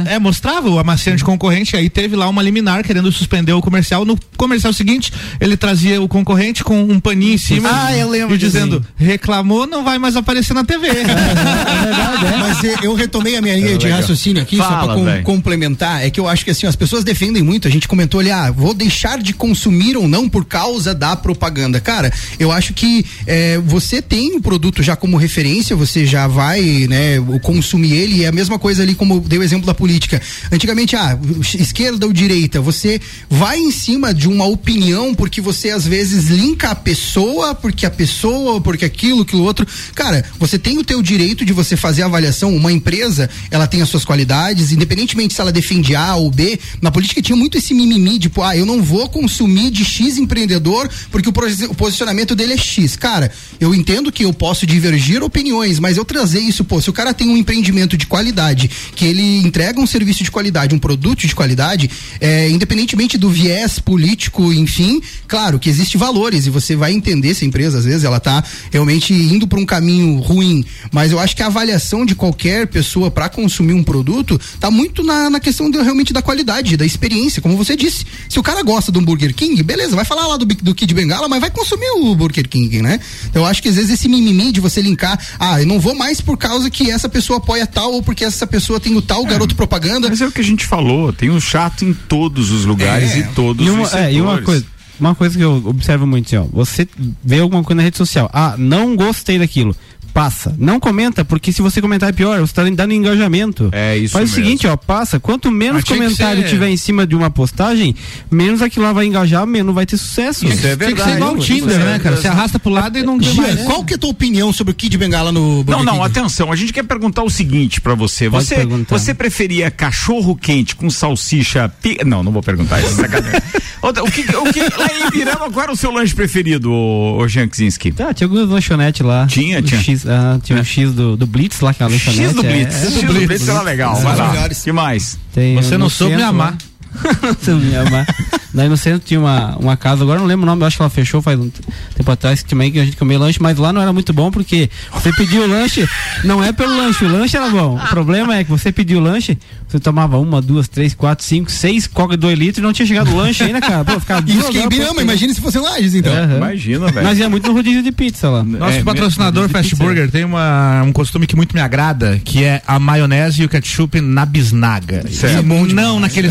É, 0.07 0.19
mostrava 0.19 0.69
o 0.69 0.79
amaciante 0.79 1.25
concorrente, 1.25 1.77
aí 1.77 1.89
teve 1.89 2.17
lá 2.17 2.29
uma 2.29 2.43
liminar 2.43 2.85
querendo 2.85 3.11
suspender 3.13 3.53
o 3.53 3.61
comercial. 3.61 4.05
No 4.05 4.19
comercial 4.37 4.73
seguinte, 4.73 5.13
ele 5.41 5.57
trazia 5.57 6.01
o 6.01 6.09
concorrente 6.09 6.65
com 6.65 6.83
um 6.83 7.01
paninho 7.01 7.35
em 7.35 7.39
cima. 7.39 7.69
Ah, 7.73 7.97
eu 7.97 8.09
lembro. 8.09 8.35
E 8.35 8.39
dizendo, 8.39 8.85
reclamou, 8.97 9.67
não 9.67 9.85
vai 9.85 9.99
mais 9.99 10.17
aparecer 10.17 10.55
na 10.55 10.65
TV. 10.65 10.89
É, 10.89 10.91
é 11.01 11.05
verdade, 11.05 12.27
é. 12.27 12.37
Mas 12.39 12.83
eu 12.83 12.95
retomei 12.95 13.37
a 13.37 13.43
minha 13.43 13.57
linha 13.57 13.79
de 13.79 13.89
raciocínio 13.89 14.43
aqui, 14.45 14.57
Fala, 14.57 14.81
só 14.81 14.87
pra 14.87 14.95
com, 14.95 15.23
complementar, 15.25 16.05
é 16.05 16.11
que 16.11 16.21
eu 16.21 16.29
acho 16.29 16.45
que 16.45 16.51
assim, 16.51 16.67
as 16.67 16.77
pessoas 16.77 17.03
defendem 17.03 17.43
muito, 17.43 17.67
a 17.67 17.71
gente 17.71 17.89
comentou 17.89 18.21
ali, 18.21 18.31
ah, 18.31 18.51
vou 18.51 18.73
deixar 18.73 19.19
de 19.21 19.33
consumir 19.33 19.97
ou 19.97 20.07
não 20.07 20.29
por 20.29 20.45
causa 20.45 20.95
da 20.95 21.17
propaganda. 21.17 21.81
Cara, 21.81 22.13
eu 22.39 22.53
acho 22.53 22.73
que 22.73 23.05
é, 23.27 23.59
você 23.59 24.01
tem 24.01 24.37
o 24.37 24.41
produto 24.41 24.83
já 24.83 24.95
como 24.95 25.17
referência, 25.17 25.75
você 25.75 26.07
já 26.07 26.27
vai, 26.27 26.87
né, 26.89 27.21
consumir 27.43 27.93
ele, 27.93 28.17
e 28.17 28.25
é 28.25 28.29
a 28.29 28.33
mesma 28.33 28.59
coisa 28.59 28.83
ali 28.83 28.95
como 28.95 29.21
deu 29.21 29.41
o 29.41 29.45
exemplo 29.45 29.67
da 29.67 29.75
política. 29.75 30.21
Antigamente, 30.53 30.95
ah, 30.95 31.19
esquerda 31.59 32.07
ou 32.07 32.13
direita, 32.13 32.61
você 32.61 33.01
vai 33.29 33.59
em 33.59 33.71
cima 33.71 34.13
de 34.13 34.29
uma 34.29 34.45
opinião 34.45 35.15
porque 35.15 35.41
você 35.41 35.71
às 35.71 35.87
vezes 35.87 36.27
linka 36.27 36.71
a 36.71 36.75
pessoa, 36.75 37.55
porque 37.55 37.87
a 37.87 37.91
pessoa, 37.91 38.61
porque 38.61 38.85
aquilo, 38.85 39.23
aquilo 39.23 39.43
outro. 39.43 39.67
Cara, 39.95 40.25
você 40.39 40.59
tem 40.59 40.79
o 40.79 40.85
teu 40.85 41.03
direito 41.03 41.45
de 41.45 41.53
você 41.53 41.77
fazer 41.77 42.03
a 42.03 42.07
avaliação, 42.07 42.55
uma 42.55 42.73
empresa, 42.73 43.29
ela 43.51 43.67
tem 43.67 43.83
as 43.83 43.89
suas 43.89 44.05
qualidades, 44.05 44.25
independentemente 44.73 45.35
se 45.35 45.41
ela 45.41 45.53
defende 45.53 45.95
A 45.95 46.15
ou 46.17 46.31
B, 46.31 46.59
na 46.81 46.91
política 46.91 47.23
tinha 47.23 47.37
muito 47.37 47.59
esse 47.59 47.75
mimimi, 47.75 48.19
tipo, 48.19 48.43
ah, 48.43 48.57
eu 48.57 48.67
não 48.67 48.83
vou 48.83 49.09
consumir 49.09 49.71
de 49.71 49.85
X 49.85 50.19
empreendedor 50.19 50.89
porque 51.11 51.29
o, 51.29 51.33
o 51.71 51.75
posicionamento 51.75 52.35
dele 52.35 52.55
é 52.55 52.57
X. 52.57 52.97
Cara, 52.97 53.31
eu 53.61 53.75
entendo 53.75 54.11
que 54.11 54.25
eu 54.25 54.33
posso 54.33 54.67
divergir 54.67 55.23
opiniões, 55.23 55.79
mas 55.79 55.97
eu 55.97 56.05
trazer 56.05 56.41
isso, 56.41 56.65
pô, 56.65 56.81
se 56.81 56.91
o 56.91 56.93
cara 56.93 57.13
tem 57.13 57.29
um 57.29 57.37
empreendimento 57.37 57.97
de 57.97 58.07
qualidade, 58.07 58.71
que 58.95 59.05
ele 59.05 59.39
entrega 59.39 59.81
um 59.81 59.87
serviço 59.87 60.25
de 60.25 60.31
qualidade, 60.31 60.75
um 60.75 60.79
produto 60.79 61.27
de 61.27 61.35
qualidade, 61.35 61.91
é, 62.21 62.49
independentemente 62.51 63.19
do 63.19 63.29
viés 63.29 63.79
político, 63.79 64.53
enfim, 64.53 65.03
claro 65.27 65.59
que 65.59 65.69
existe 65.69 65.97
valores 65.97 66.47
e 66.47 66.51
você 66.51 66.75
vai 66.75 66.93
entender 66.93 67.35
se 67.35 67.45
a 67.45 67.49
empresa, 67.49 67.79
às 67.79 67.85
vezes, 67.85 68.05
ela 68.05 68.21
tá 68.21 68.43
realmente 68.71 69.13
indo 69.13 69.47
para 69.47 69.59
um 69.59 69.67
caminho 69.67 70.19
ruim, 70.21 70.65
mas 70.93 71.13
eu 71.13 71.19
acho 71.19 71.37
que 71.37 71.43
a 71.43 71.47
avaliação 71.47 72.07
de 72.07 72.15
qualquer 72.15 72.67
pessoa 72.67 73.11
para 73.11 73.29
consumir 73.29 73.75
um 73.75 73.85
produto 73.85 74.24
tá 74.61 74.71
muito 74.71 75.03
na, 75.03 75.31
na 75.31 75.41
questão 75.41 75.71
de, 75.71 75.81
realmente 75.81 76.13
da 76.13 76.23
qualidade, 76.23 76.77
da 76.77 76.85
experiência, 76.85 77.43
como 77.43 77.57
você 77.57 77.77
disse. 77.77 78.05
Se 78.29 78.39
o 78.39 78.43
cara 78.43 78.63
gosta 78.63 78.91
do 78.91 79.01
Burger 79.01 79.35
King, 79.35 79.63
beleza, 79.63 79.95
vai 79.95 80.05
falar 80.05 80.27
lá 80.27 80.37
do, 80.37 80.45
do 80.45 80.75
Kid 80.75 80.93
Bengala, 80.95 81.29
mas 81.29 81.41
vai 81.41 81.51
consumir 81.51 81.91
o 81.97 82.15
Burger 82.15 82.49
King, 82.49 82.83
né? 82.83 83.01
Então 83.27 83.43
eu 83.43 83.47
acho 83.47 83.63
que 83.63 83.69
às 83.69 83.77
vezes 83.77 83.91
esse 83.91 84.09
mimimi 84.09 84.53
de 84.53 84.61
você 84.61 84.81
linkar, 84.81 85.19
ah, 85.39 85.61
eu 85.61 85.67
não 85.67 85.79
vou 85.79 85.95
mais 85.95 86.21
por 86.21 86.37
causa 86.37 86.71
que 86.71 86.91
essa 86.91 87.09
pessoa 87.09 87.39
apoia 87.39 87.67
tal 87.67 87.93
ou 87.93 88.03
porque 88.03 88.25
essa 88.25 88.47
pessoa 88.47 88.81
tem 88.81 88.97
o 88.97 89.03
tal 89.03 89.25
é, 89.25 89.27
garoto 89.27 89.55
propaganda. 89.55 90.09
Mas 90.09 90.21
é 90.21 90.27
o 90.27 90.33
que 90.33 90.41
a 90.41 90.45
gente 90.45 90.67
falou, 90.67 91.13
tem 91.13 91.31
um 91.31 91.41
chato 91.41 91.85
em 91.85 91.93
todos 91.93 92.51
os 92.51 92.65
lugares 92.65 93.13
é. 93.13 93.19
e 93.19 93.23
todos 93.35 93.67
e 93.67 93.71
uma, 93.71 93.83
os 93.83 93.89
setores. 93.91 94.15
É, 94.15 94.17
e 94.17 94.21
uma 94.21 94.43
coisa, 94.43 94.65
uma 94.99 95.15
coisa 95.15 95.37
que 95.37 95.45
eu 95.45 95.63
observo 95.67 96.07
muito 96.07 96.27
assim, 96.27 96.37
ó, 96.37 96.45
você 96.53 96.87
vê 97.23 97.41
alguma 97.41 97.63
coisa 97.63 97.77
na 97.77 97.83
rede 97.83 97.97
social, 97.97 98.31
ah, 98.33 98.55
não 98.57 98.97
gostei 98.97 99.39
daquilo 99.39 99.75
passa. 100.15 100.55
Não 100.57 100.79
comenta, 100.79 101.25
porque 101.25 101.53
se 101.53 101.61
você 101.61 101.83
comentar 101.83 102.09
é 102.09 102.13
pior, 102.13 102.39
você 102.41 102.53
tá 102.55 102.63
dando 102.63 102.93
engajamento. 102.93 103.69
É 103.73 103.99
isso 103.99 104.13
Faz 104.13 104.31
mesmo. 104.31 104.43
o 104.43 104.45
seguinte, 104.45 104.67
ó, 104.69 104.77
passa. 104.77 105.19
Quanto 105.19 105.51
menos 105.51 105.83
Mas 105.83 105.85
comentário 105.85 106.43
ser- 106.43 106.49
tiver 106.49 106.69
em 106.71 106.77
cima 106.77 107.05
de 107.07 107.17
uma 107.17 107.29
postagem, 107.31 107.95
menos 108.31 108.63
aquilo 108.63 108.85
lá 108.85 108.93
vai 108.93 109.07
engajar, 109.07 109.45
menos 109.47 109.75
vai 109.75 109.85
ter 109.85 109.97
sucesso. 109.97 110.47
Isso 110.47 110.67
é 110.67 110.77
Tem 110.77 110.79
que 110.79 110.95
verdade. 110.95 111.11
ser 111.11 111.17
igual 111.17 111.35
o 111.35 111.39
Tinder, 111.39 111.79
né, 111.81 111.99
cara? 111.99 112.17
Você 112.17 112.29
arrasta 112.29 112.59
pro 112.59 112.71
lado 112.71 112.97
e 112.97 113.03
não 113.03 113.21
Gia, 113.21 113.35
mais. 113.43 113.63
qual 113.63 113.85
que 113.85 113.95
é 113.95 113.97
a 113.97 113.99
tua 113.99 114.11
opinião 114.11 114.53
sobre 114.53 114.71
o 114.71 114.75
Kid 114.75 114.97
Bengala 114.97 115.33
no 115.33 115.57
Não, 115.59 115.65
Burger 115.65 115.85
não, 115.85 115.93
King? 115.95 116.07
atenção, 116.07 116.53
a 116.53 116.57
gente 116.57 116.73
quer 116.73 116.85
perguntar 116.85 117.23
o 117.25 117.31
seguinte 117.31 117.81
pra 117.81 117.95
você. 117.95 118.31
Pode 118.31 118.45
Você, 118.45 118.55
perguntar. 118.55 118.97
você 118.99 119.13
preferia 119.15 119.71
cachorro 119.71 120.37
quente 120.37 120.77
com 120.77 120.89
salsicha 120.89 121.69
pi... 121.83 121.99
Não, 122.05 122.23
não 122.23 122.31
vou 122.31 122.43
perguntar 122.43 122.81
isso, 122.81 122.95
o 123.83 124.11
que, 124.11 124.21
o 124.37 124.53
que, 124.53 124.61
lá 124.61 124.89
em 125.01 125.07
Ibirama, 125.09 125.51
qual 125.51 125.65
era 125.65 125.73
o 125.73 125.77
seu 125.77 125.91
lanche 125.91 126.15
preferido, 126.15 126.71
ô, 126.71 127.19
ô 127.19 127.29
Jean? 127.29 127.49
Tá, 127.95 128.15
tinha 128.15 128.27
algumas 128.27 128.49
lanchonetes 128.49 129.03
lá. 129.05 129.27
Tinha, 129.27 129.59
O 129.59 129.63
tinha. 129.63 129.81
X, 130.05 130.09
ah, 130.09 130.39
tinha 130.43 130.61
o 130.61 130.65
X 130.65 130.93
do, 130.93 131.17
do 131.17 131.27
Blitz 131.27 131.61
lá, 131.61 131.73
que 131.75 131.83
é 131.83 131.87
a 131.87 131.89
lanchonete. 131.89 132.23
X 132.25 132.33
do 132.35 132.43
Blitz. 132.43 132.75
é- 132.75 132.87
X 132.87 133.03
do 133.03 133.13
Blitz 133.13 133.49
era 133.49 133.63
legal. 133.63 133.95
São 133.95 134.05
Vai 134.05 134.13
os 134.13 134.19
lá. 134.19 134.49
que 134.65 134.73
mais? 134.73 135.19
Tem 135.33 135.57
Você 135.57 135.77
não 135.79 135.89
soube 135.89 136.17
me 136.17 136.23
amar. 136.23 136.53
lá. 136.53 136.59
Amar. 137.87 138.07
Daí 138.53 138.69
no 138.69 138.77
centro 138.77 139.01
tinha 139.05 139.19
uma, 139.19 139.57
uma 139.57 139.77
casa, 139.77 140.05
agora 140.05 140.21
não 140.21 140.27
lembro 140.27 140.45
o 140.45 140.47
nome, 140.47 140.63
eu 140.63 140.67
acho 140.69 140.77
que 140.77 140.83
ela 140.83 140.89
fechou 140.91 141.21
faz 141.21 141.39
um 141.41 141.51
tempo 141.97 142.09
atrás, 142.11 142.41
que 142.41 142.49
também 142.49 142.71
que 142.71 142.79
a 142.79 142.85
gente 142.85 142.97
comia 142.97 143.19
lanche, 143.19 143.39
mas 143.43 143.59
lá 143.59 143.73
não 143.73 143.83
era 143.83 143.93
muito 143.93 144.13
bom 144.13 144.31
porque 144.31 144.71
você 144.93 145.13
pediu 145.13 145.43
o 145.43 145.47
lanche, 145.49 145.85
não 146.23 146.43
é 146.43 146.53
pelo 146.53 146.77
lanche, 146.77 147.05
o 147.05 147.09
lanche 147.09 147.37
era 147.37 147.49
bom. 147.49 147.75
O 147.77 147.89
problema 147.89 148.37
é 148.37 148.45
que 148.45 148.51
você 148.51 148.71
pediu 148.71 148.99
o 148.99 149.03
lanche, 149.03 149.37
você 149.69 149.81
tomava 149.81 150.19
uma, 150.19 150.41
duas, 150.41 150.69
três, 150.69 150.95
quatro, 150.95 151.25
cinco, 151.25 151.51
seis 151.51 151.89
coca 151.89 152.17
de 152.17 152.21
dois 152.21 152.39
litros 152.39 152.59
e 152.59 152.61
não 152.63 152.73
tinha 152.73 152.87
chegado 152.87 153.11
o 153.11 153.17
lanche 153.17 153.43
ainda, 153.43 153.61
cara. 153.61 153.85
Pô, 153.85 153.99
ficava 153.99 154.23
Isso 154.31 154.49
que 154.53 154.59
é 154.59 154.69
pra- 154.69 155.03
imagina 155.03 155.35
se 155.35 155.41
fosse 155.41 155.59
Lages, 155.59 155.95
então. 155.97 156.13
Aham. 156.15 156.37
Imagina, 156.37 156.87
velho. 156.93 157.07
Mas 157.07 157.19
ia 157.19 157.29
muito 157.29 157.49
no 157.49 157.55
rodízio 157.55 157.83
de 157.83 157.91
pizza 157.91 158.31
lá. 158.31 158.45
Nosso 158.45 158.79
É, 158.79 158.83
patrocinador 158.85 159.49
Fast 159.49 159.71
pizza. 159.71 159.83
Burger 159.85 160.09
tem 160.13 160.25
uma, 160.25 160.81
um 160.85 160.93
costume 160.93 161.27
que 161.27 161.35
muito 161.35 161.55
me 161.57 161.61
agrada, 161.61 162.21
que 162.25 162.45
é 162.45 162.63
a 162.69 162.79
maionese 162.79 163.43
e 163.43 163.45
o 163.45 163.49
ketchup 163.49 164.01
na 164.01 164.25
bisnaga. 164.25 165.05
Certo. 165.11 165.45
E 165.45 165.73
não 165.73 165.99
naquele 165.99 166.31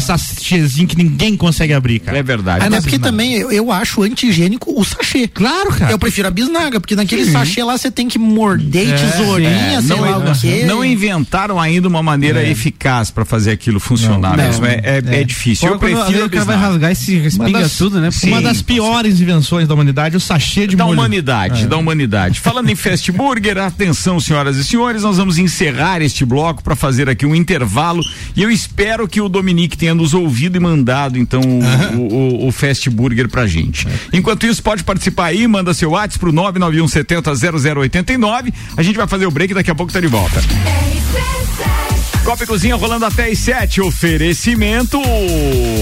sachêzinho 0.53 0.87
que 0.87 0.97
ninguém 0.97 1.35
consegue 1.35 1.73
abrir, 1.73 1.99
cara. 1.99 2.17
É 2.17 2.23
verdade. 2.23 2.65
Até 2.65 2.81
porque 2.81 2.99
também 2.99 3.33
eu, 3.33 3.51
eu 3.51 3.71
acho 3.71 4.03
antigênico 4.03 4.73
o 4.79 4.83
sachê. 4.83 5.27
Claro, 5.27 5.71
cara. 5.73 5.91
Eu 5.91 5.99
prefiro 5.99 6.27
a 6.27 6.31
bisnaga, 6.31 6.79
porque 6.79 6.95
naquele 6.95 7.25
sachê 7.31 7.63
lá 7.63 7.77
você 7.77 7.89
tem 7.91 8.07
que 8.07 8.17
morder 8.19 8.87
tesourinha, 8.99 9.49
É, 9.49 9.81
sei 9.81 9.89
não, 9.95 10.01
lá 10.01 10.17
o 10.31 10.39
quê. 10.39 10.63
não 10.65 10.83
inventaram 10.85 11.59
ainda 11.59 11.87
uma 11.87 12.03
maneira 12.03 12.43
eficaz 12.47 13.09
pra 13.11 13.25
fazer 13.25 13.51
aquilo 13.51 13.79
funcionar 13.79 14.37
Não. 14.37 14.43
mesmo. 14.45 14.65
É, 14.65 14.81
é, 14.83 15.21
é 15.21 15.23
difícil. 15.23 15.67
Fora 15.67 15.75
Eu 15.75 15.79
prefiro 15.79 16.25
o 16.25 16.29
cara 16.29 16.45
vai 16.45 16.55
rasgar 16.57 16.91
e 16.91 16.95
se 16.95 17.15
respinga 17.17 17.59
das- 17.61 17.77
tudo, 17.77 17.99
né? 17.99 18.11
Sim. 18.11 18.29
Uma 18.29 18.41
das 18.41 18.61
piores 18.61 19.19
invenções 19.19 19.67
da 19.67 19.73
humanidade, 19.73 20.15
o 20.17 20.19
sachê 20.19 20.67
de 20.67 20.75
da 20.75 20.85
molho. 20.85 20.97
humanidade, 20.99 21.67
da 21.67 21.77
humanidade. 21.77 22.39
Falando 22.39 22.69
em 22.69 22.75
Fast 22.75 23.11
Burger, 23.11 23.57
atenção, 23.57 24.19
senhoras 24.19 24.57
e 24.57 24.63
senhores, 24.63 25.03
nós 25.03 25.17
vamos 25.17 25.37
encerrar 25.37 26.01
este 26.01 26.25
bloco 26.25 26.63
para 26.63 26.75
fazer 26.75 27.09
aqui 27.09 27.25
um 27.25 27.35
intervalo 27.35 28.01
e 28.35 28.41
eu 28.41 28.49
espero 28.51 29.07
que 29.07 29.21
o 29.21 29.29
Dominique 29.29 29.77
tenha 29.77 29.93
nos 29.95 30.13
ouvido 30.13 30.42
e 30.57 30.59
mandado 30.59 31.17
então 31.17 31.41
o, 31.41 31.99
o, 31.99 32.47
o 32.47 32.51
Fast 32.51 32.89
Burger 32.89 33.29
pra 33.29 33.47
gente. 33.47 33.87
Enquanto 34.11 34.45
isso, 34.45 34.61
pode 34.61 34.83
participar 34.83 35.25
aí, 35.25 35.47
manda 35.47 35.73
seu 35.73 35.91
WhatsApp 35.91 36.19
pro 36.19 36.31
991 36.31 36.87
70 36.87 37.33
0089. 37.35 38.53
A 38.77 38.83
gente 38.83 38.95
vai 38.95 39.07
fazer 39.07 39.25
o 39.25 39.31
break 39.31 39.51
e 39.51 39.55
daqui 39.55 39.71
a 39.71 39.75
pouco 39.75 39.91
tá 39.91 39.99
de 39.99 40.07
volta. 40.07 40.41
Copa 42.23 42.45
e 42.45 42.47
Cozinha 42.47 42.75
rolando 42.75 43.05
até 43.05 43.29
às 43.29 43.37
7. 43.39 43.81
Oferecimento 43.81 44.97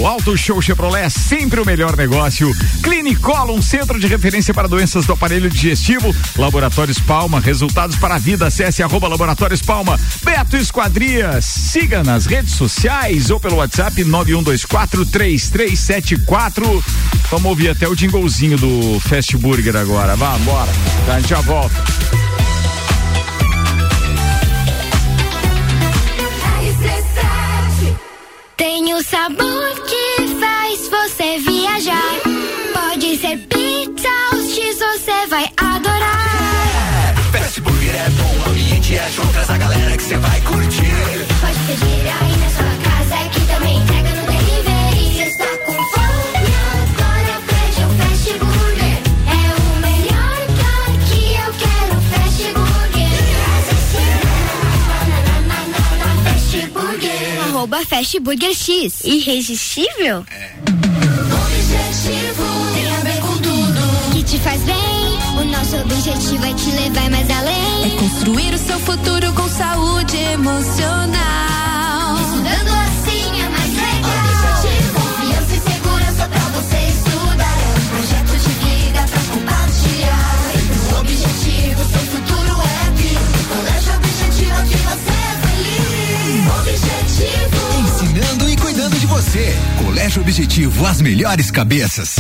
Auto 0.06 0.36
Show 0.36 0.60
Chevrolet, 0.62 1.10
sempre 1.10 1.62
o 1.62 1.66
melhor 1.66 1.96
negócio. 1.96 2.52
Clinicolo, 2.82 3.54
um 3.54 3.62
centro 3.62 4.00
de 4.00 4.08
referência 4.08 4.52
para 4.52 4.68
doenças 4.68 5.06
do 5.06 5.14
aparelho 5.14 5.48
digestivo. 5.50 6.14
Laboratórios 6.36 6.98
Palma, 7.00 7.40
resultados 7.40 7.96
para 7.96 8.16
a 8.16 8.18
vida. 8.18 8.48
Acesse 8.48 8.82
arroba 8.82 9.08
Laboratórios 9.08 9.62
Palma. 9.62 10.00
Beto 10.24 10.58
Esquadrias, 10.58 11.46
siga 11.46 12.04
nas 12.04 12.26
redes 12.26 12.54
sociais 12.54 13.30
ou 13.30 13.40
pelo 13.40 13.58
WhatsApp 13.58 14.04
91243374. 14.04 16.84
Vamos 17.30 17.46
ouvir 17.46 17.70
até 17.70 17.88
o 17.88 17.96
jinglezinho 17.96 18.58
do 18.58 19.00
Fast 19.02 19.38
Burger 19.38 19.76
agora. 19.76 20.16
Vamos, 20.16 20.42
bora. 20.42 20.72
A 21.08 21.20
gente 21.20 21.30
já 21.30 21.42
volta. 21.42 22.31
O 29.02 29.04
sabor 29.04 29.70
que 29.88 30.28
faz 30.40 30.88
você 30.88 31.40
viajar. 31.40 32.22
Pode 32.72 33.18
ser 33.18 33.38
pizza 33.48 34.08
ou 34.32 34.42
X, 34.48 34.78
você 34.78 35.28
vai 35.28 35.50
adorar. 35.58 37.16
Fast 37.32 37.62
Burger 37.62 37.96
é 37.96 38.10
bom, 38.12 38.46
o 38.46 38.50
ambiente 38.52 38.96
é 38.96 39.10
show, 39.10 39.26
traz 39.34 39.50
a 39.50 39.58
galera 39.58 39.98
que 39.98 40.04
você 40.04 40.18
vai 40.18 40.42
curtir. 40.42 41.26
Pode 41.42 41.60
pedir 41.66 42.08
aí 42.10 42.38
na 42.38 42.50
sua 42.50 42.76
casa 42.84 43.01
Arroba 57.62 57.86
Fast 57.86 58.20
Burger 58.20 58.56
X. 58.56 59.04
Irresistível? 59.04 60.26
Objetivo 61.46 62.44
tem 62.74 62.90
a 62.90 63.00
ver 63.02 63.22
com 63.22 63.38
tudo 63.38 64.12
que 64.16 64.24
te 64.24 64.40
faz 64.40 64.64
bem. 64.64 64.76
O 65.40 65.44
nosso 65.44 65.76
objetivo 65.76 66.44
é 66.44 66.54
te 66.56 66.72
levar 66.72 67.12
mais 67.12 67.30
além. 67.30 67.86
É 67.86 67.90
construir 68.00 68.52
o 68.56 68.58
seu 68.58 68.80
futuro 68.80 69.32
com 69.34 69.48
saúde 69.48 70.18
emocional. 70.18 71.41
Você. 89.32 89.56
Colégio 89.78 90.22
Objetivo, 90.22 90.86
as 90.86 91.02
melhores 91.02 91.50
cabeças. 91.50 92.18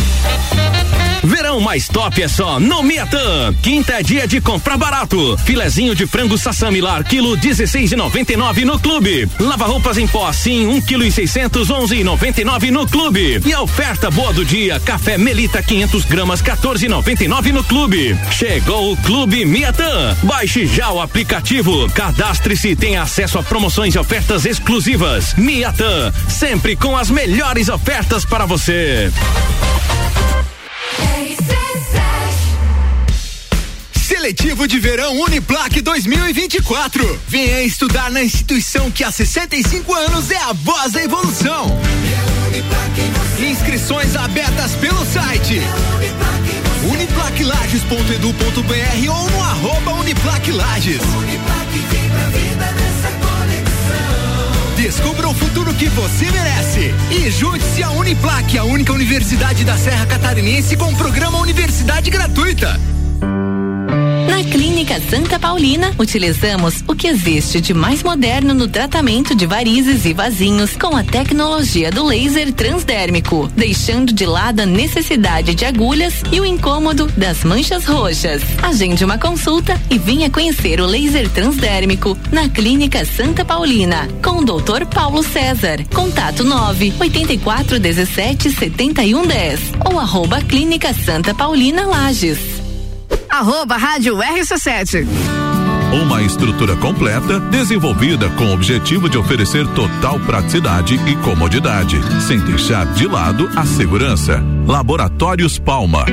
Verão 1.23 1.59
mais 1.59 1.87
top 1.87 2.21
é 2.21 2.27
só 2.27 2.59
no 2.59 2.81
Miatã. 2.81 3.53
Quinta 3.61 3.93
é 3.93 4.03
dia 4.03 4.27
de 4.27 4.41
comprar 4.41 4.77
barato. 4.77 5.37
Filezinho 5.45 5.95
de 5.95 6.05
frango 6.05 6.37
sassamilar, 6.37 7.03
quilo 7.03 7.37
16,99 7.37 8.63
no 8.63 8.79
clube. 8.79 9.29
Lava 9.39 9.65
roupas 9.65 9.97
em 9.97 10.07
pó, 10.07 10.31
sim, 10.31 10.67
1 10.67 10.81
quilo 10.81 11.03
e 11.03 11.11
600, 11.11 11.69
11,99 11.69 12.69
no 12.71 12.87
clube. 12.87 13.41
E 13.45 13.53
a 13.53 13.61
oferta 13.61 14.09
boa 14.09 14.33
do 14.33 14.43
dia, 14.43 14.79
café 14.79 15.17
Melita 15.17 15.61
500 15.61 16.05
gramas, 16.05 16.41
14,99 16.41 17.51
no 17.51 17.63
clube. 17.63 18.17
Chegou 18.31 18.91
o 18.93 18.97
Clube 18.97 19.45
Miatã. 19.45 20.15
Baixe 20.23 20.65
já 20.65 20.91
o 20.91 21.01
aplicativo. 21.01 21.89
Cadastre-se 21.91 22.69
e 22.69 22.75
tenha 22.75 23.01
acesso 23.01 23.37
a 23.37 23.43
promoções 23.43 23.95
e 23.95 23.99
ofertas 23.99 24.45
exclusivas. 24.45 25.33
Miatã, 25.35 26.11
sempre 26.27 26.75
com 26.75 26.97
as 26.97 27.09
melhores 27.09 27.69
ofertas 27.69 28.25
para 28.25 28.45
você. 28.45 29.11
Seletivo 34.21 34.67
de 34.67 34.77
Verão 34.77 35.19
Uniplac 35.21 35.81
2024. 35.81 37.19
Venha 37.27 37.63
estudar 37.63 38.11
na 38.11 38.21
instituição 38.21 38.91
que 38.91 39.03
há 39.03 39.09
65 39.09 39.91
anos 39.95 40.29
é 40.29 40.37
a 40.37 40.53
voz 40.53 40.91
da 40.91 41.03
evolução. 41.03 41.75
Inscrições 43.39 44.15
abertas 44.15 44.73
pelo 44.73 45.03
site 45.07 45.59
uniplaclages.edu.br 46.87 49.09
ou 49.09 49.27
no 49.31 49.43
arroba 49.43 49.93
uniplaclages. 49.93 51.01
Descubra 54.77 55.29
o 55.29 55.33
futuro 55.33 55.73
que 55.73 55.89
você 55.89 56.29
merece. 56.29 56.93
E 57.09 57.31
junte-se 57.31 57.81
à 57.81 57.89
Uniplac, 57.89 58.55
a 58.55 58.65
única 58.65 58.93
universidade 58.93 59.65
da 59.65 59.75
Serra 59.79 60.05
Catarinense 60.05 60.77
com 60.77 60.93
programa 60.93 61.39
Universidade 61.39 62.11
Gratuita. 62.11 62.79
Na 64.41 64.49
Clínica 64.49 64.99
Santa 65.07 65.37
Paulina, 65.37 65.93
utilizamos 65.99 66.83
o 66.87 66.95
que 66.95 67.07
existe 67.07 67.61
de 67.61 67.75
mais 67.75 68.01
moderno 68.01 68.55
no 68.55 68.67
tratamento 68.67 69.35
de 69.35 69.45
varizes 69.45 70.03
e 70.03 70.13
vasinhos 70.13 70.75
com 70.75 70.95
a 70.95 71.03
tecnologia 71.03 71.91
do 71.91 72.03
laser 72.03 72.51
transdérmico, 72.51 73.47
deixando 73.55 74.11
de 74.11 74.25
lado 74.25 74.61
a 74.61 74.65
necessidade 74.65 75.53
de 75.53 75.63
agulhas 75.63 76.23
e 76.31 76.41
o 76.41 76.45
incômodo 76.45 77.05
das 77.15 77.43
manchas 77.43 77.85
roxas. 77.85 78.41
Agende 78.63 79.05
uma 79.05 79.19
consulta 79.19 79.79
e 79.91 79.99
venha 79.99 80.27
conhecer 80.27 80.81
o 80.81 80.87
laser 80.87 81.29
transdérmico 81.29 82.17
na 82.31 82.49
Clínica 82.49 83.05
Santa 83.05 83.45
Paulina, 83.45 84.07
com 84.23 84.39
o 84.39 84.43
Dr. 84.43 84.87
Paulo 84.87 85.21
César. 85.21 85.85
Contato 85.93 86.43
9 86.43 86.95
84 86.99 87.79
17 87.79 88.49
71 88.49 89.21
10 89.21 89.59
ou 89.85 89.99
arroba 89.99 90.41
Clínica 90.41 90.91
Santa 90.95 91.31
Paulina 91.31 91.85
Lages. 91.85 92.60
Arroba 93.31 93.77
Rádio 93.77 94.17
RC7. 94.17 95.07
Uma 96.03 96.21
estrutura 96.21 96.75
completa, 96.75 97.39
desenvolvida 97.39 98.29
com 98.31 98.47
o 98.47 98.53
objetivo 98.53 99.09
de 99.09 99.17
oferecer 99.17 99.65
total 99.69 100.19
praticidade 100.19 100.95
e 101.09 101.15
comodidade, 101.17 101.97
sem 102.21 102.39
deixar 102.39 102.85
de 102.93 103.07
lado 103.07 103.49
a 103.55 103.65
segurança. 103.65 104.43
Laboratórios 104.71 105.59
Palma. 105.59 106.05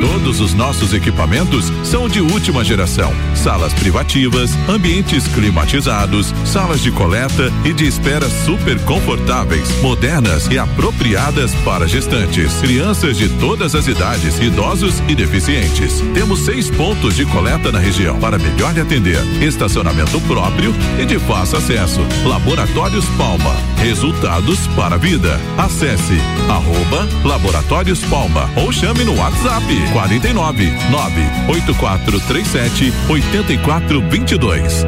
Todos 0.00 0.40
os 0.40 0.52
nossos 0.52 0.92
equipamentos 0.92 1.66
são 1.84 2.08
de 2.08 2.20
última 2.20 2.64
geração. 2.64 3.12
Salas 3.36 3.72
privativas, 3.72 4.50
ambientes 4.68 5.28
climatizados, 5.28 6.34
salas 6.44 6.80
de 6.80 6.90
coleta 6.90 7.52
e 7.64 7.72
de 7.72 7.86
espera 7.86 8.28
super 8.28 8.80
confortáveis, 8.84 9.80
modernas 9.80 10.48
e 10.50 10.58
apropriadas 10.58 11.54
para 11.64 11.86
gestantes, 11.86 12.52
crianças 12.60 13.16
de 13.16 13.28
todas 13.38 13.76
as 13.76 13.86
idades, 13.86 14.40
idosos 14.40 15.00
e 15.08 15.14
deficientes. 15.14 16.00
Temos 16.14 16.40
seis 16.40 16.68
pontos 16.70 17.14
de 17.14 17.24
coleta 17.26 17.70
na 17.70 17.78
região 17.78 18.18
para 18.18 18.38
melhor 18.38 18.76
atender. 18.76 19.22
Estacionamento 19.40 20.20
próprio 20.22 20.74
e 21.00 21.06
de 21.06 21.18
fácil 21.20 21.58
acesso. 21.58 22.00
Laboratórios 22.24 23.04
Palma. 23.16 23.54
Resultados 23.78 24.66
para 24.74 24.96
a 24.96 24.98
vida. 24.98 25.40
Acesse 25.56 26.18
arroba 26.48 27.06
Laboratórios 27.24 27.83
Palma 28.08 28.48
ou 28.56 28.72
chame 28.72 29.04
no 29.04 29.14
WhatsApp 29.14 29.66
49 29.92 30.72
98437 30.90 32.90
8422. 33.10 34.86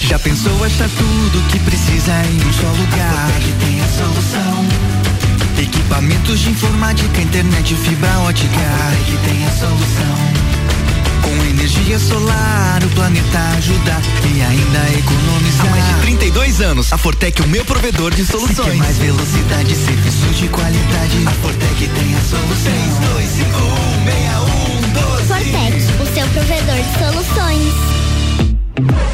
Já 0.00 0.18
pensou 0.18 0.62
achar 0.62 0.90
tudo 0.90 1.42
que 1.50 1.58
precisa 1.60 2.12
em 2.26 2.36
um 2.36 2.52
só 2.52 2.68
lugar? 2.68 3.30
Que 3.40 3.52
tem 3.64 3.80
a 3.80 3.88
solução. 3.88 4.66
Equipamentos 5.58 6.40
de 6.40 6.50
informática, 6.50 7.22
internet, 7.22 7.74
fibra 7.74 8.18
ótica. 8.18 8.60
Que 9.06 9.16
tem 9.26 9.46
a 9.46 9.50
solução. 9.52 10.41
Com 11.22 11.44
energia 11.46 11.98
solar, 11.98 12.82
o 12.84 12.88
planeta 12.90 13.38
ajuda 13.56 14.00
e 14.34 14.42
ainda 14.42 14.98
economizar. 14.98 15.66
Há 15.66 15.70
mais 15.70 15.86
de 15.86 15.94
32 16.02 16.60
anos, 16.60 16.92
a 16.92 16.98
Fortec 16.98 17.40
é 17.40 17.44
o 17.44 17.48
meu 17.48 17.64
provedor 17.64 18.12
de 18.14 18.24
Se 18.24 18.32
soluções. 18.32 18.68
quer 18.68 18.76
mais 18.76 18.98
velocidade, 18.98 19.74
serviços 19.74 20.38
de 20.38 20.48
qualidade, 20.48 21.24
a 21.26 21.30
Fortec 21.30 21.88
tem 21.88 22.14
a 22.14 22.20
solução. 22.20 22.72
32516112. 25.22 25.26
Fortec, 25.26 25.76
o 26.02 26.14
seu 26.14 26.26
provedor 26.28 26.76
de 26.76 26.98
soluções. 26.98 28.01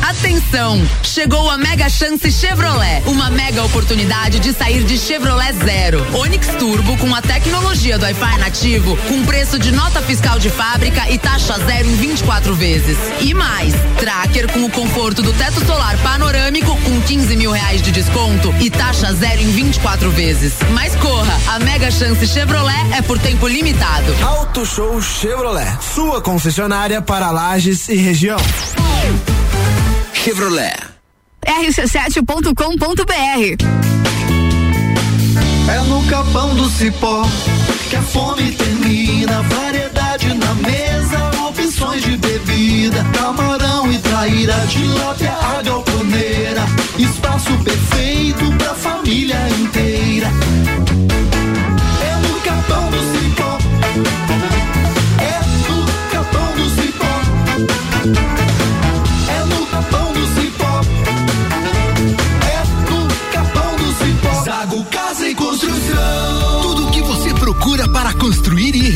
Atenção! 0.03 0.81
Chegou 1.03 1.51
a 1.51 1.59
Mega 1.59 1.89
Chance 1.89 2.31
Chevrolet. 2.31 3.03
Uma 3.07 3.29
mega 3.31 3.63
oportunidade 3.65 4.39
de 4.39 4.53
sair 4.53 4.85
de 4.85 4.97
Chevrolet 4.97 5.53
zero. 5.53 6.05
Onix 6.17 6.47
Turbo 6.59 6.97
com 6.99 7.15
a 7.15 7.21
tecnologia 7.21 7.99
do 7.99 8.05
Wi-Fi 8.05 8.39
nativo, 8.39 8.97
com 9.09 9.25
preço 9.25 9.59
de 9.59 9.73
nota 9.73 10.01
fiscal 10.01 10.39
de 10.39 10.49
fábrica 10.49 11.11
e 11.11 11.19
taxa 11.19 11.59
zero 11.67 11.89
em 11.89 11.95
24 11.97 12.55
vezes. 12.55 12.97
E 13.21 13.35
mais, 13.35 13.75
Tracker 13.99 14.53
com 14.53 14.65
o 14.65 14.71
conforto 14.71 15.23
do 15.23 15.33
teto 15.33 15.65
solar 15.67 15.97
panorâmico 15.99 16.77
com 16.83 17.01
15 17.03 17.37
mil 17.37 17.51
reais 17.51 17.83
de 17.83 17.91
desconto 17.91 18.55
e 18.61 18.71
taxa 18.71 19.13
zero 19.13 19.43
em 19.43 19.51
24 19.51 20.11
vezes. 20.11 20.55
Mas 20.73 20.95
corra! 20.97 21.39
A 21.49 21.59
Mega 21.59 21.91
Chance 21.91 22.27
Chevrolet 22.27 22.93
é 22.97 23.03
por 23.03 23.19
tempo 23.19 23.47
limitado. 23.47 24.15
Auto 24.23 24.65
Show 24.65 25.01
Chevrolet, 25.03 25.79
sua 25.95 26.21
concessionária 26.21 27.03
para 27.03 27.31
Lages 27.31 27.89
e 27.89 27.97
região. 27.97 28.39
Chevrolet. 30.19 30.75
rc7.com.br 31.47 33.65
É 35.71 35.81
no 35.83 36.03
capão 36.07 36.57
do 36.57 36.69
cipó 36.69 37.23
que 37.89 37.95
a 37.95 38.03
fome 38.03 38.51
termina. 38.53 39.43
Variedade 39.43 40.35
na 40.35 40.53
mesa, 40.57 41.31
opções 41.49 42.03
de 42.03 42.17
bebida. 42.17 43.07
Camarão 43.17 43.93
e 43.93 43.99
traíra, 43.99 44.55
tilápia, 44.69 45.31
a 45.33 45.63
galponeira. 45.63 46.65
Espaço 46.99 47.57
perfeito 47.59 48.45
pra 48.59 48.75
família 48.75 49.39
inteira. 49.61 50.27
É 52.03 52.17
no 52.27 52.41
capão 52.41 52.91
do 52.91 52.99
cipó. 53.13 53.57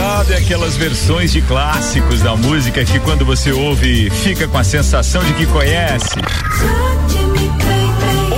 Sabe 0.00 0.34
aquelas 0.34 0.78
versões 0.78 1.30
de 1.30 1.42
clássicos 1.42 2.22
da 2.22 2.34
música 2.34 2.82
que 2.86 2.98
quando 3.00 3.22
você 3.22 3.52
ouve 3.52 4.08
fica 4.08 4.48
com 4.48 4.56
a 4.56 4.64
sensação 4.64 5.22
de 5.22 5.34
que 5.34 5.44
conhece? 5.44 6.14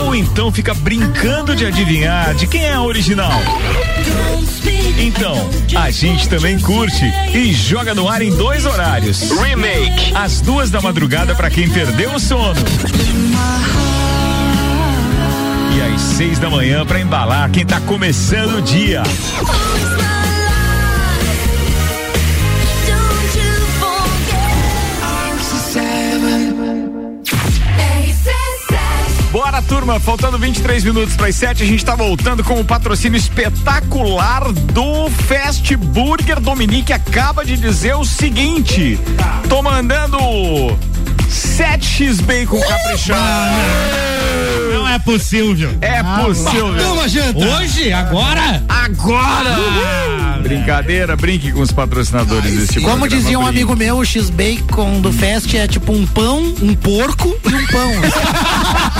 Ou 0.05 0.13
então 0.13 0.51
fica 0.51 0.75
brincando 0.75 1.55
de 1.55 1.65
adivinhar 1.65 2.35
de 2.35 2.49
quem 2.49 2.65
é 2.65 2.73
a 2.73 2.83
original? 2.83 3.41
Então, 4.99 5.37
a 5.77 5.89
gente 5.93 6.29
também 6.29 6.59
curte 6.59 7.05
e 7.33 7.53
joga 7.53 7.95
no 7.95 8.09
ar 8.09 8.23
em 8.23 8.35
dois 8.35 8.67
horários. 8.67 9.31
Remake, 9.31 10.13
às 10.17 10.41
duas 10.41 10.69
da 10.69 10.81
madrugada 10.81 11.33
para 11.33 11.49
quem 11.49 11.71
perdeu 11.71 12.13
o 12.13 12.19
sono. 12.19 12.61
E 15.77 15.95
às 15.95 16.01
seis 16.01 16.41
da 16.41 16.51
manhã 16.51 16.85
para 16.85 16.99
embalar 16.99 17.53
quem 17.53 17.65
tá 17.65 17.81
começando 17.83 18.57
o 18.57 18.63
dia. 18.63 19.05
Bora, 29.33 29.63
turma, 29.63 29.99
faltando 29.99 30.39
23 30.39 30.85
minutos 30.85 31.17
para 31.17 31.29
as 31.29 31.37
7, 31.37 31.63
a 31.63 31.67
gente 31.67 31.83
tá 31.83 31.95
voltando 31.95 32.45
com 32.45 32.61
o 32.61 32.65
patrocínio 32.65 33.17
espetacular 33.17 34.53
do 34.53 35.09
Fast 35.09 35.75
Burger. 35.75 36.39
Dominique 36.39 36.93
acaba 36.93 37.43
de 37.43 37.57
dizer 37.57 37.95
o 37.95 38.05
seguinte: 38.05 39.01
tô 39.49 39.63
mandando 39.63 40.19
7x 41.31 42.21
bacon 42.21 42.61
caprichado. 42.61 43.57
Não 44.75 44.87
é 44.87 44.99
possível. 44.99 45.71
É 45.81 46.03
possível. 46.03 46.77
Toma, 46.77 47.09
janta. 47.09 47.39
Hoje? 47.39 47.91
Agora? 47.91 48.63
Agora! 48.69 50.41
Brincadeira, 50.43 51.17
brinque 51.17 51.53
com 51.53 51.61
os 51.61 51.73
patrocinadores 51.73 52.53
deste 52.53 52.81
Como 52.81 52.99
programa, 52.99 53.09
dizia 53.09 53.39
um 53.39 53.45
brinque. 53.45 53.59
amigo 53.63 53.77
meu, 53.77 53.99
o 53.99 54.05
X-Bacon 54.05 55.01
do 55.01 55.13
Fest 55.13 55.55
é 55.55 55.67
tipo 55.67 55.93
um 55.93 56.05
pão, 56.07 56.43
um 56.61 56.75
porco 56.75 57.35
e 57.49 57.55
um 57.55 57.67
pão. 57.67 57.93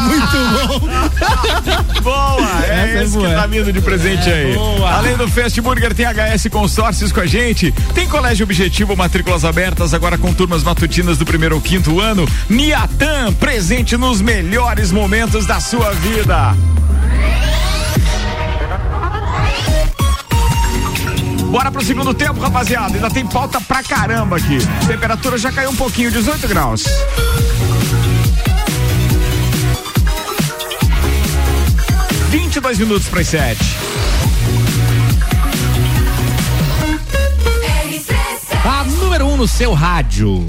Muito 0.00 0.80
bom. 0.80 2.00
Boa, 2.02 2.64
é 2.64 2.70
Essa 2.70 2.98
é 2.98 3.02
esse 3.04 3.12
boa. 3.16 3.28
que 3.28 3.34
tá 3.34 3.46
vindo 3.46 3.72
de 3.72 3.80
presente 3.80 4.28
aí. 4.30 4.54
Além 4.92 5.16
do 5.16 5.28
Fast 5.28 5.60
Burger, 5.60 5.94
tem 5.94 6.06
HS 6.06 6.48
Consórcios 6.50 7.12
com 7.12 7.20
a 7.20 7.26
gente. 7.26 7.72
Tem 7.94 8.08
Colégio 8.08 8.44
Objetivo, 8.44 8.96
matrículas 8.96 9.44
abertas, 9.44 9.92
agora 9.94 10.16
com 10.16 10.32
turmas 10.32 10.62
matutinas 10.62 11.18
do 11.18 11.24
primeiro 11.26 11.54
ao 11.54 11.60
quinto 11.60 12.00
ano. 12.00 12.26
Miatan, 12.48 13.32
presente 13.34 13.96
nos 13.96 14.20
melhores 14.20 14.90
momentos 14.90 15.46
da 15.46 15.60
sua 15.60 15.92
vida. 15.92 16.54
Bora 21.50 21.70
pro 21.72 21.84
segundo 21.84 22.14
tempo, 22.14 22.40
rapaziada. 22.40 22.94
Ainda 22.94 23.10
tem 23.10 23.26
pauta 23.26 23.60
pra 23.60 23.82
caramba 23.82 24.36
aqui. 24.36 24.58
Temperatura 24.86 25.36
já 25.36 25.50
caiu 25.50 25.70
um 25.70 25.76
pouquinho, 25.76 26.10
18 26.10 26.46
graus. 26.46 26.84
Vinte 32.30 32.56
e 32.56 32.60
dois 32.60 32.78
minutos 32.78 33.08
para 33.08 33.22
as 33.22 33.26
sete. 33.26 33.76
A 38.64 38.84
número 38.84 39.26
um 39.26 39.36
no 39.36 39.48
seu 39.48 39.72
rádio. 39.72 40.46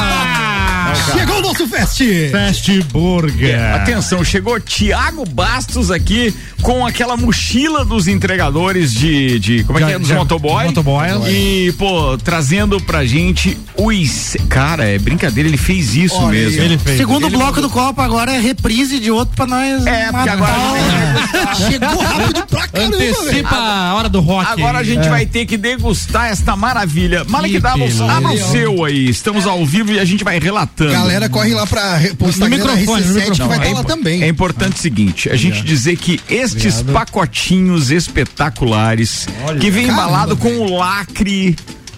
Chegou 1.11 1.37
o 1.37 1.41
nosso 1.41 1.67
fest! 1.67 2.01
Fast 2.31 2.81
Burger. 2.91 3.73
Atenção, 3.75 4.23
chegou 4.23 4.59
Tiago 4.59 5.25
Bastos 5.25 5.89
aqui 5.91 6.33
com 6.61 6.85
aquela 6.85 7.17
mochila 7.17 7.83
dos 7.83 8.07
entregadores 8.07 8.93
de, 8.93 9.39
de 9.39 9.63
como 9.63 9.79
é 9.79 9.85
que 9.85 9.91
é, 9.93 9.99
dos 9.99 10.07
já- 10.07 10.15
motoboy. 10.15 10.65
motoboy. 10.65 11.07
E, 11.29 11.71
pô, 11.77 12.17
trazendo 12.17 12.79
pra 12.81 13.03
gente 13.05 13.57
os... 13.75 14.37
Cara, 14.47 14.85
é 14.85 14.99
brincadeira, 14.99 15.49
ele 15.49 15.57
fez 15.57 15.95
isso 15.95 16.15
Olha 16.17 16.37
aí, 16.39 16.45
mesmo. 16.45 16.61
Ele 16.61 16.77
fez. 16.77 16.97
Segundo 16.97 17.25
Ele 17.27 17.35
bloco 17.35 17.55
mandou- 17.55 17.63
do 17.63 17.69
Copa 17.69 18.03
agora 18.03 18.31
é 18.33 18.39
reprise 18.39 18.99
de 18.99 19.09
outro 19.11 19.35
pra 19.35 19.47
nós. 19.47 19.85
É, 19.87 20.11
porque 20.11 20.29
agora 20.29 20.53
o- 20.53 21.55
Chegou 21.71 21.99
rápido 22.03 22.45
pra 22.47 22.67
caramba, 22.67 22.97
velho. 22.97 23.11
Antecipa 23.19 23.55
a 23.55 23.93
hora 23.95 24.09
do 24.09 24.19
rock. 24.21 24.47
Agora 24.51 24.79
a 24.79 24.83
gente 24.83 25.07
vai 25.09 25.25
ter 25.25 25.45
que 25.45 25.57
degustar 25.57 26.27
esta 26.31 26.55
maravilha. 26.55 27.23
Malek 27.27 27.55
Que 27.55 27.59
Davos, 27.59 27.99
abra 28.01 28.31
o 28.33 28.37
seu 28.37 28.83
aí. 28.85 29.09
Estamos 29.09 29.45
ao 29.47 29.65
vivo 29.65 29.91
e 29.93 29.99
a 29.99 30.05
gente 30.05 30.23
vai 30.23 30.39
relatando. 30.39 30.90
Galera, 30.91 31.29
corre 31.29 31.53
lá 31.53 31.65
pra 31.67 31.97
re- 31.97 32.13
pro 32.13 32.29
Instagram 32.29 32.57
microfone, 32.57 33.05
no 33.05 33.13
RC7 33.13 33.13
que 33.23 33.29
microfone. 33.31 33.47
vai 33.49 33.57
estar 33.57 33.69
é 33.69 33.73
lá 33.73 33.83
também. 33.83 34.23
É 34.23 34.27
importante 34.27 34.75
o 34.75 34.79
seguinte, 34.79 35.29
a 35.29 35.35
gente 35.35 35.61
dizer 35.63 35.95
que 35.97 36.19
estes 36.29 36.81
pacotinhos 36.81 37.89
espetaculares 37.91 39.27
que 39.59 39.69
vem 39.69 39.85
Caramba, 39.87 40.03
embalado 40.03 40.37
com 40.37 40.49
o 40.57 40.77
lacre 40.77 41.55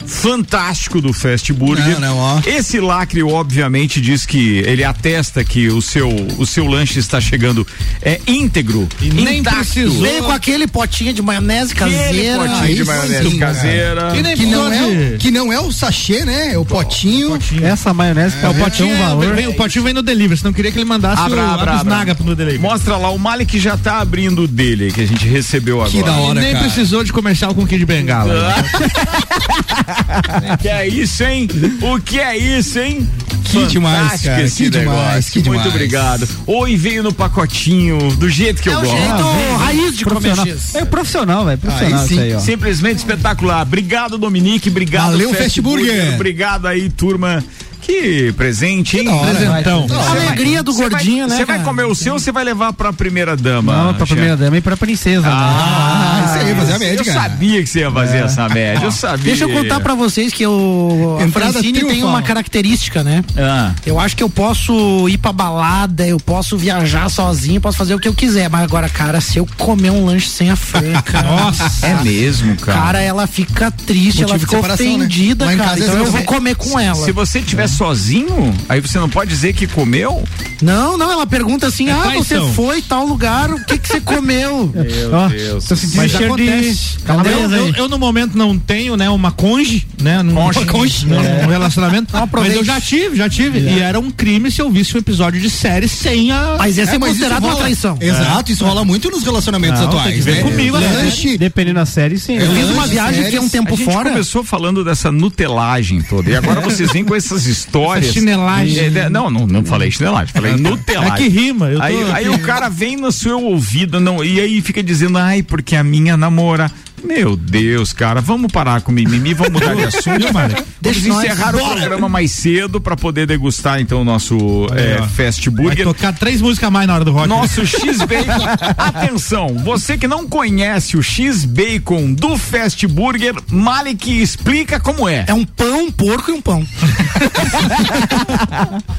fantástico 0.07 1.01
do 1.01 1.11
Fast 1.13 1.51
Burger. 1.53 1.99
Não, 1.99 1.99
não, 1.99 2.17
ó. 2.17 2.41
Esse 2.45 2.79
lacre 2.79 3.23
obviamente 3.23 3.99
diz 4.01 4.25
que 4.25 4.59
ele 4.59 4.83
atesta 4.83 5.43
que 5.43 5.67
o 5.69 5.81
seu 5.81 6.09
o 6.37 6.45
seu 6.45 6.65
lanche 6.67 6.99
está 6.99 7.19
chegando 7.21 7.65
é 8.01 8.19
íntegro, 8.27 8.87
E 9.01 9.09
nem 9.09 9.39
intacto. 9.39 9.59
precisou. 9.59 10.01
Veio 10.01 10.23
com 10.23 10.31
aquele 10.31 10.67
potinho 10.67 11.13
de 11.13 11.21
maionese 11.21 11.73
Aquele 11.73 11.95
caseira. 11.95 12.37
potinho 12.39 12.61
Aí 12.63 12.75
de 12.75 12.79
sim, 12.81 12.85
maionese 12.85 13.37
cara. 13.37 13.53
caseira. 13.53 14.15
E 14.17 14.21
nem 14.21 14.35
Que 14.35 14.45
não, 14.45 14.71
é, 14.73 14.83
o- 14.83 15.17
que 15.17 15.31
não 15.31 15.53
é 15.53 15.59
o 15.59 15.71
sachê, 15.71 16.25
né? 16.25 16.53
É 16.53 16.57
o 16.57 16.65
potinho. 16.65 17.37
Essa 17.61 17.93
maionese 17.93 18.35
que 18.37 18.45
É, 18.45 18.49
o 18.49 18.53
potinho, 18.55 18.95
um 18.95 18.99
valor. 18.99 19.35
vem, 19.35 19.47
o 19.47 19.53
potinho 19.53 19.83
vem 19.83 19.93
no 19.93 20.01
delivery, 20.01 20.37
você 20.39 20.45
não 20.45 20.53
queria 20.53 20.71
que 20.71 20.77
ele 20.77 20.85
mandasse 20.85 21.21
Abra, 21.21 21.37
o, 21.41 21.49
abra, 21.51 21.71
abra. 21.79 22.13
delivery. 22.35 22.59
Mostra 22.59 22.97
lá 22.97 23.09
o 23.09 23.17
Malik 23.19 23.59
já 23.59 23.77
tá 23.77 23.99
abrindo 23.99 24.43
o 24.43 24.47
dele 24.47 24.91
que 24.91 25.01
a 25.01 25.05
gente 25.07 25.25
recebeu 25.27 25.77
agora. 25.81 25.91
Que 25.91 26.03
da 26.03 26.13
hora, 26.13 26.39
e 26.39 26.43
nem 26.43 26.53
cara. 26.53 26.65
precisou 26.65 27.03
de 27.03 27.11
comercial 27.13 27.53
com 27.53 27.65
Kid 27.65 27.85
Bengala. 27.85 28.33
que 30.61 30.67
é 30.69 30.87
isso, 30.87 31.23
hein? 31.23 31.47
O 31.81 31.99
que 31.99 32.19
é 32.19 32.37
isso, 32.37 32.79
hein? 32.79 33.07
Que 33.45 33.65
demais, 33.67 34.21
cara, 34.21 34.41
esse 34.43 34.63
que 34.63 34.69
demais, 34.69 35.29
que 35.29 35.39
Muito 35.39 35.51
demais. 35.51 35.67
obrigado. 35.67 36.27
Oi, 36.47 36.75
veio 36.75 37.03
no 37.03 37.13
pacotinho, 37.13 37.97
do 38.15 38.27
jeito 38.29 38.61
que 38.63 38.69
É 38.69 38.73
eu 38.73 38.79
o 38.79 38.81
gosto. 38.81 38.95
jeito 38.97 39.57
raiz 39.57 39.97
de 39.97 40.05
comer 40.05 40.19
Profissional. 40.21 40.47
X. 40.47 40.75
É 40.75 40.85
profissional, 40.85 41.45
velho. 41.45 41.57
Profissional 41.59 41.99
Aí 41.99 42.05
isso 42.05 42.13
sim. 42.15 42.19
aí, 42.21 42.33
ó. 42.33 42.39
Simplesmente 42.39 42.97
espetacular. 42.99 43.61
Obrigado, 43.61 44.17
Dominique. 44.17 44.69
Obrigado, 44.69 45.11
Valeu, 45.11 45.33
Fast 45.33 45.61
Burger. 45.61 46.15
Obrigado 46.15 46.65
aí, 46.67 46.89
turma. 46.89 47.43
Que 47.83 48.31
presente, 48.33 48.97
hein? 48.97 49.05
da 49.05 49.13
hora. 49.13 49.33
Presentão. 49.35 49.87
Alegria 50.09 50.63
do 50.63 50.71
Você 50.71 50.81
vai- 50.81 50.89
gordinho, 50.89 51.27
né? 51.27 51.35
Você 51.35 51.45
vai 51.45 51.61
comer 51.63 51.83
o 51.85 51.93
seu 51.93 52.13
ou 52.13 52.19
você 52.19 52.31
vai 52.31 52.43
levar 52.43 52.71
pra 52.73 52.93
primeira 52.93 53.35
dama? 53.35 53.75
Não, 53.75 53.93
pra 53.93 54.05
primeira 54.05 54.37
dama 54.37 54.57
e 54.57 54.61
pra 54.61 54.77
princesa, 54.77 55.27
Ah, 55.27 56.21
né? 56.21 56.25
isso 56.25 56.45
aí, 56.47 56.55
fazer 56.55 56.73
a 56.73 56.79
média, 56.79 56.99
Eu 57.01 57.13
sabia 57.13 57.61
que 57.61 57.67
você 57.69 57.79
ia 57.79 57.91
fazer 57.91 58.17
essa 58.19 58.49
média. 58.49 58.83
Eu 58.85 58.91
sabia. 58.91 59.25
Deixa 59.25 59.43
eu 59.43 59.49
contar 59.49 59.79
pra 59.81 59.95
vocês 59.95 60.33
que 60.33 60.43
eu, 60.43 61.17
a 61.19 61.23
Entrada 61.23 61.51
Francine 61.53 61.83
tem 61.85 62.03
uma 62.03 62.21
característica, 62.21 63.03
né? 63.03 63.23
Ah. 63.37 63.71
Eu 63.85 63.99
acho 63.99 64.15
que 64.15 64.23
eu 64.23 64.29
posso 64.29 65.07
ir 65.09 65.17
pra 65.17 65.33
balada, 65.33 66.07
eu 66.07 66.19
posso 66.19 66.57
viajar 66.57 67.09
sozinho, 67.09 67.59
posso 67.59 67.77
fazer 67.77 67.93
o 67.95 67.99
que 67.99 68.07
eu 68.07 68.13
quiser. 68.13 68.49
Mas 68.49 68.63
agora, 68.63 68.87
cara, 68.87 69.19
se 69.19 69.37
eu 69.37 69.47
comer 69.57 69.89
um 69.89 70.05
lanche 70.05 70.29
sem 70.29 70.49
a 70.49 70.55
Franca. 70.55 71.21
Nossa. 71.23 71.85
É 71.85 71.95
mesmo, 72.03 72.55
cara. 72.55 72.79
Cara, 72.79 73.01
ela 73.01 73.27
fica 73.27 73.69
triste, 73.71 74.21
Motivo 74.21 74.29
ela 74.29 74.39
fica 74.39 74.61
né? 74.61 74.73
ofendida, 74.73 75.53
em 75.53 75.57
cara. 75.57 75.79
Então 75.79 75.93
se 75.93 75.99
eu 75.99 76.05
vou 76.11 76.23
comer 76.23 76.55
com 76.55 76.79
ela. 76.79 76.95
Se 77.03 77.11
você 77.11 77.39
estiver 77.39 77.67
sozinho, 77.73 78.53
aí 78.69 78.79
você 78.79 78.99
não 78.99 79.09
pode 79.09 79.29
dizer 79.29 79.53
que 79.53 79.67
comeu? 79.67 80.23
Não, 80.61 80.97
não, 80.97 81.11
ela 81.11 81.25
pergunta 81.27 81.67
assim: 81.67 81.89
ah, 81.89 82.11
você 82.15 82.39
foi 82.53 82.81
tal 82.81 83.05
lugar, 83.05 83.51
o 83.51 83.63
que 83.65 83.77
que 83.77 83.87
você 83.87 83.99
comeu? 83.99 84.71
Ó, 85.11 85.27
Deus. 85.27 85.65
tô 85.65 85.75
sentindo 85.75 85.97
Mas 85.97 86.11
cheiro 86.11 86.33
acontece. 86.33 86.97
de 86.97 87.09
Eu, 87.31 87.49
eu, 87.51 87.65
aí. 87.65 87.73
eu, 87.77 87.89
no 87.89 87.99
momento 87.99 88.37
não 88.37 88.57
tenho, 88.57 88.95
né, 88.95 89.09
uma 89.09 89.31
conge, 89.31 89.85
né, 90.01 90.21
num, 90.23 90.33
Conge. 90.35 90.65
conge, 90.65 91.05
num 91.05 91.47
relacionamento, 91.47 92.09
mas 92.13 92.23
aproveite. 92.23 92.57
eu 92.57 92.63
já 92.63 92.79
tive, 92.79 93.15
já 93.17 93.29
tive, 93.29 93.59
e 93.59 93.79
era 93.79 93.99
um 93.99 94.09
crime 94.11 94.49
se 94.51 94.61
eu 94.61 94.69
visse 94.71 94.95
um 94.95 94.99
episódio 94.99 95.39
de 95.41 95.49
série 95.49 95.87
sem 95.87 96.31
a... 96.31 96.55
Mas 96.57 96.77
esse 96.77 96.95
é, 96.95 96.99
mas 96.99 97.11
isso 97.11 97.19
considerado 97.23 97.43
uma 97.43 97.55
traição. 97.55 97.97
Exato, 97.99 98.51
isso 98.51 98.63
rola 98.65 98.83
muito 98.85 99.09
nos 99.09 99.23
relacionamentos 99.23 99.79
Não, 99.81 99.89
tem 99.89 99.99
atuais, 99.99 100.15
que 100.15 100.21
ver 100.21 100.35
né? 100.35 100.41
comigo, 100.43 100.77
né? 100.77 100.91
Lanche, 101.03 101.37
Dependendo 101.37 101.75
da 101.79 101.85
série, 101.85 102.19
sim. 102.19 102.37
Eu 102.37 102.51
fiz 102.53 102.69
uma 102.69 102.87
viagem 102.87 103.25
aqui 103.25 103.37
há 103.37 103.41
um 103.41 103.49
tempo 103.49 103.73
a 103.73 103.77
gente 103.77 103.85
fora. 103.91 104.09
começou 104.11 104.43
falando 104.43 104.83
dessa 104.83 105.11
nutelagem 105.11 106.01
toda 106.01 106.29
e 106.29 106.35
agora 106.35 106.61
vocês 106.61 106.91
vêm 106.91 107.03
com 107.03 107.15
essas 107.15 107.45
histórias. 107.45 107.62
Essa 108.07 108.13
chinelagem. 108.13 108.79
É, 108.79 108.99
é, 108.99 109.09
não, 109.09 109.29
não, 109.29 109.47
não 109.47 109.65
falei 109.65 109.91
chinelagem, 109.91 110.33
falei 110.33 110.55
nutelagem. 110.55 111.13
É 111.13 111.17
que 111.17 111.27
rima, 111.27 111.69
aí, 111.79 112.11
aí 112.11 112.29
o 112.29 112.39
cara 112.39 112.69
vem 112.69 112.95
no 112.95 113.11
seu 113.11 113.41
ouvido 113.41 113.99
não, 113.99 114.23
e 114.23 114.39
aí 114.39 114.61
fica 114.61 114.81
dizendo, 114.83 115.17
ai, 115.17 115.43
porque 115.43 115.75
a 115.75 115.83
minha 115.83 116.17
namora. 116.17 116.71
Meu 117.03 117.35
Deus, 117.35 117.91
cara, 117.93 118.21
vamos 118.21 118.51
parar 118.51 118.81
com 118.81 118.91
mimimi, 118.91 119.33
vamos 119.33 119.53
mudar 119.53 119.75
de 119.75 119.83
assunto. 119.83 120.31
Vamos 120.31 120.63
Deixa 120.81 121.07
nós- 121.07 121.23
encerrar 121.23 121.55
o 121.55 121.59
bora. 121.59 121.75
programa 121.77 122.07
mais 122.09 122.31
cedo 122.31 122.79
para 122.81 122.95
poder 122.95 123.25
degustar 123.27 123.79
então 123.79 124.01
o 124.01 124.05
nosso 124.05 124.67
é. 124.73 125.01
Fast 125.09 125.49
Vai 125.49 125.63
Burger. 125.65 125.85
tocar 125.85 126.13
três 126.13 126.41
músicas 126.41 126.67
a 126.67 126.71
mais 126.71 126.87
na 126.87 126.95
hora 126.95 127.05
do 127.05 127.11
rock. 127.11 127.27
Nosso 127.27 127.65
X-Bacon. 127.65 128.45
Atenção, 128.77 129.55
você 129.63 129.97
que 129.97 130.07
não 130.07 130.27
conhece 130.27 130.95
o 130.97 131.03
X-Bacon 131.03 132.13
do 132.13 132.37
Fast 132.37 132.85
Burger, 132.87 133.35
Malik 133.49 134.21
explica 134.21 134.79
como 134.79 135.07
é. 135.07 135.25
É 135.27 135.33
um 135.33 135.45
pão, 135.45 135.85
um 135.85 135.91
porco 135.91 136.31
e 136.31 136.33
um 136.33 136.41
pão. 136.41 136.65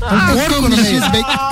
um 0.02 0.36
porco 0.38 0.68
no 0.68 0.76
meio. 0.76 1.00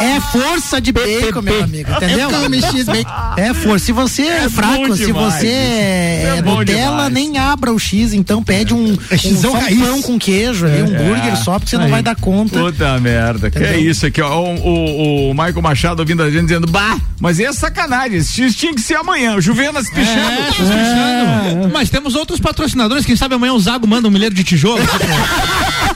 É 0.00 0.20
força 0.20 0.80
de 0.80 0.92
bacon, 0.92 1.42
meu 1.42 1.62
amigo, 1.64 1.90
entendeu? 1.92 2.30
Eu 2.30 2.40
come 2.40 2.60
X-Bacon. 2.62 3.10
É 3.36 3.54
força. 3.54 3.86
Se 3.86 3.92
você 3.92 4.22
é, 4.22 4.42
bom 4.44 4.50
fraco, 4.50 4.96
se 4.96 5.12
você 5.12 5.46
isso. 5.46 6.36
é, 6.38 6.41
É 6.42 6.44
bom 6.44 6.58
Nutella, 6.58 7.08
nem 7.10 7.38
abra 7.38 7.72
o 7.72 7.78
X, 7.78 8.12
então 8.12 8.42
pede 8.42 8.74
um, 8.74 8.96
É 9.10 9.14
um, 9.14 9.18
xizão 9.18 9.52
só 9.52 9.58
um 9.58 9.78
pão 9.80 10.02
com 10.02 10.18
queijo, 10.18 10.66
ali, 10.66 10.82
um 10.82 10.86
burger 10.86 11.36
só, 11.36 11.58
porque 11.58 11.70
você 11.70 11.78
não 11.78 11.88
vai 11.88 12.02
dar 12.02 12.16
conta. 12.16 12.58
Puta 12.58 12.98
merda, 13.00 13.50
que 13.50 13.58
é 13.58 13.78
isso 13.78 14.06
aqui, 14.06 14.20
ó. 14.20 14.40
O, 14.42 14.54
o, 14.56 15.30
o 15.30 15.34
Michael 15.34 15.62
Machado 15.62 16.00
ouvindo 16.00 16.22
a 16.22 16.30
gente 16.30 16.42
dizendo, 16.42 16.66
bah, 16.66 16.98
mas 17.20 17.38
é 17.40 17.52
sacanagem, 17.52 18.18
esse 18.18 18.32
X 18.32 18.56
tinha 18.56 18.74
que 18.74 18.80
ser 18.80 18.96
amanhã. 18.96 19.36
O 19.36 19.40
Juvenas 19.40 19.86
É, 19.88 19.94
pichando. 19.94 20.52
fechando. 20.52 21.70
Mas 21.72 21.88
temos 21.90 22.14
outros 22.14 22.40
patrocinadores, 22.40 23.04
quem 23.06 23.16
sabe 23.16 23.34
amanhã 23.34 23.52
o 23.52 23.60
Zago 23.60 23.86
manda 23.86 24.08
um 24.08 24.10
milheiro 24.10 24.34
de 24.34 24.42
tijolo. 24.44 24.82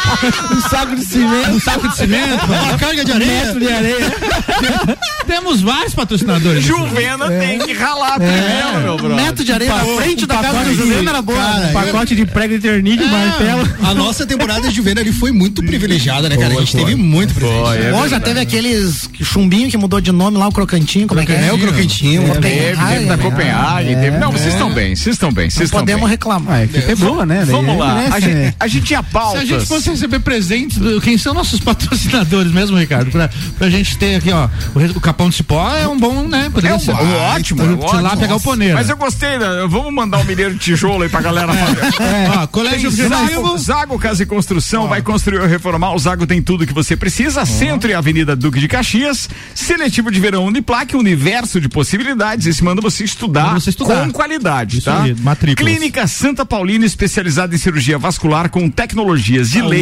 Um 0.50 0.60
saco 0.68 0.96
de 0.96 1.04
cimento. 1.04 1.50
um 1.50 1.60
saco 1.60 1.88
de 1.88 1.96
cimento. 1.96 2.44
Uma 2.46 2.78
carga 2.78 3.04
de 3.04 3.12
areia. 3.12 3.44
metro 3.44 3.60
de 3.60 3.72
areia. 3.72 4.16
Temos 5.26 5.60
vários 5.60 5.94
patrocinadores. 5.94 6.64
Juvena 6.64 7.28
tem 7.28 7.58
que 7.60 7.72
ralar 7.72 8.14
primeiro, 8.18 8.80
meu 8.82 8.94
Um 8.94 8.96
brother. 8.96 9.16
metro 9.24 9.44
de 9.44 9.52
areia 9.52 9.74
na 9.74 9.84
frente 9.84 10.26
da 10.26 10.36
casa 10.38 10.64
do 10.64 10.74
de- 10.74 11.08
era 11.08 11.22
boa. 11.22 11.38
Cara, 11.38 11.58
né? 11.60 11.72
Pacote 11.72 12.16
de 12.16 12.26
prego 12.26 12.54
eternite, 12.54 13.04
martelo. 13.04 13.68
A 13.82 13.94
nossa 13.94 14.26
temporada 14.26 14.68
de 14.68 14.74
Juvena 14.74 15.00
ali 15.00 15.12
foi 15.12 15.30
muito 15.32 15.62
privilegiada, 15.62 16.28
né, 16.28 16.36
cara? 16.36 16.54
A 16.54 16.58
gente 16.60 16.76
teve 16.76 16.94
muito 16.96 17.34
presente. 17.34 17.86
é 17.86 17.92
Ó, 17.94 18.08
já 18.08 18.18
teve 18.20 18.40
aqueles 18.40 19.08
chumbinho 19.22 19.70
que 19.70 19.76
mudou 19.76 20.00
de 20.00 20.10
nome 20.12 20.36
lá, 20.38 20.48
o 20.48 20.52
crocantinho, 20.52 21.06
como 21.06 21.20
é 21.20 21.26
que 21.26 21.32
é? 21.32 21.46
É, 21.48 21.52
o 21.52 21.58
crocantinho. 21.58 22.22
É, 22.26 22.40
Teve, 22.40 22.76
teve 22.84 23.04
da 23.06 23.18
Copenhague, 23.18 23.94
teve. 23.96 24.18
Não, 24.18 24.32
vocês 24.32 24.52
estão 24.54 24.72
bem, 24.72 24.96
vocês 24.96 25.14
estão 25.14 25.30
bem, 25.32 25.48
vocês 25.50 25.64
estão 25.68 25.80
Podemos 25.80 26.08
reclamar. 26.10 26.62
Equipe 26.64 26.90
é 26.90 26.94
boa, 26.96 27.24
né? 27.24 27.44
Vamos 27.46 27.78
lá, 27.78 28.06
a 28.10 28.20
gente, 28.20 28.34
né? 28.34 28.54
tinha 28.84 29.02
Se 29.02 29.36
a 29.38 29.44
gente 29.44 29.66
fosse 29.66 29.89
receber 29.90 30.20
presentes, 30.20 30.78
do- 30.78 31.00
quem 31.00 31.16
são 31.18 31.34
nossos 31.34 31.60
patrocinadores 31.60 32.52
mesmo, 32.52 32.76
Ricardo? 32.76 33.10
Pra, 33.10 33.30
pra 33.58 33.70
gente 33.70 33.96
ter 33.98 34.16
aqui, 34.16 34.30
ó, 34.32 34.48
o, 34.74 34.98
o 34.98 35.00
Capão 35.00 35.28
do 35.28 35.34
Cipó 35.34 35.70
é 35.74 35.86
um 35.88 35.98
bom, 35.98 36.26
né? 36.26 36.50
Poderia 36.52 36.74
É 36.74 36.76
um 36.76 36.80
ser. 36.80 36.94
bom, 36.94 37.12
ótimo, 37.34 37.62
Sei 37.62 37.74
ótimo. 37.74 38.00
lá 38.02 38.16
pegar 38.16 38.36
o 38.36 38.40
poneiro. 38.40 38.74
Mas 38.74 38.88
eu 38.88 38.96
gostei, 38.96 39.38
né? 39.38 39.46
vamos 39.68 39.92
mandar 39.92 40.18
o 40.18 40.24
mineiro 40.24 40.54
de 40.54 40.60
tijolo 40.60 41.02
aí 41.02 41.08
pra 41.08 41.20
galera 41.20 41.52
fazer. 41.52 41.80
É. 42.10 42.28
Ó, 42.38 42.46
colégio 42.46 42.90
Tem 42.90 43.08
Zago. 43.08 43.58
Zago 43.58 43.98
Casa 43.98 44.22
e 44.22 44.26
Construção 44.26 44.88
vai 44.88 45.02
construir 45.02 45.38
ou 45.40 45.46
reformar. 45.46 45.94
O 45.94 45.98
Zago 45.98 46.26
tem 46.26 46.40
tudo 46.42 46.66
que 46.66 46.72
você 46.72 46.96
precisa. 46.96 47.44
Centro 47.44 47.90
e 47.90 47.94
Avenida 47.94 48.34
Duque 48.34 48.58
de 48.58 48.66
Caxias. 48.68 49.28
Seletivo 49.54 50.10
de 50.10 50.18
verão 50.20 50.44
Uniplac, 50.46 50.94
universo 50.96 51.60
de 51.60 51.68
possibilidades. 51.68 52.46
Esse 52.46 52.64
manda 52.64 52.80
você 52.80 53.04
estudar, 53.04 53.48
Manda 53.48 53.60
você 53.60 53.70
estudar. 53.70 54.04
com 54.06 54.12
qualidade, 54.12 54.78
Isso 54.78 54.86
tá? 54.90 55.02
aí, 55.02 55.14
matrículas. 55.14 55.72
Clínica 55.72 56.06
Santa 56.06 56.44
Paulina, 56.46 56.84
especializada 56.86 57.54
em 57.54 57.58
cirurgia 57.58 57.98
vascular 57.98 58.48
com 58.48 58.68
tecnologias 58.70 59.50
de 59.50 59.58
Saúde. 59.60 59.76
laser 59.76 59.79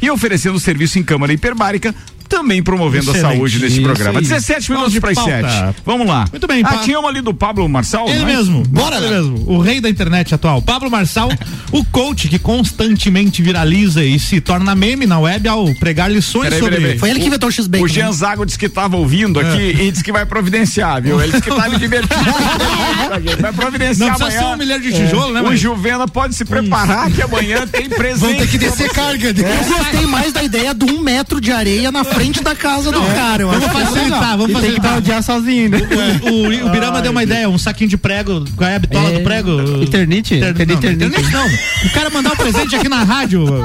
e 0.00 0.10
oferecendo 0.10 0.58
serviço 0.60 0.98
em 0.98 1.02
câmara 1.02 1.32
hiperbárica. 1.32 1.94
Também 2.28 2.62
promovendo 2.62 3.10
Excelente. 3.10 3.24
a 3.26 3.36
saúde 3.36 3.58
neste 3.60 3.78
Isso 3.80 3.82
programa. 3.82 4.18
aí. 4.18 4.24
17 4.24 4.68
Vamos 4.68 4.92
minutos 4.92 4.98
para 4.98 5.10
as 5.10 5.16
pauta. 5.16 5.66
7. 5.66 5.76
Vamos 5.84 6.06
lá. 6.06 6.24
Muito 6.30 6.46
bem, 6.46 6.62
Ah, 6.64 6.68
pa- 6.68 6.76
tinha 6.78 6.98
uma 6.98 7.08
ali 7.08 7.20
do 7.20 7.32
Pablo 7.32 7.68
Marçal? 7.68 8.08
Ele 8.08 8.22
é? 8.22 8.24
mesmo. 8.24 8.62
Bora, 8.68 8.96
Ele 8.96 9.06
né? 9.08 9.16
mesmo. 9.16 9.44
O 9.50 9.58
rei 9.60 9.80
da 9.80 9.88
internet 9.88 10.34
atual. 10.34 10.60
Pablo 10.60 10.90
Marçal, 10.90 11.30
o 11.72 11.84
coach 11.84 12.28
que 12.28 12.38
constantemente 12.38 13.42
viraliza 13.42 14.04
e 14.04 14.18
se 14.18 14.40
torna 14.40 14.74
meme 14.74 15.06
na 15.06 15.18
web 15.18 15.48
ao 15.48 15.66
pregar 15.76 16.10
lições 16.10 16.44
Peraí, 16.44 16.58
sobre. 16.58 16.74
peraí, 16.76 16.86
peraí. 16.86 16.98
Foi 16.98 17.10
ele 17.10 17.20
que 17.20 17.26
inventou 17.26 17.48
o 17.48 17.52
X-Bacon. 17.52 17.84
O 17.84 17.86
né? 17.88 17.92
Jean 17.94 18.12
Zago 18.12 18.44
disse 18.44 18.58
que 18.58 18.66
estava 18.66 18.96
ouvindo 18.96 19.38
aqui 19.40 19.76
É. 19.78 19.84
e 19.84 19.90
disse 19.90 20.02
que 20.04 20.12
vai 20.12 20.26
providenciar, 20.26 21.00
viu? 21.02 21.20
Ele 21.20 21.30
disse 21.32 21.42
que 21.42 21.54
tá 21.54 21.68
me 21.68 21.78
divertindo. 21.78 22.24
vai 23.40 23.52
providenciar 23.52 24.08
Não 24.10 24.16
precisa 24.16 24.38
amanhã. 24.38 24.40
ser 24.50 24.54
um 24.54 24.56
milhar 24.56 24.80
de 24.80 24.92
tijolo, 24.92 25.32
né, 25.32 25.40
O 25.40 25.44
mas- 25.46 25.60
Juvena 25.60 26.06
pode 26.08 26.34
se 26.34 26.44
preparar 26.44 27.10
que 27.10 27.22
amanhã 27.22 27.66
tem 27.66 27.88
presente. 27.88 28.18
Vão 28.20 28.34
ter 28.34 28.48
que 28.48 28.58
descer 28.58 28.88
você. 28.88 28.94
carga. 28.94 29.28
Eu 29.28 29.64
gostei 29.78 30.06
mais 30.06 30.32
da 30.32 30.42
ideia 30.42 30.72
do 30.74 30.86
um 30.86 31.00
metro 31.00 31.40
de 31.40 31.52
areia 31.52 31.90
na 31.92 32.02
frente 32.04 32.15
da 32.42 32.54
casa 32.54 32.90
do 32.92 33.00
cara. 33.00 33.42
Eu 33.42 33.48
Vamos 33.48 33.64
acho 33.64 33.74
que 33.74 33.80
é 33.80 33.84
facilitar, 33.86 34.36
vamos 34.36 34.42
E 34.42 34.46
tem 34.46 34.54
que 34.54 34.60
facilitar. 34.62 34.92
baldear 34.92 35.22
sozinho 35.22 35.64
ainda. 35.64 35.78
O, 35.78 36.32
o, 36.64 36.66
o 36.66 36.70
Birama 36.72 37.00
deu 37.02 37.10
uma 37.12 37.22
ideia, 37.22 37.48
um 37.48 37.58
saquinho 37.58 37.88
de 37.90 37.96
prego, 37.96 38.44
qual 38.56 38.68
é 38.70 38.76
a 38.76 38.78
bitola 38.78 39.10
É, 39.10 39.12
do 39.18 39.20
prego? 39.24 39.82
Eternite? 39.82 40.38
Ter- 40.38 40.54
Tem 40.54 40.66
não, 40.66 40.74
Eternite. 40.74 41.04
Eternite 41.04 41.32
não. 41.32 41.46
O 41.86 41.92
cara 41.92 42.10
mandar 42.10 42.32
um 42.32 42.36
presente 42.36 42.74
aqui 42.76 42.88
na 42.88 43.02
rádio. 43.04 43.44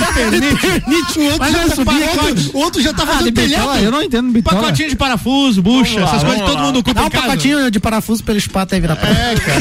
Eternite, 0.00 1.18
o 1.18 1.24
outro 1.24 1.38
Mas 1.40 1.52
já 1.52 1.62
eu 1.62 1.68
tá 1.68 1.74
subi, 1.74 1.94
outro, 2.02 2.50
o 2.54 2.58
outro 2.60 2.82
já 2.82 2.92
tá 2.92 3.02
Ah, 3.02 3.06
fazendo 3.06 3.32
bitola? 3.32 3.48
telhado. 3.48 3.84
Eu 3.84 3.90
não 3.90 4.02
entendo 4.02 4.30
bitola. 4.32 4.60
Pacotinho 4.62 4.88
de 4.90 4.96
parafuso, 4.96 5.62
bucha, 5.62 6.00
lá, 6.00 6.06
essas 6.08 6.22
coisas 6.22 6.40
que 6.42 6.46
todo 6.50 6.58
mundo 6.62 6.78
ocupa 6.78 6.94
Dá 6.94 7.02
um 7.02 7.06
em 7.06 7.10
casa. 7.10 7.24
pacotinho 7.26 7.70
de 7.70 7.80
parafuso 7.80 8.24
pelo 8.24 8.38
espato 8.38 8.74
aí 8.74 8.80
virar 8.80 8.96
pra 8.96 9.08
É, 9.10 9.34
cara. 9.34 9.60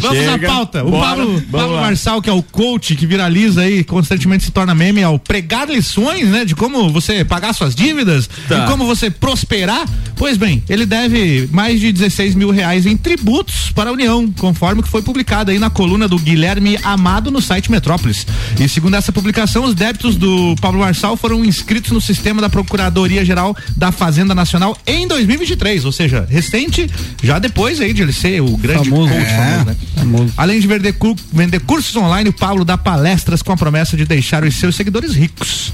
Vamos 0.01 0.19
Chega. 0.19 0.37
na 0.37 0.39
pauta. 0.39 0.85
O 0.85 0.91
Bora. 0.91 1.09
Pablo, 1.17 1.43
Pablo. 1.51 1.77
Marçal, 1.77 2.21
que 2.23 2.29
é 2.31 2.33
o 2.33 2.43
coach 2.43 2.95
que 2.95 3.07
viraliza 3.07 3.63
aí, 3.63 3.83
constantemente 3.85 4.45
se 4.45 4.51
torna 4.51 4.75
meme 4.75 5.03
ao 5.03 5.19
pregar 5.19 5.69
lições, 5.69 6.29
né? 6.29 6.45
De 6.45 6.55
como 6.55 6.91
você 6.91 7.25
pagar 7.25 7.53
suas 7.53 7.75
dívidas, 7.75 8.29
Tá. 8.49 8.61
de 8.61 8.71
como 8.71 8.85
você 8.87 9.11
prosperar. 9.11 9.87
Pois 10.17 10.37
bem, 10.37 10.63
ele 10.69 10.85
deve 10.85 11.49
mais 11.53 11.81
de 11.81 11.93
16 11.93 12.35
mil 12.35 12.51
reais 12.51 12.87
em 12.87 12.97
tributos 12.97 13.71
para 13.75 13.91
a 13.91 13.93
União, 13.93 14.31
conforme 14.39 14.83
que 14.83 14.89
foi 14.89 15.03
publicado 15.03 15.51
aí 15.51 15.59
na 15.59 15.71
coluna 15.71 16.09
do 16.09 16.19
Guilherme 16.19 16.79
Amado 16.83 17.31
no 17.31 17.41
site 17.41 17.71
Metrópolis. 17.71 18.27
E 18.59 18.69
segundo 18.69 18.95
essa 18.97 19.13
publicação, 19.13 19.65
os 19.65 19.75
débitos 19.75 20.17
do 20.17 20.55
Pablo 20.61 20.81
Marçal 20.81 21.17
foram 21.17 21.45
inscritos 21.45 21.91
no 21.93 22.01
sistema 22.01 22.41
da 22.41 22.49
Procuradoria 22.51 23.25
Geral 23.25 23.57
da 23.77 23.93
Fazenda 23.93 24.35
Nacional 24.35 24.77
em 24.87 25.07
2023, 25.07 25.85
ou 25.85 25.93
seja, 25.93 26.27
recente, 26.29 26.89
já 27.23 27.39
depois 27.39 27.81
aí 27.81 27.93
de 27.93 28.03
ele 28.03 28.13
ser 28.13 28.41
o 28.43 28.57
grande 28.57 28.91
Famoso. 28.91 29.08
É. 29.15 29.25
famoso, 29.25 29.65
né? 29.67 29.77
Famoso. 29.97 30.33
Além 30.37 30.61
de 30.61 30.67
vender, 30.67 30.93
cu- 30.95 31.17
vender 31.33 31.61
cursos 31.61 31.95
online, 31.97 32.29
o 32.29 32.33
Paulo 32.33 32.65
dá 32.65 32.77
palestras 32.79 33.43
com 33.43 33.53
a 33.53 33.57
promessa 33.57 33.97
de 33.97 34.05
deixar 34.05 34.45
os 34.45 34.55
seus 34.57 34.77
seguidores 34.77 35.15
ricos. 35.15 35.73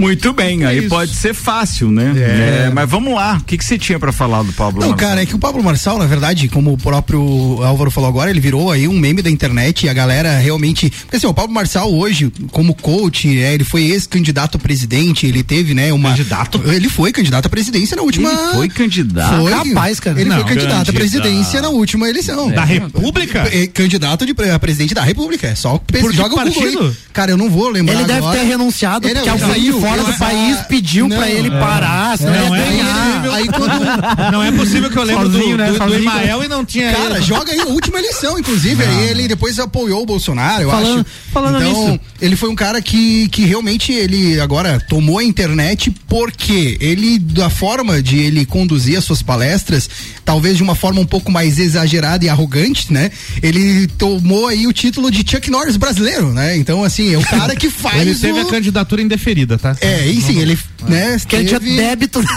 Muito 0.00 0.32
bem, 0.32 0.64
aí 0.64 0.78
Isso. 0.80 0.88
pode 0.88 1.14
ser 1.14 1.34
fácil, 1.34 1.90
né? 1.90 2.12
É, 2.16 2.70
mas 2.72 2.88
vamos 2.88 3.14
lá, 3.14 3.38
o 3.40 3.44
que, 3.44 3.56
que 3.58 3.64
você 3.64 3.78
tinha 3.78 3.98
pra 3.98 4.12
falar 4.12 4.42
do 4.42 4.52
Pablo 4.52 4.80
Não, 4.80 4.90
Marçal? 4.90 5.08
cara, 5.08 5.22
é 5.22 5.26
que 5.26 5.34
o 5.34 5.38
Pablo 5.38 5.62
Marçal, 5.62 5.98
na 5.98 6.06
verdade, 6.06 6.48
como 6.48 6.72
o 6.72 6.78
próprio 6.78 7.62
Álvaro 7.62 7.90
falou 7.90 8.08
agora, 8.08 8.30
ele 8.30 8.40
virou 8.40 8.70
aí 8.70 8.88
um 8.88 8.98
meme 8.98 9.22
da 9.22 9.30
internet 9.30 9.86
e 9.86 9.88
a 9.88 9.92
galera 9.92 10.38
realmente. 10.38 10.90
Porque 10.90 11.16
assim, 11.16 11.26
o 11.26 11.34
Pablo 11.34 11.52
Marçal 11.54 11.92
hoje, 11.92 12.32
como 12.50 12.74
coach, 12.74 13.28
é, 13.38 13.54
ele 13.54 13.64
foi 13.64 13.82
ex-candidato 13.84 14.56
a 14.56 14.60
presidente, 14.60 15.26
ele 15.26 15.42
teve, 15.42 15.74
né, 15.74 15.92
uma. 15.92 16.10
Candidato? 16.10 16.60
Ele 16.66 16.88
foi 16.88 17.12
candidato 17.12 17.46
a 17.46 17.48
presidência 17.48 17.96
na 17.96 18.02
última. 18.02 18.30
Ele 18.30 18.52
foi 18.54 18.68
candidato. 18.68 19.40
Foi. 19.42 19.50
Capaz, 19.52 20.00
cara. 20.00 20.20
Ele 20.20 20.28
Não, 20.30 20.36
foi 20.36 20.44
candidato 20.44 20.70
candidato. 20.70 20.90
à 20.90 20.92
presidência 20.92 21.62
na 21.62 21.68
última 21.68 22.08
eleição. 22.08 22.50
Da 22.50 22.64
República? 22.64 23.48
É, 23.52 23.66
candidato 23.66 24.24
de 24.26 24.34
a 24.50 24.58
presidente 24.58 24.94
da 24.94 25.02
República. 25.02 25.46
É 25.48 25.54
só 25.54 25.78
Por 25.78 26.12
joga 26.12 26.34
o 26.34 26.44
Google 26.44 26.86
aí. 26.86 26.92
Cara, 27.12 27.30
eu 27.32 27.36
não 27.36 27.50
vou 27.50 27.68
lembrar. 27.68 27.94
Ele 27.94 28.04
deve 28.04 28.18
agora. 28.18 28.38
ter 28.38 28.44
renunciado 28.46 29.06
Ele 29.06 29.14
porque 29.14 29.28
é- 29.28 29.32
alguém 29.32 29.46
de 29.48 29.52
saiu, 29.54 29.80
fora 29.90 30.04
do 30.12 30.18
país 30.18 30.58
pediu 30.68 31.08
Não, 31.08 31.16
pra 31.16 31.28
ele 31.30 31.48
é. 31.48 31.58
parar, 31.58 32.18
senão 32.18 32.32
Não 32.48 32.56
ele 32.56 32.64
é 32.64 32.76
ia 32.76 32.82
ganhar. 32.84 33.04
possível. 33.10 33.32
Aí 33.34 33.46
quando. 33.48 34.30
Não 34.32 34.42
é 34.42 34.52
possível 34.52 34.90
que 34.90 34.98
eu 34.98 35.02
lembre 35.02 35.24
Sozinho, 35.24 35.56
do, 35.56 35.62
né? 35.62 35.72
do, 35.72 35.78
do. 35.78 35.98
Imael 35.98 36.44
e 36.44 36.48
não 36.48 36.64
tinha 36.64 36.92
Cara, 36.92 37.16
ele. 37.16 37.24
joga 37.24 37.52
aí 37.52 37.60
a 37.60 37.66
última 37.66 37.98
eleição, 37.98 38.38
inclusive. 38.38 38.82
Aí 38.82 39.08
ele 39.08 39.28
depois 39.28 39.58
apoiou 39.58 40.02
o 40.02 40.06
Bolsonaro, 40.06 40.62
eu 40.62 40.70
Falando- 40.70 41.00
acho. 41.00 41.06
falando 41.32 41.58
então, 41.58 41.88
nisso. 41.88 42.00
ele 42.20 42.36
foi 42.36 42.48
um 42.48 42.54
cara 42.54 42.80
que, 42.80 43.28
que 43.28 43.44
realmente 43.44 43.92
ele 43.92 44.40
agora 44.40 44.80
tomou 44.88 45.18
a 45.18 45.24
internet 45.24 45.90
porque 46.08 46.76
ele, 46.80 47.18
da 47.18 47.50
forma 47.50 48.02
de 48.02 48.18
ele 48.18 48.44
conduzir 48.46 48.96
as 48.98 49.04
suas 49.04 49.22
palestras, 49.22 49.88
talvez 50.24 50.56
de 50.56 50.62
uma 50.62 50.74
forma 50.74 51.00
um 51.00 51.06
pouco 51.06 51.30
mais 51.30 51.58
exagerada 51.58 52.24
e 52.24 52.28
arrogante, 52.28 52.92
né? 52.92 53.10
Ele 53.42 53.86
tomou 53.86 54.46
aí 54.48 54.66
o 54.66 54.72
título 54.72 55.10
de 55.10 55.24
Chuck 55.28 55.50
Norris 55.50 55.76
brasileiro, 55.76 56.32
né? 56.32 56.56
Então, 56.56 56.82
assim, 56.84 57.12
é 57.14 57.18
o 57.18 57.22
cara 57.24 57.54
que 57.56 57.68
faz. 57.70 58.00
Ele 58.00 58.14
teve 58.14 58.38
o... 58.40 58.42
a 58.42 58.50
candidatura 58.50 59.02
indeferida, 59.02 59.58
tá? 59.58 59.76
É, 59.80 60.06
e 60.06 60.20
sim, 60.20 60.38
ele, 60.38 60.58
né? 60.88 61.16
Porque 61.18 61.36
ele 61.36 61.48
tinha 61.48 61.60
débito. 61.60 62.20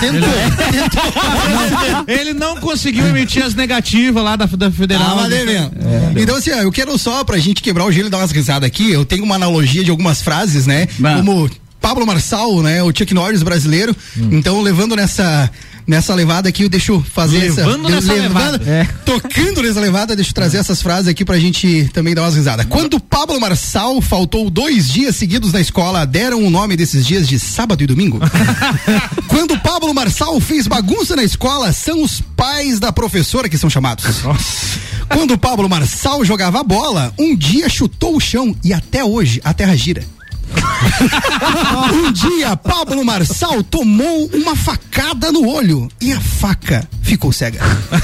Ele 2.08 2.34
não 2.34 2.56
conseguiu 2.58 3.06
emitir 3.08 3.44
as 3.44 3.54
negativas 3.54 4.24
lá 4.24 4.36
da, 4.36 4.46
da 4.46 4.72
Federal. 4.72 5.12
Ah, 5.12 5.16
mas 5.16 5.30
devendo. 5.30 5.72
Então, 6.16 6.36
assim, 6.38 6.52
ó, 6.52 6.62
eu 6.62 6.72
quero 6.72 6.98
só 6.98 7.24
pra 7.24 7.38
gente 7.38 7.62
quebrar 7.62 7.86
o 7.86 7.92
gelo 7.92 8.08
e 8.08 8.10
dar 8.10 8.18
umas 8.18 8.32
risadas 8.32 8.66
aqui. 8.66 8.92
Eu 8.92 9.04
tenho 9.06 9.24
uma 9.24 9.36
analogia 9.36 9.84
de 9.84 9.92
algumas 9.92 10.22
frases, 10.22 10.66
né? 10.66 10.88
Bah. 11.00 11.16
Como 11.18 11.50
Pablo 11.82 12.06
Marçal, 12.06 12.62
né? 12.62 12.82
O 12.82 12.88
Chuck 12.96 13.14
Norris 13.14 13.44
brasileiro. 13.44 13.96
Então, 14.16 14.62
levando 14.62 14.96
nessa. 14.96 15.52
Nessa 15.86 16.14
levada 16.16 16.50
aqui, 16.50 16.64
eu 16.64 16.70
deixo 16.70 17.04
fazer 17.14 17.40
Levando 17.40 17.88
essa. 17.88 17.96
nessa 17.96 18.14
levada. 18.14 18.62
É. 18.70 18.86
Tocando 19.06 19.62
nessa 19.62 19.80
levada, 19.80 20.16
deixa 20.16 20.32
eu 20.32 20.36
trazer 20.36 20.58
essas 20.58 20.82
frases 20.82 21.08
aqui 21.08 21.26
pra 21.26 21.38
gente 21.40 21.90
também 21.94 22.16
dar 22.16 22.22
umas 22.24 22.36
risadas. 22.36 22.66
Quando 22.70 23.00
Pablo 23.00 23.40
Marçal 23.40 24.02
faltou 24.02 24.50
dois 24.50 24.90
dias 24.90 25.16
seguidos 25.16 25.52
na 25.52 25.60
escola, 25.60 26.06
deram 26.06 26.44
o 26.44 26.50
nome 26.50 26.76
desses 26.78 27.06
dias 27.06 27.28
de 27.28 27.38
sábado 27.40 27.84
e 27.84 27.88
domingo. 27.88 28.20
Quando 29.28 29.60
Pablo 29.60 29.94
Marçal 29.94 30.40
fez 30.40 30.68
bagunça 30.68 31.16
na 31.16 31.24
escola, 31.24 31.74
são 31.74 32.04
os 32.04 32.22
pais 32.36 32.80
da 32.80 32.92
professora 32.92 33.50
que 33.50 33.58
são 33.58 33.70
chamados. 33.70 34.06
Quando 35.10 35.38
Pablo 35.38 35.70
Marçal 35.70 36.24
jogava 36.24 36.64
bola, 36.64 37.14
um 37.20 37.36
dia 37.36 37.68
chutou 37.70 38.16
o 38.16 38.20
chão 38.20 38.56
e 38.64 38.74
até 38.74 39.04
hoje 39.04 39.42
a 39.44 39.54
terra 39.54 39.76
gira. 39.76 40.04
um 41.94 42.12
dia, 42.12 42.56
Pablo 42.56 43.04
Marçal 43.04 43.64
tomou 43.64 44.30
uma 44.34 44.56
facada 44.56 45.32
no 45.32 45.48
olho 45.48 45.88
e 46.02 46.12
a 46.12 46.20
faca 46.20 46.88
ficou 47.02 47.32
cega. 47.32 47.60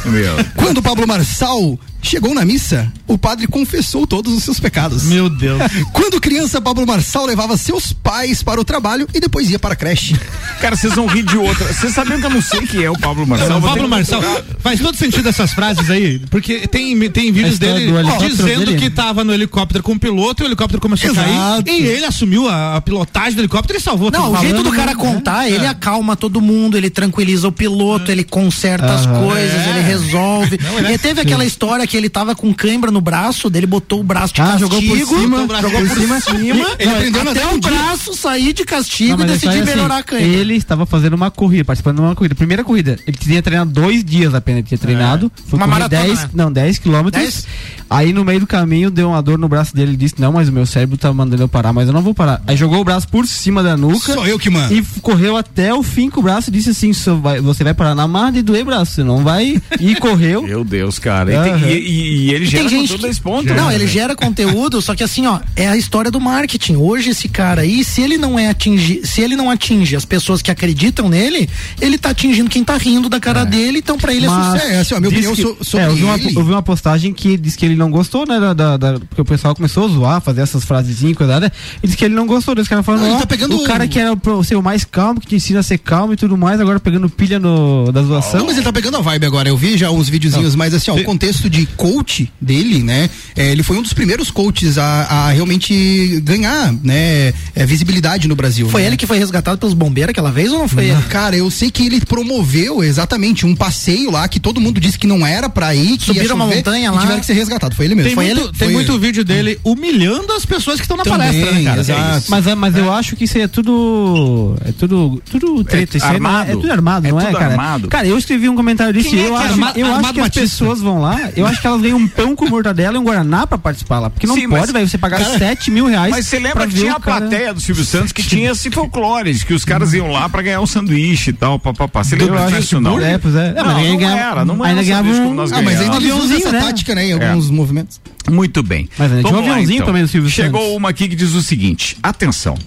Meu. 0.05 0.35
Quando 0.55 0.81
Pablo 0.81 1.07
Marçal 1.07 1.79
chegou 2.01 2.33
na 2.33 2.45
missa, 2.45 2.91
o 3.07 3.17
padre 3.17 3.47
confessou 3.47 4.07
todos 4.07 4.33
os 4.33 4.43
seus 4.43 4.59
pecados. 4.59 5.03
Meu 5.03 5.29
Deus. 5.29 5.61
Quando 5.93 6.19
criança, 6.19 6.61
Pablo 6.61 6.85
Marçal 6.85 7.25
levava 7.25 7.57
seus 7.57 7.93
pais 7.93 8.41
para 8.43 8.59
o 8.59 8.63
trabalho 8.63 9.07
e 9.13 9.19
depois 9.19 9.49
ia 9.49 9.59
para 9.59 9.73
a 9.73 9.75
creche. 9.75 10.15
Cara, 10.59 10.75
vocês 10.75 10.93
vão 10.93 11.07
rir 11.07 11.23
de 11.23 11.37
outra. 11.37 11.71
Vocês 11.71 11.93
sabiam 11.93 12.19
que 12.19 12.25
eu 12.25 12.29
não 12.29 12.41
sei 12.41 12.65
quem 12.65 12.83
é 12.83 12.89
o 12.89 12.97
Pablo 12.97 13.25
Marçal? 13.25 13.49
Não, 13.49 13.61
ter 13.61 13.67
Pablo 13.67 13.89
Marçal, 13.89 14.21
faz 14.59 14.79
todo 14.79 14.95
sentido 14.95 15.29
essas 15.29 15.53
frases 15.53 15.89
aí, 15.89 16.19
porque 16.29 16.67
tem, 16.67 17.09
tem 17.09 17.31
vídeos 17.31 17.57
dele 17.59 17.91
dizendo 18.19 18.65
dele? 18.65 18.77
que 18.77 18.89
tava 18.89 19.23
no 19.23 19.33
helicóptero 19.33 19.83
com 19.83 19.93
o 19.93 19.99
piloto 19.99 20.43
e 20.43 20.45
o 20.45 20.47
helicóptero 20.47 20.81
começou 20.81 21.09
a 21.09 21.13
Exato. 21.13 21.65
cair 21.65 21.81
e 21.81 21.87
ele 21.87 22.05
assumiu 22.05 22.47
a, 22.47 22.77
a 22.77 22.81
pilotagem 22.81 23.33
do 23.33 23.41
helicóptero 23.41 23.79
e 23.79 23.81
salvou 23.81 24.11
Não, 24.11 24.33
o 24.33 24.37
jeito 24.37 24.63
do 24.63 24.71
cara 24.71 24.93
né? 24.93 24.95
contar, 24.95 25.49
ele 25.49 25.65
acalma 25.65 26.15
todo 26.15 26.41
mundo, 26.41 26.77
ele 26.77 26.89
tranquiliza 26.89 27.47
o 27.47 27.51
piloto, 27.51 28.11
ele 28.11 28.23
conserta 28.23 28.93
as 28.93 29.05
coisas, 29.05 29.67
ele 29.67 29.81
resolve. 29.81 30.59
ele 30.77 30.87
é 30.87 30.93
e 30.93 30.97
teve 30.97 31.21
aquela 31.21 31.45
história 31.45 31.85
que 31.89 31.97
ele 31.97 32.07
tava 32.07 32.35
com 32.35 32.53
cãibra 32.53 32.91
no 32.91 33.01
braço, 33.01 33.49
dele 33.49 33.65
botou 33.65 33.99
o 33.99 34.03
braço 34.03 34.31
de 34.31 34.41
Ah, 34.41 34.45
castigo, 34.45 34.69
jogou 34.69 34.81
por 34.81 35.07
cima, 35.07 35.37
jogou 35.59 35.79
por 35.81 35.89
cima, 35.89 36.21
cima. 36.21 36.65
Ele 36.77 36.91
aprendeu 36.91 37.29
até 37.31 37.47
o 37.47 37.59
braço 37.59 38.13
sair 38.13 38.53
de 38.53 38.63
castigo 38.63 39.17
Não, 39.17 39.25
e 39.25 39.27
mas 39.27 39.37
isso 39.37 39.49
aí, 39.49 39.55
decidir 39.55 39.69
assim, 39.71 39.77
melhorar 39.77 39.97
a 39.97 40.03
cãibra. 40.03 40.27
Ele 40.27 40.55
estava 40.55 40.85
fazendo 40.85 41.13
uma 41.13 41.31
corrida, 41.31 41.65
participando 41.65 41.95
de 41.95 42.01
uma 42.03 42.15
corrida. 42.15 42.35
Primeira 42.35 42.63
corrida, 42.63 42.99
ele 43.07 43.17
tinha 43.17 43.41
treinado 43.41 43.71
dois 43.71 44.03
dias 44.03 44.35
apenas. 44.35 44.59
Ele 44.59 44.67
tinha 44.67 44.77
treinado. 44.77 45.31
Foi 45.47 45.57
Uma 45.57 45.65
maratona, 45.65 46.03
10, 46.03 46.19
né? 46.23 46.29
não, 46.35 46.51
10 46.51 46.77
quilômetros. 46.77 47.45
10? 47.89 47.99
Aí 47.99 48.13
no 48.13 48.23
meio 48.23 48.39
do 48.41 48.47
caminho 48.47 48.89
deu 48.91 49.09
uma 49.09 49.21
dor 49.21 49.37
no 49.37 49.47
braço 49.47 49.75
dele. 49.75 49.91
Ele 49.91 49.97
disse: 49.97 50.15
Não, 50.19 50.31
mas 50.31 50.49
o 50.49 50.51
meu 50.51 50.65
cérebro 50.65 50.97
tá 50.97 51.11
mandando 51.13 51.41
eu 51.43 51.47
parar, 51.47 51.73
mas 51.73 51.87
eu 51.87 51.93
não 51.93 52.01
vou 52.01 52.13
parar. 52.13 52.41
Aí 52.47 52.55
jogou 52.55 52.79
o 52.79 52.83
braço 52.83 53.07
por 53.07 53.25
cima 53.27 53.63
da 53.63 53.75
nuca. 53.77 54.13
Sou 54.13 54.25
eu 54.27 54.37
que 54.37 54.49
mando. 54.49 54.73
E 54.73 54.81
correu 55.01 55.35
até 55.37 55.73
o 55.73 55.81
fim 55.83 56.09
com 56.09 56.19
o 56.19 56.23
braço 56.23 56.49
e 56.49 56.53
disse 56.53 56.69
assim: 56.69 56.93
"Só 56.93 57.15
vai- 57.15 57.39
Você 57.41 57.63
vai 57.63 57.73
parar 57.73 57.95
na 57.95 58.07
marra 58.07 58.31
de 58.33 58.41
doer 58.41 58.63
braço, 58.65 58.93
você 58.93 59.03
não 59.03 59.23
vai. 59.23 59.61
E 59.79 59.95
correu. 59.95 60.43
Meu 60.43 60.63
Deus, 60.63 60.99
cara. 60.99 61.33
E, 61.33 61.49
tem- 61.59 61.69
e- 61.69 61.77
e- 61.79 62.17
e 62.29 62.33
ele 62.33 62.45
E 62.45 62.47
gera 62.47 62.63
tem 62.63 62.69
gente 62.69 62.81
conteúdo 62.89 63.01
que, 63.01 63.07
desse 63.07 63.21
ponto. 63.21 63.53
não, 63.53 63.67
né, 63.69 63.75
ele 63.75 63.87
gera 63.87 64.15
conteúdo, 64.15 64.81
só 64.81 64.93
que 64.93 65.03
assim, 65.03 65.25
ó, 65.25 65.39
é 65.55 65.67
a 65.67 65.77
história 65.77 66.11
do 66.11 66.19
marketing. 66.19 66.75
Hoje 66.75 67.09
esse 67.11 67.27
cara 67.29 67.61
aí, 67.61 67.83
se 67.83 68.01
ele 68.01 68.17
não 68.17 68.37
é 68.37 68.49
atingir, 68.49 69.05
se 69.05 69.21
ele 69.21 69.35
não 69.35 69.49
atinge 69.49 69.95
as 69.95 70.05
pessoas 70.05 70.41
que 70.41 70.51
acreditam 70.51 71.07
nele, 71.09 71.49
ele 71.81 71.97
tá 71.97 72.09
atingindo 72.09 72.49
quem 72.49 72.63
tá 72.63 72.75
rindo 72.77 73.07
da 73.09 73.19
cara 73.19 73.43
dele, 73.45 73.79
então 73.79 73.97
pra 73.97 74.13
ele 74.13 74.25
é 74.25 74.29
Mas- 74.29 74.45
sucesso. 74.53 74.67
É, 74.73 74.79
assim, 74.79 74.93
ó, 74.95 74.99
minha 74.99 75.09
opinião 75.09 75.35
que- 75.35 75.41
so- 75.41 75.57
sobre 75.61 75.85
é, 75.85 75.89
eu, 75.89 75.95
vi 75.95 76.03
uma, 76.03 76.17
eu 76.17 76.43
vi 76.45 76.51
uma 76.51 76.61
postagem 76.61 77.13
que 77.13 77.37
diz 77.37 77.55
que 77.55 77.65
ele 77.65 77.75
não 77.79 77.89
gostou, 77.89 78.25
né? 78.27 78.39
Da, 78.39 78.53
da- 78.53 78.77
da- 78.77 78.99
porque 78.99 79.21
o 79.21 79.25
pessoal 79.25 79.55
começou 79.55 79.85
a 79.85 79.87
zoar, 79.87 80.21
fazer 80.21 80.41
essas 80.41 80.63
frasezinhas, 80.63 81.17
coisa, 81.17 81.39
né? 81.39 81.49
E 81.81 81.87
disse 81.87 81.97
que 81.97 82.05
ele 82.05 82.13
não 82.15 82.27
gostou. 82.27 82.53
Esse 82.59 82.69
cara 82.69 82.83
falando, 82.83 83.01
Não, 83.01 83.07
ele 83.07 83.15
ó, 83.15 83.19
tá 83.19 83.25
pegando 83.27 83.55
o 83.55 83.63
cara 83.63 83.87
que 83.87 83.97
era 83.97 84.15
pra 84.15 84.43
ser 84.43 84.55
o 84.55 84.61
mais 84.61 84.83
calmo, 84.83 85.19
que 85.21 85.27
te 85.27 85.35
ensina 85.35 85.59
a 85.61 85.63
ser 85.63 85.77
calmo 85.77 86.13
e 86.13 86.17
tudo 86.17 86.37
mais, 86.37 86.59
agora 86.59 86.79
pegando 86.79 87.09
pilha 87.09 87.39
no, 87.39 87.91
da 87.91 88.03
zoação. 88.03 88.39
Não, 88.41 88.45
mas 88.47 88.57
ele 88.57 88.65
tá 88.65 88.73
pegando 88.73 88.97
a 88.97 89.01
vibe 89.01 89.25
agora. 89.25 89.49
Eu 89.49 89.57
vi 89.57 89.77
já 89.77 89.89
uns 89.89 90.09
videozinhos, 90.09 90.55
mas 90.55 90.73
assim, 90.73 90.91
ó, 90.91 90.95
o 90.95 91.03
contexto 91.03 91.49
de 91.49 91.65
coach 91.65 92.31
dele, 92.39 92.83
né? 92.83 93.09
é, 93.35 93.51
ele 93.51 93.63
foi 93.63 93.77
um 93.77 93.81
dos 93.81 93.93
primeiros 93.93 94.29
coaches 94.29 94.77
a, 94.77 95.03
a 95.03 95.29
realmente 95.31 96.19
ganhar, 96.21 96.71
né? 96.83 97.33
é, 97.55 97.65
visibilidade 97.65 98.27
no 98.27 98.35
Brasil. 98.35 98.69
Foi 98.69 98.81
né? 98.81 98.87
ele 98.87 98.97
que 98.97 99.07
foi 99.07 99.17
resgatado 99.17 99.57
pelos 99.57 99.73
bombeiros 99.73 100.11
aquela 100.11 100.31
vez 100.31 100.51
ou 100.51 100.59
não 100.59 100.67
foi 100.67 100.85
ele? 100.89 101.01
Cara, 101.03 101.35
eu 101.35 101.49
sei 101.49 101.71
que 101.71 101.85
ele 101.85 102.01
promoveu 102.01 102.83
exatamente 102.83 103.45
um 103.45 103.55
passeio 103.55 104.11
lá 104.11 104.27
que 104.27 104.39
todo 104.39 104.59
mundo 104.59 104.79
disse 104.79 104.97
que 104.97 105.07
não 105.07 105.25
era 105.25 105.49
pra 105.49 105.73
ir, 105.73 105.97
que 105.97 106.11
ia 106.11 106.15
Subiram 106.15 106.35
uma 106.35 106.47
montanha 106.47 106.87
e 106.87 106.89
lá. 106.91 106.99
tiveram 107.01 107.19
que 107.19 107.25
ser 107.25 107.33
resgatado. 107.33 107.68
Foi 107.75 107.85
ele 107.85 107.95
mesmo. 107.95 108.09
Tem, 108.09 108.15
foi 108.15 108.25
muito, 108.25 108.41
ele, 108.41 108.57
tem 108.57 108.69
muito 108.71 108.91
ele. 108.91 108.99
vídeo 108.99 109.23
dele 109.25 109.59
humilhando 109.63 110.31
as 110.33 110.45
pessoas 110.45 110.77
que 110.77 110.83
estão 110.83 110.97
na 110.97 111.03
Também, 111.03 111.19
palestra, 111.19 111.51
né, 111.51 111.63
cara? 111.63 111.79
exato. 111.81 112.01
É. 112.01 112.21
Mas, 112.29 112.47
é- 112.47 112.55
mas 112.55 112.75
eu 112.77 112.93
acho 112.93 113.15
que 113.15 113.23
isso 113.25 113.37
aí 113.37 113.43
é 113.43 113.47
tudo. 113.47 114.55
É 114.65 114.71
tudo. 114.71 115.21
Tudo 115.29 115.63
treta. 115.63 115.97
isso 115.97 116.05
aí 116.05 116.19
não 116.19 116.29
é- 116.29 116.33
armado. 116.33 116.51
É, 116.51 116.53
tudo 116.55 116.71
armado, 116.71 117.07
É 117.07 117.11
não 117.11 117.19
é, 117.19 117.25
tudo 117.25 117.37
cara? 117.37 117.51
armado. 117.51 117.87
Cara, 117.87 118.07
eu 118.07 118.17
escrevi 118.17 118.49
um 118.49 118.55
comentário 118.55 118.93
disso. 118.93 119.09
Quem 119.09 119.19
é 119.19 119.27
eu 119.27 119.27
que 119.29 119.33
é 119.33 119.37
acho, 119.37 119.51
armado- 119.53 119.79
eu 119.79 119.85
acho 119.87 119.99
que 119.99 120.05
as 120.07 120.15
Batista? 120.27 120.39
pessoas 120.41 120.81
vão 120.81 120.99
lá. 121.01 121.29
Eu 121.35 121.45
acho 121.45 121.61
que 121.61 121.67
elas 121.67 121.81
ganham 121.81 121.97
um 121.97 122.07
pão 122.07 122.35
com 122.35 122.47
mortadela 122.47 122.95
e 122.97 122.99
um 122.99 123.03
guaraná 123.03 123.45
pra 123.47 123.57
participar 123.57 123.99
lá. 123.99 124.09
Porque 124.09 124.27
não 124.27 124.35
Sim, 124.35 124.49
pode, 124.49 124.71
velho, 124.71 124.87
você 124.87 124.97
pagar 124.97 125.19
Cara, 125.19 125.37
7 125.37 125.71
mil 125.71 125.85
reais. 125.87 126.11
Mas 126.11 126.27
você 126.27 126.39
lembra 126.39 126.67
que 126.67 126.75
tinha 126.75 126.93
a 126.93 126.99
cara- 126.99 127.19
plateia 127.21 127.53
do 127.53 127.59
Silvio 127.59 127.83
Santos 127.85 128.11
que 128.11 128.23
tinha 128.23 128.51
esse 128.51 128.69
folclore, 128.71 129.33
que 129.39 129.53
os 129.53 129.65
caras 129.65 129.93
iam 129.93 130.11
lá 130.11 130.27
pra 130.29 130.41
ganhar 130.41 130.61
um 130.61 130.67
sanduíche 130.67 131.29
e 131.31 131.33
tal, 131.33 131.59
papapá. 131.59 132.03
Você 132.03 132.15
lembra 132.15 132.47
disso, 132.51 132.79
não? 132.79 132.99
É, 132.99 133.17
pois 133.17 133.35
é. 133.35 133.53
Não, 133.53 133.63
não 133.63 133.69
era, 133.71 134.45
não 134.45 134.65
era 134.65 134.79
ainda 134.79 134.83
ganhava 134.83 135.07
sanduíche 135.13 135.21
um- 135.21 135.41
Ah, 135.41 135.45
mas 135.45 135.51
ainda 135.51 135.61
ganhamos. 135.61 135.97
ele 136.03 136.11
usa 136.11 136.23
aviãozinho, 136.23 136.37
essa 136.39 136.51
né? 136.51 136.59
tática, 136.59 136.95
né? 136.95 137.05
Em 137.05 137.11
É. 137.11 137.29
alguns 137.29 137.49
movimentos. 137.59 137.99
Muito 138.29 138.63
bem. 138.63 138.89
Mas 138.97 139.11
um 139.11 139.37
aviãozinho 139.37 139.75
então. 139.75 139.87
também 139.87 140.03
do 140.03 140.07
Silvio 140.07 140.29
Chegou 140.29 140.61
Santos. 140.61 140.77
uma 140.77 140.89
aqui 140.89 141.07
que 141.07 141.15
diz 141.15 141.33
o 141.33 141.41
seguinte: 141.41 141.97
atenção. 142.01 142.57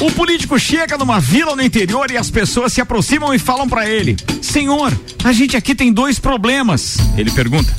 O 0.00 0.10
político 0.10 0.58
chega 0.58 0.98
numa 0.98 1.20
vila 1.20 1.54
no 1.54 1.62
interior 1.62 2.10
e 2.10 2.16
as 2.16 2.30
pessoas 2.30 2.72
se 2.72 2.80
aproximam 2.80 3.32
e 3.34 3.38
falam 3.38 3.68
pra 3.68 3.88
ele: 3.88 4.16
Senhor, 4.40 4.92
a 5.22 5.32
gente 5.32 5.56
aqui 5.56 5.74
tem 5.74 5.92
dois 5.92 6.18
problemas. 6.18 6.96
Ele 7.16 7.30
pergunta: 7.30 7.72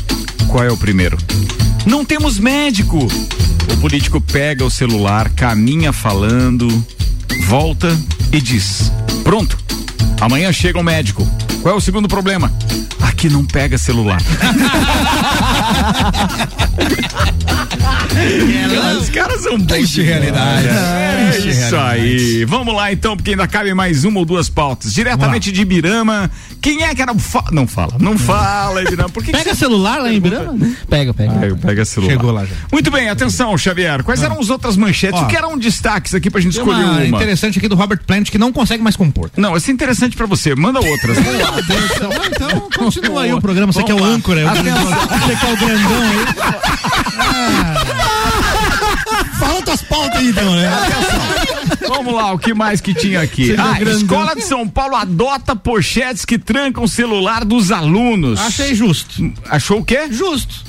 Qual 0.48 0.64
é 0.64 0.72
o 0.72 0.78
primeiro? 0.78 1.18
Não 1.86 2.06
temos 2.06 2.40
médico. 2.40 2.98
O 2.98 3.78
político 3.78 4.22
pega 4.22 4.64
o 4.64 4.70
celular, 4.70 5.30
caminha 5.30 5.92
falando, 5.92 6.68
volta 7.48 7.98
e 8.32 8.40
diz: 8.40 8.92
Pronto, 9.24 9.58
amanhã 10.22 10.52
chega 10.52 10.80
um 10.80 10.84
médico. 10.84 11.28
Qual 11.62 11.74
é 11.74 11.78
o 11.78 11.82
segundo 11.82 12.08
problema? 12.08 12.52
Aqui 13.02 13.30
não 13.30 13.46
pega 13.46 13.78
celular. 13.78 14.22
Os 19.02 19.10
caras 19.10 19.42
são 19.42 19.58
bons 19.58 19.66
Triste 19.74 20.02
realidade. 20.02 20.68
É 20.68 21.30
Triste 21.32 21.50
isso 21.50 21.76
aí. 21.76 22.46
Vamos 22.46 22.74
lá 22.76 22.92
então, 22.92 23.16
porque 23.16 23.32
ainda 23.32 23.48
cabe 23.48 23.74
mais 23.74 24.04
uma 24.06 24.20
ou 24.20 24.26
duas 24.26 24.50
pautas. 24.50 24.94
Diretamente 24.94 25.52
de 25.52 25.62
Ibirama. 25.62 26.30
Quem 26.62 26.84
é 26.84 26.94
que 26.94 27.02
era 27.02 27.12
o. 27.12 27.20
Fa... 27.20 27.46
Não 27.52 27.66
fala, 27.68 27.96
não 28.00 28.18
fala, 28.18 28.82
Ibirama. 28.84 29.10
Por 29.10 29.24
que 29.24 29.32
que 29.32 29.38
Pega 29.38 29.52
você- 29.54 29.60
celular 29.60 30.00
lá 30.02 30.12
em 30.12 30.18
Ibirama? 30.18 30.58
Pega, 30.90 31.14
pega. 31.14 31.34
Pega, 31.34 31.56
pega 31.56 31.86
celular. 31.86 32.12
Chegou 32.12 32.32
lá 32.32 32.46
já. 32.46 32.56
Muito 32.72 32.92
bem, 32.92 33.10
atenção, 33.10 33.58
Xavier. 33.58 34.04
Quais 34.04 34.22
eram 34.22 34.40
as 34.40 34.50
outras 34.50 34.78
manchetes? 34.78 35.20
Ó. 35.20 35.26
o 35.26 35.28
que 35.28 35.36
eram 35.36 35.58
destaques 35.58 36.14
aqui 36.14 36.30
pra 36.30 36.40
gente 36.40 36.58
escolher 36.58 36.84
uma 36.84 36.94
uma? 36.94 37.06
interessante 37.06 37.58
aqui 37.58 37.68
do 37.68 37.76
Robert 37.76 38.02
Plant 38.06 38.30
que 38.30 38.38
não 38.38 38.52
consegue 38.54 38.84
mais 38.84 38.96
compor. 38.96 39.30
Não, 39.36 39.58
esse 39.58 39.72
é 39.72 39.74
interessante 39.74 40.03
pra 40.16 40.26
você. 40.26 40.54
Manda 40.56 40.80
outras. 40.80 41.18
Vamos 41.18 41.42
lá. 41.42 41.60
Então, 41.60 42.12
então 42.50 42.70
continua 42.78 43.24
aí 43.24 43.34
o 43.34 43.42
programa. 43.42 43.72
Você 43.72 43.84
que 43.84 43.92
é 43.92 43.96
o 43.96 44.04
âncora, 44.04 44.42
é 44.42 44.46
o 44.46 44.52
grandão. 44.52 44.84
Você 44.86 45.36
que 45.36 45.46
é 45.46 45.54
o 45.54 45.58
grandão 45.58 46.04
aí. 46.04 46.26
Fala 49.40 49.62
tuas 49.62 49.82
pautas 49.82 50.18
aí, 50.20 50.30
então, 50.30 50.56
né? 50.56 50.70
Vamos 51.88 52.14
lá, 52.14 52.32
o 52.34 52.40
que 52.40 52.54
mais 52.54 52.80
que 52.82 52.94
tinha 52.94 53.22
aqui? 53.22 53.56
Ah, 53.58 53.82
Escola 53.82 54.36
de 54.36 54.42
São 54.44 54.68
Paulo 54.68 54.96
adota 54.96 55.56
pochetes 55.56 56.24
que 56.26 56.38
trancam 56.38 56.84
o 56.84 56.88
celular 56.88 57.44
dos 57.44 57.72
alunos. 57.72 58.40
Achei 58.40 58.74
justo. 58.76 59.32
Achou 59.50 59.80
o 59.80 59.86
quê? 59.86 60.08
Justo. 60.10 60.64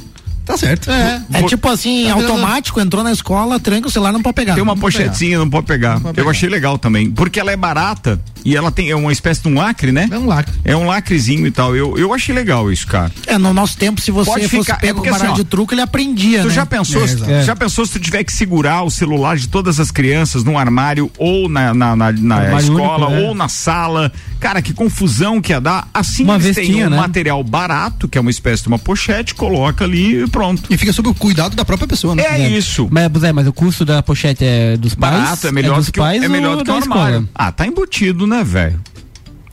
Tá 0.44 0.56
certo. 0.58 0.90
É. 0.90 1.22
É 1.32 1.42
tipo 1.44 1.68
assim, 1.70 2.06
Tá 2.06 2.12
automático, 2.14 2.78
entrou 2.80 3.02
na 3.02 3.12
escola, 3.12 3.58
tranca 3.58 3.88
o 3.88 3.90
celular, 3.90 4.12
não 4.12 4.20
pode 4.22 4.34
pegar. 4.34 4.54
Tem 4.54 4.62
uma 4.62 4.74
Não 4.74 4.80
pode 4.80 4.96
pegar. 4.96 5.08
pochetinha, 5.10 5.38
não 5.38 5.48
pode 5.48 5.66
pegar. 5.66 5.94
pode 5.94 6.08
Eu 6.08 6.14
pegar. 6.14 6.30
achei 6.30 6.48
legal 6.48 6.76
também. 6.76 7.10
Porque 7.10 7.40
ela 7.40 7.50
é 7.52 7.56
barata 7.56 8.20
e 8.44 8.56
ela 8.56 8.70
tem 8.70 8.90
é 8.90 8.96
uma 8.96 9.12
espécie 9.12 9.42
de 9.42 9.48
um 9.48 9.54
lacre, 9.54 9.90
né? 9.92 10.08
É 10.10 10.18
um 10.18 10.26
lacre. 10.26 10.54
É 10.64 10.76
um 10.76 10.86
lacrezinho 10.86 11.46
e 11.46 11.50
tal. 11.50 11.74
Eu, 11.74 11.96
eu 11.98 12.12
achei 12.12 12.34
legal 12.34 12.70
isso, 12.70 12.86
cara. 12.86 13.10
É, 13.26 13.38
no 13.38 13.52
nosso 13.54 13.76
tempo, 13.76 14.00
se 14.00 14.10
você 14.10 14.30
Pode 14.30 14.48
fosse 14.48 14.64
ficar- 14.64 14.74
é 14.76 14.80
pego 14.80 14.94
porque 14.96 15.08
com 15.10 15.14
baralho 15.14 15.32
assim, 15.32 15.40
ó, 15.40 15.44
de 15.44 15.48
truco, 15.48 15.74
ele 15.74 15.80
aprendia, 15.80 16.42
Tu 16.42 16.48
né? 16.48 16.54
já 16.54 16.66
pensou, 16.66 17.02
É, 17.02 17.06
se- 17.08 17.14
exato. 17.14 17.42
já 17.44 17.56
pensou 17.56 17.86
se 17.86 17.92
tu 17.92 18.00
tiver 18.00 18.22
que 18.24 18.32
segurar 18.32 18.82
o 18.82 18.90
celular 18.90 19.36
de 19.36 19.48
todas 19.48 19.80
as 19.80 19.90
crianças 19.90 20.44
num 20.44 20.58
armário 20.58 21.10
ou 21.18 21.48
na, 21.48 21.72
na, 21.74 21.96
na- 21.96 22.12
na 22.12 22.60
escola 22.60 23.06
único, 23.08 23.20
né? 23.22 23.28
ou 23.28 23.34
na 23.34 23.48
sala? 23.48 24.12
Cara, 24.40 24.60
que 24.60 24.72
confusão 24.74 25.40
que 25.40 25.52
ia 25.52 25.60
dar. 25.60 25.88
Assim 25.94 26.24
Uma 26.24 26.34
eles 26.34 26.54
têm 26.54 26.66
vestinha, 26.66 26.86
um 26.86 26.90
né? 26.90 26.96
material 26.96 27.42
barato, 27.42 28.06
que 28.08 28.18
é 28.18 28.20
uma 28.20 28.30
espécie 28.30 28.62
de 28.62 28.68
uma 28.68 28.78
pochete, 28.78 29.34
coloca 29.34 29.84
ali 29.84 30.22
e 30.24 30.26
pronto. 30.28 30.62
E 30.70 30.76
fica 30.76 30.92
sob 30.92 31.08
o 31.08 31.14
cuidado 31.14 31.56
da 31.56 31.64
própria 31.64 31.88
pessoa, 31.88 32.14
né? 32.14 32.24
É 32.28 32.48
isso. 32.48 32.88
Mas, 32.90 33.10
mas 33.34 33.46
o 33.46 33.52
custo 33.52 33.84
da 33.84 34.02
pochete 34.02 34.44
é 34.44 34.76
dos 34.76 34.94
pais? 34.94 35.14
Barato, 35.22 35.46
é 35.46 35.52
melhor 35.52 35.76
dos 35.76 35.86
do 35.86 35.92
que 35.92 35.98
pais 36.00 36.22
é 36.22 36.28
melhor 36.28 36.56
do 36.56 36.64
que 36.64 36.70
o 36.70 36.74
armário. 36.76 37.28
Ah, 37.34 37.50
tá 37.52 37.66
embutido, 37.66 38.26
né, 38.26 38.33
velho? 38.42 38.80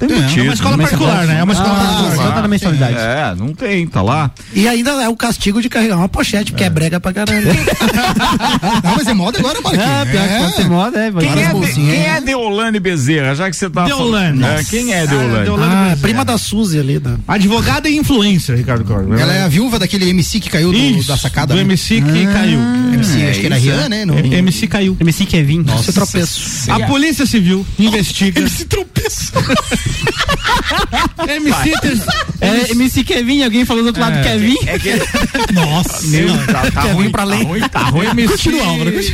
Tá 0.07 0.13
É, 0.13 0.17
embutido. 0.17 0.39
É 0.39 0.43
uma 0.43 0.53
escola 0.53 0.77
Mas 0.77 0.89
particular, 0.89 1.27
né? 1.27 1.39
É 1.39 1.43
uma 1.43 1.53
escola 1.53 1.71
Ah, 1.73 1.85
particular. 1.85 2.15
só 2.27 2.31
tá 2.33 2.41
na 2.41 2.47
mensalidade. 2.47 2.95
É, 2.97 3.35
não 3.37 3.53
tem, 3.53 3.85
tá 3.87 4.01
lá. 4.01 4.31
E 4.53 4.67
ainda 4.67 4.91
é 5.03 5.07
o 5.09 5.15
castigo 5.15 5.61
de 5.61 5.69
carregar 5.69 5.97
uma 5.97 6.09
pochete, 6.09 6.51
porque 6.51 6.63
é, 6.63 6.69
brega 6.69 6.99
pra 6.99 7.13
caralho. 7.13 7.41
Não, 8.83 8.95
mas 8.95 9.07
é 9.07 9.13
moda 9.13 9.39
agora, 9.39 9.61
Marquinhos. 9.61 9.85
Ah, 9.87 10.05
pior 10.09 10.27
que 10.27 10.37
pode 10.39 10.55
ser 10.55 10.69
moda, 10.69 10.99
é. 10.99 11.11
Quem 11.11 11.29
é, 11.43 11.53
de, 11.53 11.73
quem 11.73 12.05
é 12.07 12.21
Deolane 12.21 12.79
Bezerra, 12.79 13.35
já 13.35 13.49
que 13.49 13.55
você 13.55 13.69
tá 13.69 13.85
Deolane. 13.85 14.39
falando? 14.41 14.59
É, 14.59 14.63
quem 14.63 14.93
é 14.93 15.05
Deolane? 15.07 15.43
Deolane 15.43 15.73
ah, 15.73 15.79
Bezerra. 15.83 15.97
prima 16.01 16.25
da 16.25 16.37
Suzy 16.37 16.79
ali. 16.79 16.99
Da... 16.99 17.15
Advogada 17.27 17.89
e 17.89 17.97
influencer, 17.97 18.55
Ricardo 18.57 18.83
Cordo. 18.85 19.13
Ela 19.17 19.33
é 19.33 19.43
a 19.43 19.47
viúva 19.47 19.77
daquele 19.79 20.09
MC 20.09 20.39
que 20.39 20.49
caiu 20.49 20.71
do- 20.71 20.77
Isso, 20.77 21.07
da 21.07 21.17
sacada. 21.17 21.53
do 21.53 21.57
né? 21.57 21.61
MC 21.61 22.01
que 22.01 22.25
caiu. 22.27 22.59
MC, 22.93 23.27
acho 23.29 23.39
que 23.39 23.45
era 23.45 23.55
Rian, 23.57 23.85
é. 23.85 23.89
né? 24.05 24.05
MC 24.37 24.67
caiu. 24.67 24.97
MC 24.99 25.25
Kevin. 25.25 25.63
Você 25.63 25.91
tropeço. 25.93 26.71
A 26.71 26.79
Polícia 26.87 27.25
Civil 27.25 27.65
investiga. 27.77 28.39
MC 28.41 28.65
tropeço. 28.65 29.31
MC 31.27 31.73
É, 32.41 32.71
MC 32.71 33.03
Kevin, 33.03 33.43
alguém 33.43 33.65
falou 33.65 33.83
do 33.83 33.87
outro 33.87 34.01
lado 34.01 34.17
É. 34.17 34.23
Kevin? 34.23 34.57
É 34.65 34.79
que 34.79 34.91
Nossa. 35.53 36.07
Meu, 36.07 36.27
tá, 36.47 36.71
tá 36.71 36.81
ruim, 36.93 37.09
pra 37.11 37.25
tá 37.25 37.31
além. 37.33 37.43
ruim, 37.43 37.61
tá 37.69 37.79
ruim. 37.83 38.07
MC, 38.07 38.49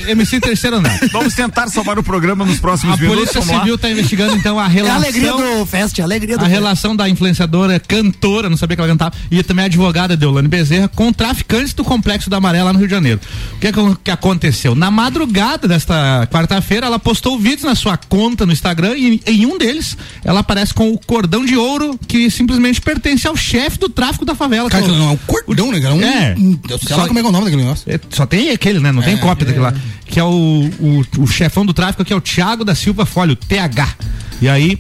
MC 0.08 0.40
terceiro 0.40 0.78
andar. 0.78 0.98
Vamos 1.12 1.34
tentar 1.34 1.68
salvar 1.68 2.00
o 2.00 2.04
programa 2.04 2.46
nos 2.46 2.60
próximos 2.60 2.94
A 2.96 2.98
minutos. 2.98 3.18
Polícia 3.20 3.40
vamos 3.42 3.54
lá. 3.56 3.60
Civil 3.62 3.76
está 3.76 3.90
investigando 3.90 4.36
então 4.36 4.58
a 4.60 4.64
É 4.64 4.66
a 4.66 4.70
relação 4.70 4.96
alegria 4.98 5.32
do 5.34 5.66
fest, 5.66 6.00
a 6.00 6.04
alegria 6.04 6.38
do 6.38 6.46
a 6.46 6.48
relação 6.48 6.96
da 6.96 7.10
influenciadora, 7.10 7.80
cantora, 7.80 8.50
não 8.50 8.58
sabia 8.58 8.76
que 8.76 8.82
ela 8.82 8.90
cantava, 8.92 9.14
e 9.30 9.42
também 9.44 9.64
a 9.64 9.66
advogada 9.68 10.16
Deolane 10.16 10.48
Bezerra 10.48 10.88
com 10.88 11.12
traficantes 11.12 11.74
do 11.74 11.84
Complexo 11.84 12.30
da 12.30 12.40
Maré 12.40 12.64
lá 12.64 12.72
no 12.72 12.80
Rio 12.80 12.88
de 12.88 12.94
Janeiro. 12.94 13.20
O 13.54 13.60
que, 13.60 13.68
é 13.68 13.72
que, 13.72 13.80
que 14.04 14.12
aconteceu? 14.12 14.76
Na 14.76 14.90
madrugada 14.92 15.68
desta 15.68 16.28
quarta-feira, 16.32 16.86
ela 16.88 17.00
postou 17.00 17.38
vídeos 17.40 17.64
na 17.64 17.76
sua 17.76 17.98
conta 17.98 18.46
no 18.46 18.54
Instagram 18.54 18.96
e 18.98 19.22
em 19.26 19.46
um 19.46 19.58
deles 19.58 19.98
ela 20.24 20.40
aparece 20.42 20.57
com 20.74 20.92
o 20.92 20.98
cordão 21.00 21.46
de 21.46 21.56
ouro 21.56 22.00
que 22.08 22.30
simplesmente 22.32 22.82
pertence 22.82 23.28
ao 23.28 23.36
chefe 23.36 23.78
do 23.78 23.90
tráfico 23.90 24.26
da 24.26 24.36
favela. 24.36 24.70
Cara, 24.70 24.86
é 24.86 24.88
não, 24.88 25.10
é 25.10 25.12
um 25.12 25.18
cordão, 25.18 25.72
né, 25.72 25.80
cara? 25.80 25.96
Um, 25.96 26.02
É. 26.04 26.36
um- 26.38 26.60
sei 26.80 26.96
lá 26.96 27.04
Só- 27.04 27.08
como 27.08 27.20
é 27.20 27.22
é 27.22 27.26
o 27.26 27.32
nome 27.32 27.46
daquele 27.46 27.64
negócio. 27.64 27.84
é, 27.92 28.00
só 28.10 28.26
tem 28.26 28.50
aquele, 28.52 28.80
né? 28.80 28.92
Não 28.92 29.02
tem 29.02 29.18
cópia 29.18 29.46
daquele 29.46 29.64
lá. 29.64 29.74
Que 30.06 30.20
é 30.20 30.24
o, 30.24 30.70
o, 30.80 31.06
o 31.24 31.28
chefão 31.28 31.66
do 31.66 31.74
tráfico, 31.74 32.04
que 32.06 32.14
é 32.14 32.16
o 32.16 32.22
Thiago 32.22 32.64
da 32.64 32.74
Silva 32.76 33.06
Folha, 33.06 33.34
o 33.34 33.36
TH. 33.36 33.96
E 34.42 34.48
aí, 34.48 34.80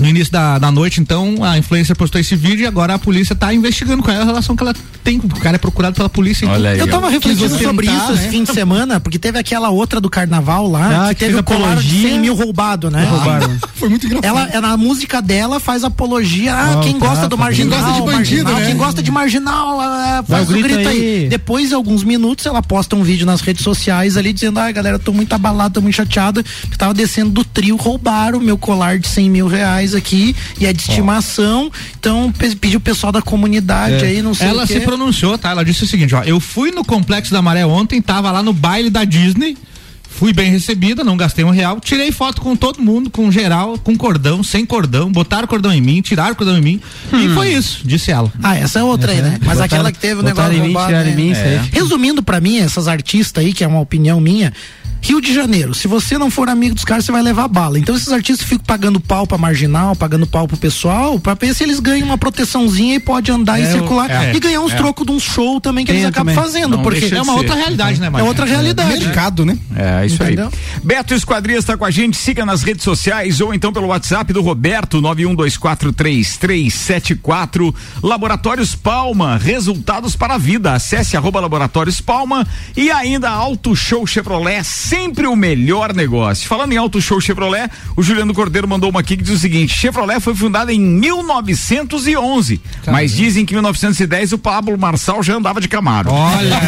No 0.00 0.08
início 0.08 0.32
da, 0.32 0.58
da 0.58 0.70
noite, 0.70 1.00
então, 1.00 1.44
a 1.44 1.58
influencer 1.58 1.94
postou 1.94 2.20
esse 2.20 2.34
vídeo 2.34 2.62
e 2.62 2.66
agora 2.66 2.94
a 2.94 2.98
polícia 2.98 3.34
tá 3.36 3.52
investigando 3.54 4.02
com 4.02 4.10
ela 4.10 4.22
a 4.22 4.26
relação 4.26 4.56
que 4.56 4.62
ela 4.62 4.74
tem. 5.04 5.18
O 5.18 5.28
cara 5.40 5.56
é 5.56 5.58
procurado 5.58 5.94
pela 5.94 6.08
polícia. 6.08 6.44
então. 6.44 6.54
Olha 6.54 6.70
aí, 6.70 6.78
Eu 6.78 6.88
tava 6.88 7.06
ó. 7.06 7.10
refletindo 7.10 7.50
Quis 7.56 7.62
sobre 7.66 7.86
isso 7.86 8.12
esse 8.12 8.22
né? 8.24 8.28
fim 8.30 8.44
de 8.44 8.52
semana, 8.52 8.98
porque 8.98 9.18
teve 9.18 9.38
aquela 9.38 9.68
outra 9.70 10.00
do 10.00 10.08
carnaval 10.10 10.68
lá, 10.70 11.06
Ah, 11.06 11.08
que 11.10 11.16
que 11.16 11.24
teve 11.26 11.38
o 11.38 11.44
colar 11.44 11.76
de 11.76 11.88
apologia. 11.88 12.10
100 12.10 12.18
mil 12.20 12.34
roubado, 12.34 12.90
né? 12.90 13.04
Roubaram. 13.04 13.50
Foi 13.76 13.88
muito 13.88 14.06
engraçado. 14.06 14.26
Ela, 14.26 14.48
é 14.52 14.60
na 14.60 14.76
música 14.76 15.20
dela, 15.22 15.60
faz 15.60 15.84
apologia. 15.84 16.54
Ah, 16.54 16.78
Ah, 16.78 16.80
quem 16.82 16.98
gosta 16.98 17.28
do 17.28 17.36
marginal. 17.38 17.78
Quem 17.78 17.86
gosta 17.86 18.00
de 18.00 18.06
bandido, 18.10 18.44
marginal, 18.44 18.60
né? 18.60 18.66
Quem 18.66 18.76
gosta 18.76 19.02
de 19.02 19.10
marginal, 19.10 19.80
ah, 19.80 20.24
faz 20.26 20.48
o 20.48 20.52
o 20.52 20.54
grito 20.54 20.68
grito 20.74 20.88
aí. 20.88 21.22
aí. 21.22 21.28
Depois 21.28 21.68
de 21.68 21.74
alguns 21.74 22.02
minutos, 22.04 22.46
ela 22.46 22.62
posta 22.62 22.96
um 22.96 23.02
vídeo 23.02 23.26
nas 23.26 23.40
redes 23.42 23.62
sociais 23.62 24.16
ali 24.16 24.32
dizendo: 24.32 24.58
ai, 24.60 24.72
galera, 24.72 24.98
tô 24.98 25.12
muito 25.12 25.32
abalada, 25.34 25.74
tô 25.74 25.80
muito 25.80 25.94
chateada. 25.94 26.42
que 26.42 26.76
Tava 26.78 26.94
descendo 26.94 27.30
do 27.30 27.44
trio, 27.44 27.76
roubaram 27.76 28.38
o 28.38 28.42
meu 28.42 28.56
colar 28.56 28.98
de 28.98 29.06
100 29.08 29.30
mil 29.30 29.46
reais 29.46 29.89
aqui 29.94 30.34
e 30.60 30.66
é 30.66 30.72
de 30.72 30.80
estimação. 30.82 31.70
Então, 31.98 32.32
pe- 32.32 32.54
pediu 32.56 32.78
o 32.78 32.82
pessoal 32.82 33.12
da 33.12 33.22
comunidade 33.22 34.04
aí, 34.04 34.22
não 34.22 34.34
sei 34.34 34.48
Ela 34.48 34.66
se 34.66 34.80
pronunciou, 34.80 35.36
tá? 35.38 35.50
Ela 35.50 35.64
disse 35.64 35.84
o 35.84 35.86
seguinte, 35.86 36.14
ó, 36.14 36.22
eu 36.22 36.38
fui 36.40 36.70
no 36.70 36.84
Complexo 36.84 37.32
da 37.32 37.40
Maré 37.42 37.64
ontem, 37.66 38.00
tava 38.00 38.30
lá 38.30 38.42
no 38.42 38.52
baile 38.52 38.90
da 38.90 39.04
Disney, 39.04 39.56
fui 40.08 40.32
bem 40.32 40.50
recebida, 40.50 41.02
não 41.04 41.16
gastei 41.16 41.44
um 41.44 41.50
real, 41.50 41.80
tirei 41.80 42.10
foto 42.12 42.42
com 42.42 42.54
todo 42.56 42.82
mundo, 42.82 43.08
com 43.10 43.30
geral, 43.30 43.78
com 43.78 43.96
cordão, 43.96 44.42
sem 44.42 44.66
cordão, 44.66 45.10
botaram 45.10 45.46
cordão 45.46 45.72
em 45.72 45.80
mim, 45.80 46.02
tiraram 46.02 46.34
cordão 46.34 46.58
em 46.58 46.60
mim, 46.60 46.80
e 47.12 47.28
foi 47.34 47.52
isso, 47.54 47.80
disse 47.84 48.10
ela. 48.10 48.30
Ah, 48.42 48.56
essa 48.56 48.80
é 48.80 48.82
outra 48.82 49.12
aí, 49.12 49.22
né? 49.22 49.38
Mas 49.40 49.58
Botaram- 49.58 49.64
aquela 49.64 49.92
que 49.92 49.98
teve 49.98 50.20
o 50.20 50.22
negócio 50.22 50.52
em 50.52 50.60
mim, 50.68 50.74
né? 50.74 51.10
em 51.10 51.16
mim, 51.16 51.32
aí. 51.32 51.60
Resumindo 51.72 52.22
pra 52.22 52.40
mim, 52.40 52.58
essas 52.58 52.86
artistas 52.88 53.42
aí, 53.42 53.52
que 53.54 53.64
é 53.64 53.66
uma 53.66 53.80
opinião 53.80 54.20
minha, 54.20 54.52
Rio 55.02 55.20
de 55.20 55.32
Janeiro, 55.34 55.74
se 55.74 55.88
você 55.88 56.16
não 56.18 56.30
for 56.30 56.48
amigo 56.48 56.74
dos 56.74 56.84
caras, 56.84 57.04
você 57.04 57.12
vai 57.12 57.22
levar 57.22 57.48
bala. 57.48 57.78
Então 57.78 57.94
esses 57.96 58.12
artistas 58.12 58.46
ficam 58.46 58.64
pagando 58.64 59.00
pau 59.00 59.26
pra 59.26 59.38
marginal, 59.38 59.96
pagando 59.96 60.26
pau 60.26 60.46
pro 60.46 60.56
pessoal, 60.56 61.18
pra 61.18 61.34
ver 61.34 61.54
se 61.54 61.64
eles 61.64 61.80
ganham 61.80 62.06
uma 62.06 62.18
proteçãozinha 62.18 62.94
e 62.96 63.00
pode 63.00 63.30
andar 63.30 63.58
e 63.58 63.62
É, 63.62 63.72
circular 63.72 64.10
é, 64.10 64.34
e 64.34 64.40
ganhar 64.40 64.60
uns 64.60 64.72
é. 64.72 64.76
trocos 64.76 65.06
de 65.06 65.12
um 65.12 65.18
show 65.18 65.60
também 65.60 65.84
que 65.84 65.92
Tem 65.92 66.00
eles 66.02 66.10
acabam 66.10 66.34
também. 66.34 66.50
fazendo, 66.50 66.76
Não 66.76 66.82
porque 66.82 67.12
É 67.14 67.22
uma 67.22 67.34
outra 67.34 67.54
realidade, 67.54 68.00
né, 68.00 68.06
é 68.06 68.10
Marcos? 68.10 68.28
outra 68.28 68.44
realidade. 68.46 69.04
Mercado, 69.04 69.44
né? 69.46 69.58
É, 69.74 70.04
isso 70.06 70.22
Entendeu? 70.22 70.46
aí. 70.46 70.52
Beto 70.84 71.14
Esquadrias 71.14 71.60
está 71.60 71.76
com 71.76 71.84
a 71.84 71.90
gente, 71.90 72.16
siga 72.16 72.44
nas 72.44 72.62
redes 72.62 72.84
sociais 72.84 73.40
ou 73.40 73.52
então 73.54 73.72
pelo 73.72 73.86
WhatsApp 73.88 74.32
do 74.32 74.42
Roberto 74.42 75.00
91243374. 75.00 77.74
Laboratórios 78.02 78.74
Palma, 78.74 79.36
resultados 79.36 80.14
para 80.16 80.34
a 80.34 80.38
vida. 80.38 80.72
Acesse 80.74 81.16
arroba 81.16 81.40
Laboratórios 81.40 82.00
Palma 82.00 82.46
e 82.76 82.90
ainda 82.90 83.30
Auto 83.30 83.74
Show 83.74 84.06
Chevrolet, 84.06 84.62
sempre 84.90 85.26
o 85.28 85.36
melhor 85.36 85.94
negócio. 85.94 86.48
Falando 86.48 86.72
em 86.72 86.76
Auto 86.76 87.00
Show 87.00 87.20
Chevrolet, 87.20 87.70
o 87.96 88.02
Juliano 88.02 88.34
Cordeiro 88.34 88.66
mandou 88.66 88.90
uma 88.90 88.98
aqui 89.00 89.16
que 89.16 89.22
diz 89.22 89.34
o 89.34 89.38
seguinte: 89.38 89.72
Chevrolet 89.72 90.18
foi 90.20 90.34
fundada 90.34 90.72
em 90.72 90.80
1911, 90.80 92.60
mas 92.90 93.12
dizem 93.14 93.46
que 93.46 93.52
em 93.54 93.56
1910 93.56 94.32
o 94.32 94.38
Pablo 94.38 94.76
Marçal 94.76 95.22
já 95.22 95.34
andava 95.36 95.60
de 95.60 95.68
Camaro. 95.68 96.10
Olha, 96.10 96.60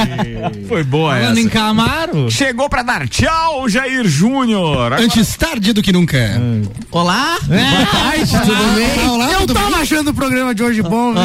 Foi 0.66 0.82
boa 0.82 1.14
falando 1.14 1.32
essa. 1.32 1.40
em 1.40 1.48
Camaro, 1.48 2.30
Chegou 2.30 2.68
pra 2.70 2.82
dar 2.82 3.06
tchau, 3.08 3.68
Jair 3.68 4.08
Júnior. 4.08 4.76
Agora- 4.92 5.02
Antes 5.02 5.36
tarde 5.36 5.72
do 5.74 5.82
que 5.82 5.92
nunca. 5.92 6.40
Olá, 6.90 7.36
boa 7.46 7.86
tarde, 7.86 8.30
tudo 8.40 8.74
bem? 8.74 9.08
Olá, 9.08 9.32
Eu 9.32 9.40
tudo 9.40 9.54
tava 9.54 9.70
bem? 9.70 9.80
achando 9.80 10.08
o 10.10 10.14
programa 10.14 10.54
de 10.54 10.62
hoje 10.62 10.80
bom, 10.82 11.12
viu? 11.12 11.22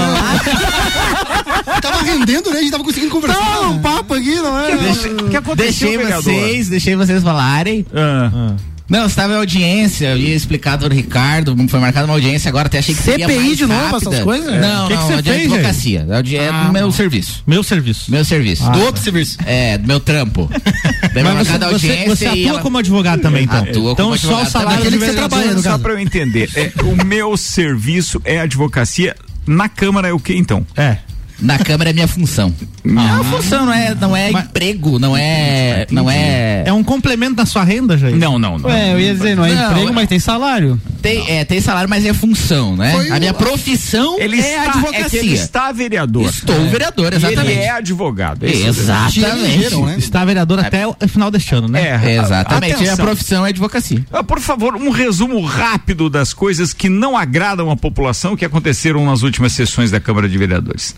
Tava 1.81 2.01
rendendo, 2.03 2.49
né? 2.51 2.57
A 2.57 2.61
gente 2.61 2.71
tava 2.71 2.83
conseguindo 2.83 3.11
conversar. 3.11 3.39
Não, 3.39 3.71
um 3.73 3.79
papo 3.81 4.13
aqui, 4.13 4.35
não 4.35 4.57
é? 4.59 4.75
O 4.75 5.29
que 5.29 5.37
aconteceu, 5.37 5.87
Deixei? 5.89 5.97
Vocês, 6.25 6.69
deixei 6.69 6.95
vocês 6.95 7.23
falarem. 7.23 7.85
Ah. 7.93 8.55
Não, 8.87 9.07
estava 9.07 9.33
em 9.33 9.37
audiência, 9.37 10.09
eu 10.09 10.17
ia 10.17 10.35
explicar 10.35 10.75
do 10.75 10.87
Ricardo, 10.87 11.55
foi 11.67 11.79
marcada 11.79 12.05
uma 12.05 12.13
audiência 12.13 12.49
agora, 12.49 12.67
até 12.67 12.77
achei 12.77 12.93
que 12.93 13.01
seria 13.01 13.25
CPI 13.27 13.39
mais 13.43 13.57
de 13.57 13.65
novo, 13.65 13.81
rápida. 13.93 14.11
essas 14.11 14.23
coisas? 14.23 14.61
Não, 14.61 14.85
O 14.85 14.87
que 14.87 14.93
que 14.93 14.99
não, 14.99 15.07
você 15.07 15.13
é 15.13 15.21
de 15.23 15.29
fez, 15.31 15.51
advocacia, 15.51 16.07
é 16.07 16.35
é 16.35 16.49
Ah, 16.49 16.63
do 16.65 16.71
meu 16.73 16.85
bom. 16.85 16.91
serviço. 16.91 17.43
meu 17.47 17.63
serviço. 17.63 18.11
Meu 18.11 18.23
serviço. 18.23 18.69
Do 18.71 18.79
outro 18.81 19.01
serviço. 19.01 19.39
É, 19.43 19.79
do 19.79 19.87
meu 19.87 19.99
trampo. 19.99 20.47
Daí 21.15 21.23
Mas 21.23 21.47
você, 21.47 21.57
você, 21.57 21.63
audiência 21.65 22.15
você 22.15 22.25
e 22.25 22.27
atua 22.27 22.49
ela- 22.49 22.61
como 22.61 22.77
advogado 22.77 23.21
também, 23.21 23.45
então. 23.45 23.57
Atua 23.57 23.91
então 23.93 24.05
como 24.05 24.17
só 24.19 24.43
o 24.43 24.45
salário 24.45 24.51
também. 24.51 24.69
de 24.81 24.87
Aquele 24.87 24.97
que 24.99 25.05
você 25.05 25.13
trabalha, 25.17 25.53
no 25.55 25.63
Só 25.63 25.69
caso. 25.71 25.81
pra 25.81 25.93
eu 25.93 25.99
entender, 25.99 26.49
é, 26.55 26.71
o 26.83 27.03
meu 27.03 27.35
serviço 27.35 28.21
é 28.23 28.39
advocacia. 28.41 29.15
Na 29.47 29.67
Câmara 29.67 30.09
é 30.09 30.13
o 30.13 30.19
que 30.19 30.35
então? 30.35 30.63
É. 30.77 30.97
Na 31.39 31.59
Câmara 31.59 31.89
é 31.89 31.93
minha 31.93 32.07
função. 32.07 32.53
É 32.85 32.89
uma 32.89 33.23
função, 33.25 33.65
não 33.65 33.73
é, 33.73 33.93
não 33.95 34.15
é 34.15 34.31
emprego, 34.31 34.97
não 34.99 35.17
é. 35.17 35.85
Não 35.91 36.09
é. 36.09 36.63
É 36.65 36.71
um 36.73 36.83
complemento 36.83 37.35
da 37.35 37.45
sua 37.45 37.63
renda, 37.63 37.97
Jair? 37.97 38.15
Não, 38.15 38.39
não, 38.39 38.57
não. 38.57 38.69
Ué, 38.69 38.93
eu 38.93 38.99
ia 39.01 39.13
dizer, 39.13 39.35
não 39.35 39.43
é 39.45 39.53
Não, 39.53 39.71
emprego, 39.71 39.89
é- 39.89 39.91
mas 39.91 40.07
tem 40.07 40.17
salário. 40.19 40.79
Tem, 41.01 41.29
é, 41.29 41.43
tem 41.43 41.59
salário, 41.59 41.89
mas 41.89 42.05
é 42.05 42.13
função, 42.13 42.75
né? 42.77 42.91
Foi 42.93 43.09
a 43.11 43.19
minha 43.19 43.31
o- 43.31 43.35
profissão 43.35 44.17
Ele 44.19 44.39
é 44.39 44.57
está, 44.59 44.71
advocacia. 44.71 45.05
é 45.05 45.09
que 45.09 45.17
ele 45.17 45.33
está 45.33 45.71
vereador. 45.71 46.29
Estou 46.29 46.69
vereador, 46.69 47.13
E 47.13 47.15
exatamente. 47.17 47.51
ele 47.51 47.59
é 47.59 47.69
advogado. 47.71 48.45
é 48.45 48.49
isso? 48.51 48.67
Exatamente. 48.81 49.75
né? 49.75 49.95
Está 49.97 50.23
vereador 50.25 50.59
até 50.59 50.87
o 50.87 50.95
final 51.07 51.29
deste 51.29 51.53
ano, 51.53 51.67
né? 51.67 51.99
É, 52.03 52.15
Exatamente. 52.17 52.73
Atenção. 52.75 52.93
A 52.93 52.97
profissão 52.97 53.45
é 53.45 53.49
advocacia. 53.49 54.05
Ah, 54.11 54.23
Por 54.23 54.39
favor, 54.39 54.75
um 54.75 54.89
resumo 54.89 55.41
rápido 55.41 56.09
das 56.09 56.33
coisas 56.33 56.73
que 56.73 56.87
não 56.89 57.17
agradam 57.17 57.69
a 57.69 57.75
população 57.75 58.35
que 58.35 58.45
aconteceram 58.45 59.05
nas 59.05 59.21
últimas 59.21 59.51
sessões 59.51 59.91
da 59.91 59.99
Câmara 59.99 60.27
de 60.29 60.37
Vereadores. 60.37 60.95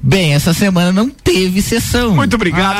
Bem, 0.00 0.34
essa 0.34 0.54
semana 0.54 0.92
não 0.92 1.10
teve 1.10 1.60
sessão. 1.60 2.14
Muito 2.14 2.34
obrigado. 2.36 2.78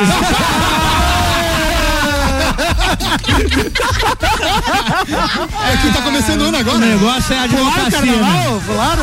É 5.72 5.76
que 5.76 5.92
tá 5.92 6.03
começando 6.03 6.40
o 6.42 6.44
ano 6.44 6.57
agora. 6.59 6.76
O 6.76 6.80
negócio 6.80 7.34
é 7.34 7.38
a 7.38 7.42
advocacia, 7.44 8.01
né? 8.03 8.61
Claro. 8.66 9.03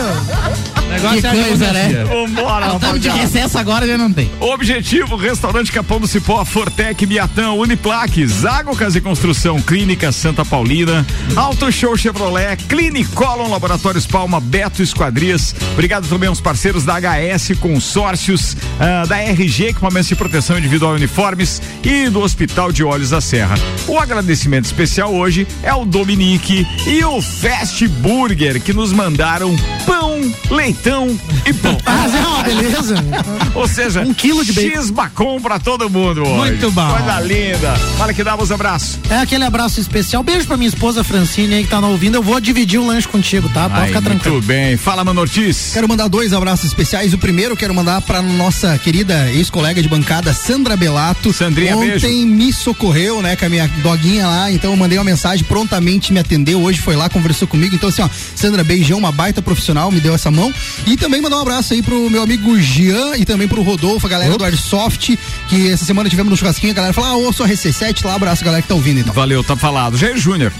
O 0.77 0.87
negócio 0.87 1.21
Que 1.21 1.27
é 1.27 1.29
a 1.29 1.33
coisa, 1.47 1.73
né? 1.73 2.03
Vambora, 2.03 2.65
Estamos 2.75 2.99
de 3.01 3.07
rapaziada. 3.09 3.19
recesso 3.19 3.57
agora 3.57 3.87
já 3.87 3.97
não 3.97 4.11
tem. 4.11 4.31
Objetivo, 4.39 5.15
Restaurante 5.15 5.71
Capão 5.71 5.99
do 5.99 6.07
Cipó, 6.07 6.43
Fortec, 6.45 7.05
Biatã, 7.05 7.51
Uniplaque, 7.51 8.25
Zago 8.27 8.75
Casa 8.75 8.97
e 8.97 9.01
Construção, 9.01 9.59
Clínica 9.61 10.11
Santa 10.11 10.45
Paulina, 10.45 11.05
Auto 11.35 11.71
Show 11.71 11.97
Chevrolet, 11.97 12.57
Clinicolon, 12.67 13.49
Laboratórios 13.49 14.05
Palma, 14.05 14.39
Beto 14.39 14.81
Esquadrias. 14.83 15.55
Obrigado 15.73 16.07
também 16.07 16.29
aos 16.29 16.39
parceiros 16.39 16.83
da 16.85 16.95
HS 16.99 17.57
Consórcios, 17.59 18.55
ah, 18.79 19.05
da 19.07 19.17
RG 19.19 19.69
Equipamentos 19.69 20.07
de 20.07 20.15
Proteção 20.15 20.57
Individual 20.57 20.93
e 20.93 20.97
Uniformes 20.97 21.61
e 21.83 22.09
do 22.09 22.21
Hospital 22.21 22.71
de 22.71 22.83
Olhos 22.83 23.09
da 23.09 23.19
Serra. 23.21 23.55
O 23.87 23.99
agradecimento 23.99 24.65
especial 24.65 25.13
hoje 25.13 25.47
é 25.61 25.71
o 25.73 25.85
Dominique 25.85 26.65
e 26.87 27.03
o 27.03 27.21
Fast 27.21 27.87
Burger, 27.87 28.59
que 28.59 28.73
nos 28.73 28.91
mandaram 28.91 29.55
pão, 29.85 30.19
leitão 30.49 31.17
e 31.45 31.53
pão. 31.53 31.77
Ah, 31.87 32.07
é 32.07 32.25
uma 32.27 32.43
beleza. 32.43 32.95
Ou 33.53 33.67
seja, 33.67 34.01
Um 34.01 34.13
quilo 34.13 34.43
de 34.43 34.51
bacon. 34.53 34.69
X-Bacon 34.75 35.39
pra 35.41 35.59
todo 35.59 35.89
mundo 35.89 36.21
hoje. 36.23 36.33
Muito 36.51 36.71
bom. 36.71 36.87
Coisa 36.93 37.19
linda. 37.21 37.75
Fala 37.97 38.13
que 38.13 38.23
dá 38.23 38.35
os 38.35 38.51
abraços. 38.51 38.99
É 39.09 39.17
aquele 39.17 39.43
abraço 39.43 39.79
especial. 39.79 40.23
Beijo 40.23 40.47
pra 40.47 40.57
minha 40.57 40.67
esposa 40.67 41.03
Francine 41.03 41.53
aí 41.53 41.63
que 41.63 41.69
tá 41.69 41.79
não 41.79 41.91
ouvindo. 41.91 42.15
Eu 42.15 42.23
vou 42.23 42.39
dividir 42.39 42.79
o 42.79 42.85
lanche 42.87 43.07
contigo, 43.07 43.47
tá? 43.49 43.69
Pode 43.69 43.81
Aí, 43.81 43.87
ficar 43.89 44.01
tranquilo. 44.01 44.35
Muito 44.35 44.47
bem. 44.47 44.77
Fala, 44.77 45.03
Mano 45.03 45.21
Ortiz. 45.21 45.71
Quero 45.73 45.87
mandar 45.87 46.07
dois 46.07 46.33
abraços 46.33 46.65
especiais. 46.65 47.13
O 47.13 47.17
primeiro 47.17 47.55
quero 47.55 47.73
mandar 47.73 48.01
pra 48.01 48.21
nossa 48.21 48.77
querida 48.79 49.31
ex-colega 49.31 49.81
de 49.81 49.87
bancada, 49.87 50.33
Sandra 50.33 50.75
Belato. 50.75 51.31
Sandrinha, 51.31 51.77
Ontem 51.77 51.89
beijo. 51.99 52.27
me 52.27 52.51
socorreu, 52.51 53.21
né, 53.21 53.35
com 53.35 53.45
a 53.45 53.49
minha 53.49 53.67
doguinha 53.81 54.27
lá. 54.27 54.51
Então 54.51 54.71
eu 54.71 54.77
mandei 54.77 54.97
uma 54.97 55.03
mensagem, 55.03 55.45
prontamente 55.45 56.13
me 56.13 56.19
atendeu. 56.19 56.61
Hoje 56.61 56.81
foi 56.81 56.95
lá, 56.95 57.09
conversou 57.09 57.47
comigo. 57.47 57.75
Então, 57.75 57.89
assim, 57.89 58.01
ó, 58.01 58.09
Sandra, 58.35 58.63
beijão, 58.63 58.97
uma 58.97 59.11
baita 59.11 59.41
profissional, 59.41 59.91
me 59.91 59.99
deu 59.99 60.13
essa 60.13 60.31
mão. 60.31 60.53
E 60.85 60.97
também 60.97 61.21
mandar 61.21 61.37
um 61.37 61.41
abraço 61.41 61.73
aí 61.73 61.81
pro 61.81 62.09
meu 62.09 62.21
amigo 62.21 62.59
Jean 62.59 63.15
e 63.17 63.25
também 63.25 63.47
pro 63.47 63.61
Rodolfo, 63.61 64.05
a 64.07 64.09
galera 64.09 64.37
do 64.37 64.43
Airsoft, 64.43 65.17
que 65.49 65.69
essa 65.69 65.85
semana 65.85 66.09
tivemos 66.09 66.31
no 66.31 66.37
churrasquinho. 66.37 66.71
A 66.71 66.75
galera 66.75 66.93
falou, 66.93 67.09
ah, 67.09 67.15
ouço 67.15 67.43
a 67.43 67.47
RC7 67.47 68.05
lá, 68.05 68.15
abraço, 68.15 68.43
galera 68.43 68.61
que 68.61 68.67
tá 68.67 68.75
ouvindo 68.75 68.99
então. 68.99 69.13
Valeu, 69.13 69.43
tá 69.43 69.55
falado. 69.55 69.97
Jair 69.97 70.17
Júnior. 70.17 70.51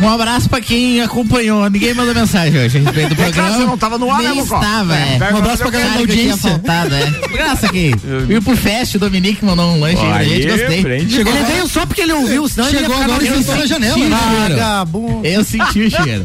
Um 0.00 0.08
abraço 0.08 0.48
pra 0.48 0.60
quem 0.60 1.00
acompanhou. 1.02 1.68
Ninguém 1.68 1.92
mandou 1.92 2.14
mensagem 2.14 2.58
hoje 2.60 2.78
a 2.78 2.80
respeito 2.82 3.14
do 3.16 3.20
É 3.20 3.24
programa. 3.24 3.50
você 3.58 3.64
não 3.64 3.76
tava 3.78 3.98
no 3.98 4.08
ar, 4.10 4.22
Nem 4.22 4.36
né, 4.36 4.42
estava, 4.42 4.96
É, 4.96 5.18
é. 5.20 5.32
Um 5.34 5.36
abraço 5.38 5.58
pra 5.62 5.70
galera 5.70 5.90
da 5.92 5.98
audiência. 5.98 6.50
faltado, 6.50 6.94
é. 6.94 7.10
Graça 7.32 7.66
aqui. 7.66 7.90
E 8.28 8.40
pro 8.40 8.56
Fest, 8.56 8.94
o 8.94 8.98
Dominique 9.00 9.44
mandou 9.44 9.74
um 9.74 9.80
lanche 9.80 10.00
aí 10.00 10.08
pra 10.12 10.24
gente, 10.24 10.46
gostei. 10.46 10.82
frente. 10.82 11.12
Chegou 11.12 11.32
Ele 11.32 11.38
agora- 11.40 11.52
veio 11.54 11.68
só 11.68 11.84
porque 11.84 12.00
ele 12.02 12.12
ouviu, 12.12 12.48
senão 12.48 12.68
ele 12.68 12.78
Chegou 12.78 12.94
ficar 12.94 13.04
agora 13.06 13.24
e 13.24 13.28
sentou 13.28 13.56
na 13.56 13.66
janela. 13.66 13.96
Né? 13.98 14.48
Vagabundo. 14.50 15.26
Eu 15.26 15.44
senti 15.44 15.80
o 15.80 15.90
cheiro. 15.90 16.24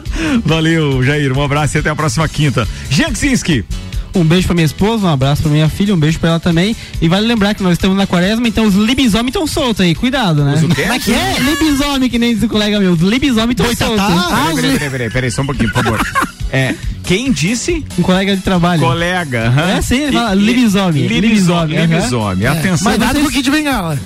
Valeu, 0.44 1.02
Jair. 1.02 1.32
Um 1.36 1.42
abraço 1.42 1.76
e 1.76 1.80
até 1.80 1.88
a 1.90 1.96
próxima 1.96 2.28
quinta. 2.28 2.68
Jean 2.90 3.10
Ksinski. 3.12 3.64
Um 4.14 4.24
beijo 4.24 4.46
pra 4.46 4.54
minha 4.54 4.64
esposa, 4.64 5.06
um 5.06 5.10
abraço 5.10 5.42
pra 5.42 5.50
minha 5.50 5.68
filha, 5.68 5.92
um 5.94 5.98
beijo 5.98 6.18
pra 6.20 6.30
ela 6.30 6.40
também. 6.40 6.76
E 7.00 7.08
vale 7.08 7.26
lembrar 7.26 7.54
que 7.54 7.62
nós 7.62 7.72
estamos 7.72 7.96
na 7.96 8.06
quaresma, 8.06 8.46
então 8.46 8.64
os 8.64 8.74
libisomens 8.74 9.28
estão 9.28 9.46
soltos 9.46 9.80
aí, 9.80 9.94
cuidado, 9.94 10.44
né? 10.44 10.54
Os 10.54 10.62
o 10.62 10.68
quê? 10.68 10.82
É 10.82 10.98
que 10.98 11.12
é? 11.12 11.36
Libisomem, 11.40 12.08
que 12.08 12.18
nem 12.18 12.34
diz 12.34 12.42
o 12.44 12.48
colega 12.48 12.78
meu. 12.78 12.92
Os 12.92 13.00
libisomens 13.00 13.56
estão 13.58 13.74
soltos. 13.88 14.04
Ah, 14.06 14.50
Peraí, 14.54 14.54
peraí, 14.54 14.78
peraí, 14.78 14.90
peraí, 14.90 15.10
peraí, 15.10 15.30
só 15.30 15.42
um 15.42 15.46
pouquinho, 15.46 15.72
por 15.72 15.82
favor. 15.82 16.00
É, 16.52 16.74
quem 17.02 17.32
disse? 17.32 17.84
Um 17.98 18.02
colega 18.02 18.36
de 18.36 18.42
trabalho. 18.42 18.80
Colega. 18.80 19.48
aham. 19.48 19.70
É, 19.76 19.82
sim, 19.82 19.96
ele 20.02 20.12
fala 20.12 20.34
libisome, 20.34 21.08
Libisome, 21.08 21.76
libisome. 21.76 22.44
É. 22.44 22.48
Atenção. 22.48 22.84
Mas 22.84 22.98
nada 22.98 23.18
com 23.18 23.26
o 23.26 23.30
Kid 23.30 23.50
Bengala. 23.50 23.98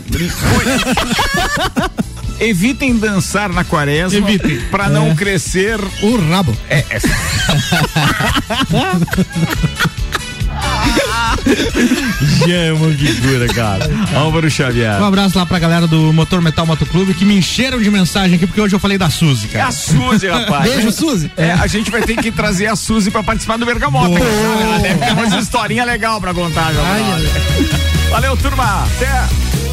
Evitem 2.40 2.96
dançar 2.96 3.52
na 3.52 3.64
quaresma 3.64 4.26
pra 4.70 4.88
não 4.88 5.08
É. 5.10 5.14
crescer. 5.14 5.78
O 6.02 6.16
rabo. 6.30 6.56
É, 6.70 6.84
é. 6.90 7.00
Chama 12.46 12.94
que 12.94 13.54
cara. 13.54 13.88
Álvaro 14.14 14.50
Xavier. 14.50 15.00
Um 15.00 15.04
abraço 15.06 15.38
lá 15.38 15.46
pra 15.46 15.58
galera 15.58 15.86
do 15.86 16.12
Motor 16.12 16.40
Metal 16.40 16.66
Motoclube 16.66 17.14
que 17.14 17.24
me 17.24 17.36
encheram 17.38 17.80
de 17.80 17.90
mensagem 17.90 18.36
aqui 18.36 18.46
porque 18.46 18.60
hoje 18.60 18.74
eu 18.74 18.78
falei 18.80 18.98
da 18.98 19.10
Suzy, 19.10 19.46
É 19.46 19.52
cara. 19.58 19.68
a 19.68 19.72
Suzy, 19.72 20.28
rapaz. 20.28 20.70
Beijo, 20.70 20.92
Suzy. 20.92 21.30
É, 21.36 21.52
a 21.52 21.66
gente 21.66 21.90
vai 21.90 22.02
ter 22.02 22.16
que 22.16 22.30
trazer 22.30 22.66
a 22.66 22.76
Suzy 22.76 23.10
pra 23.10 23.22
participar 23.22 23.56
do 23.58 23.66
Bergamota. 23.66 24.18
cara. 24.18 24.30
Ela 24.30 24.78
deve 24.78 25.04
ter 25.06 25.12
umas 25.12 25.32
historinhas 25.42 25.86
legais 25.86 26.18
pra 26.20 26.34
contar, 26.34 26.72
brother. 26.72 27.30
Valeu, 28.10 28.36
turma. 28.36 28.84
Até. 28.84 29.67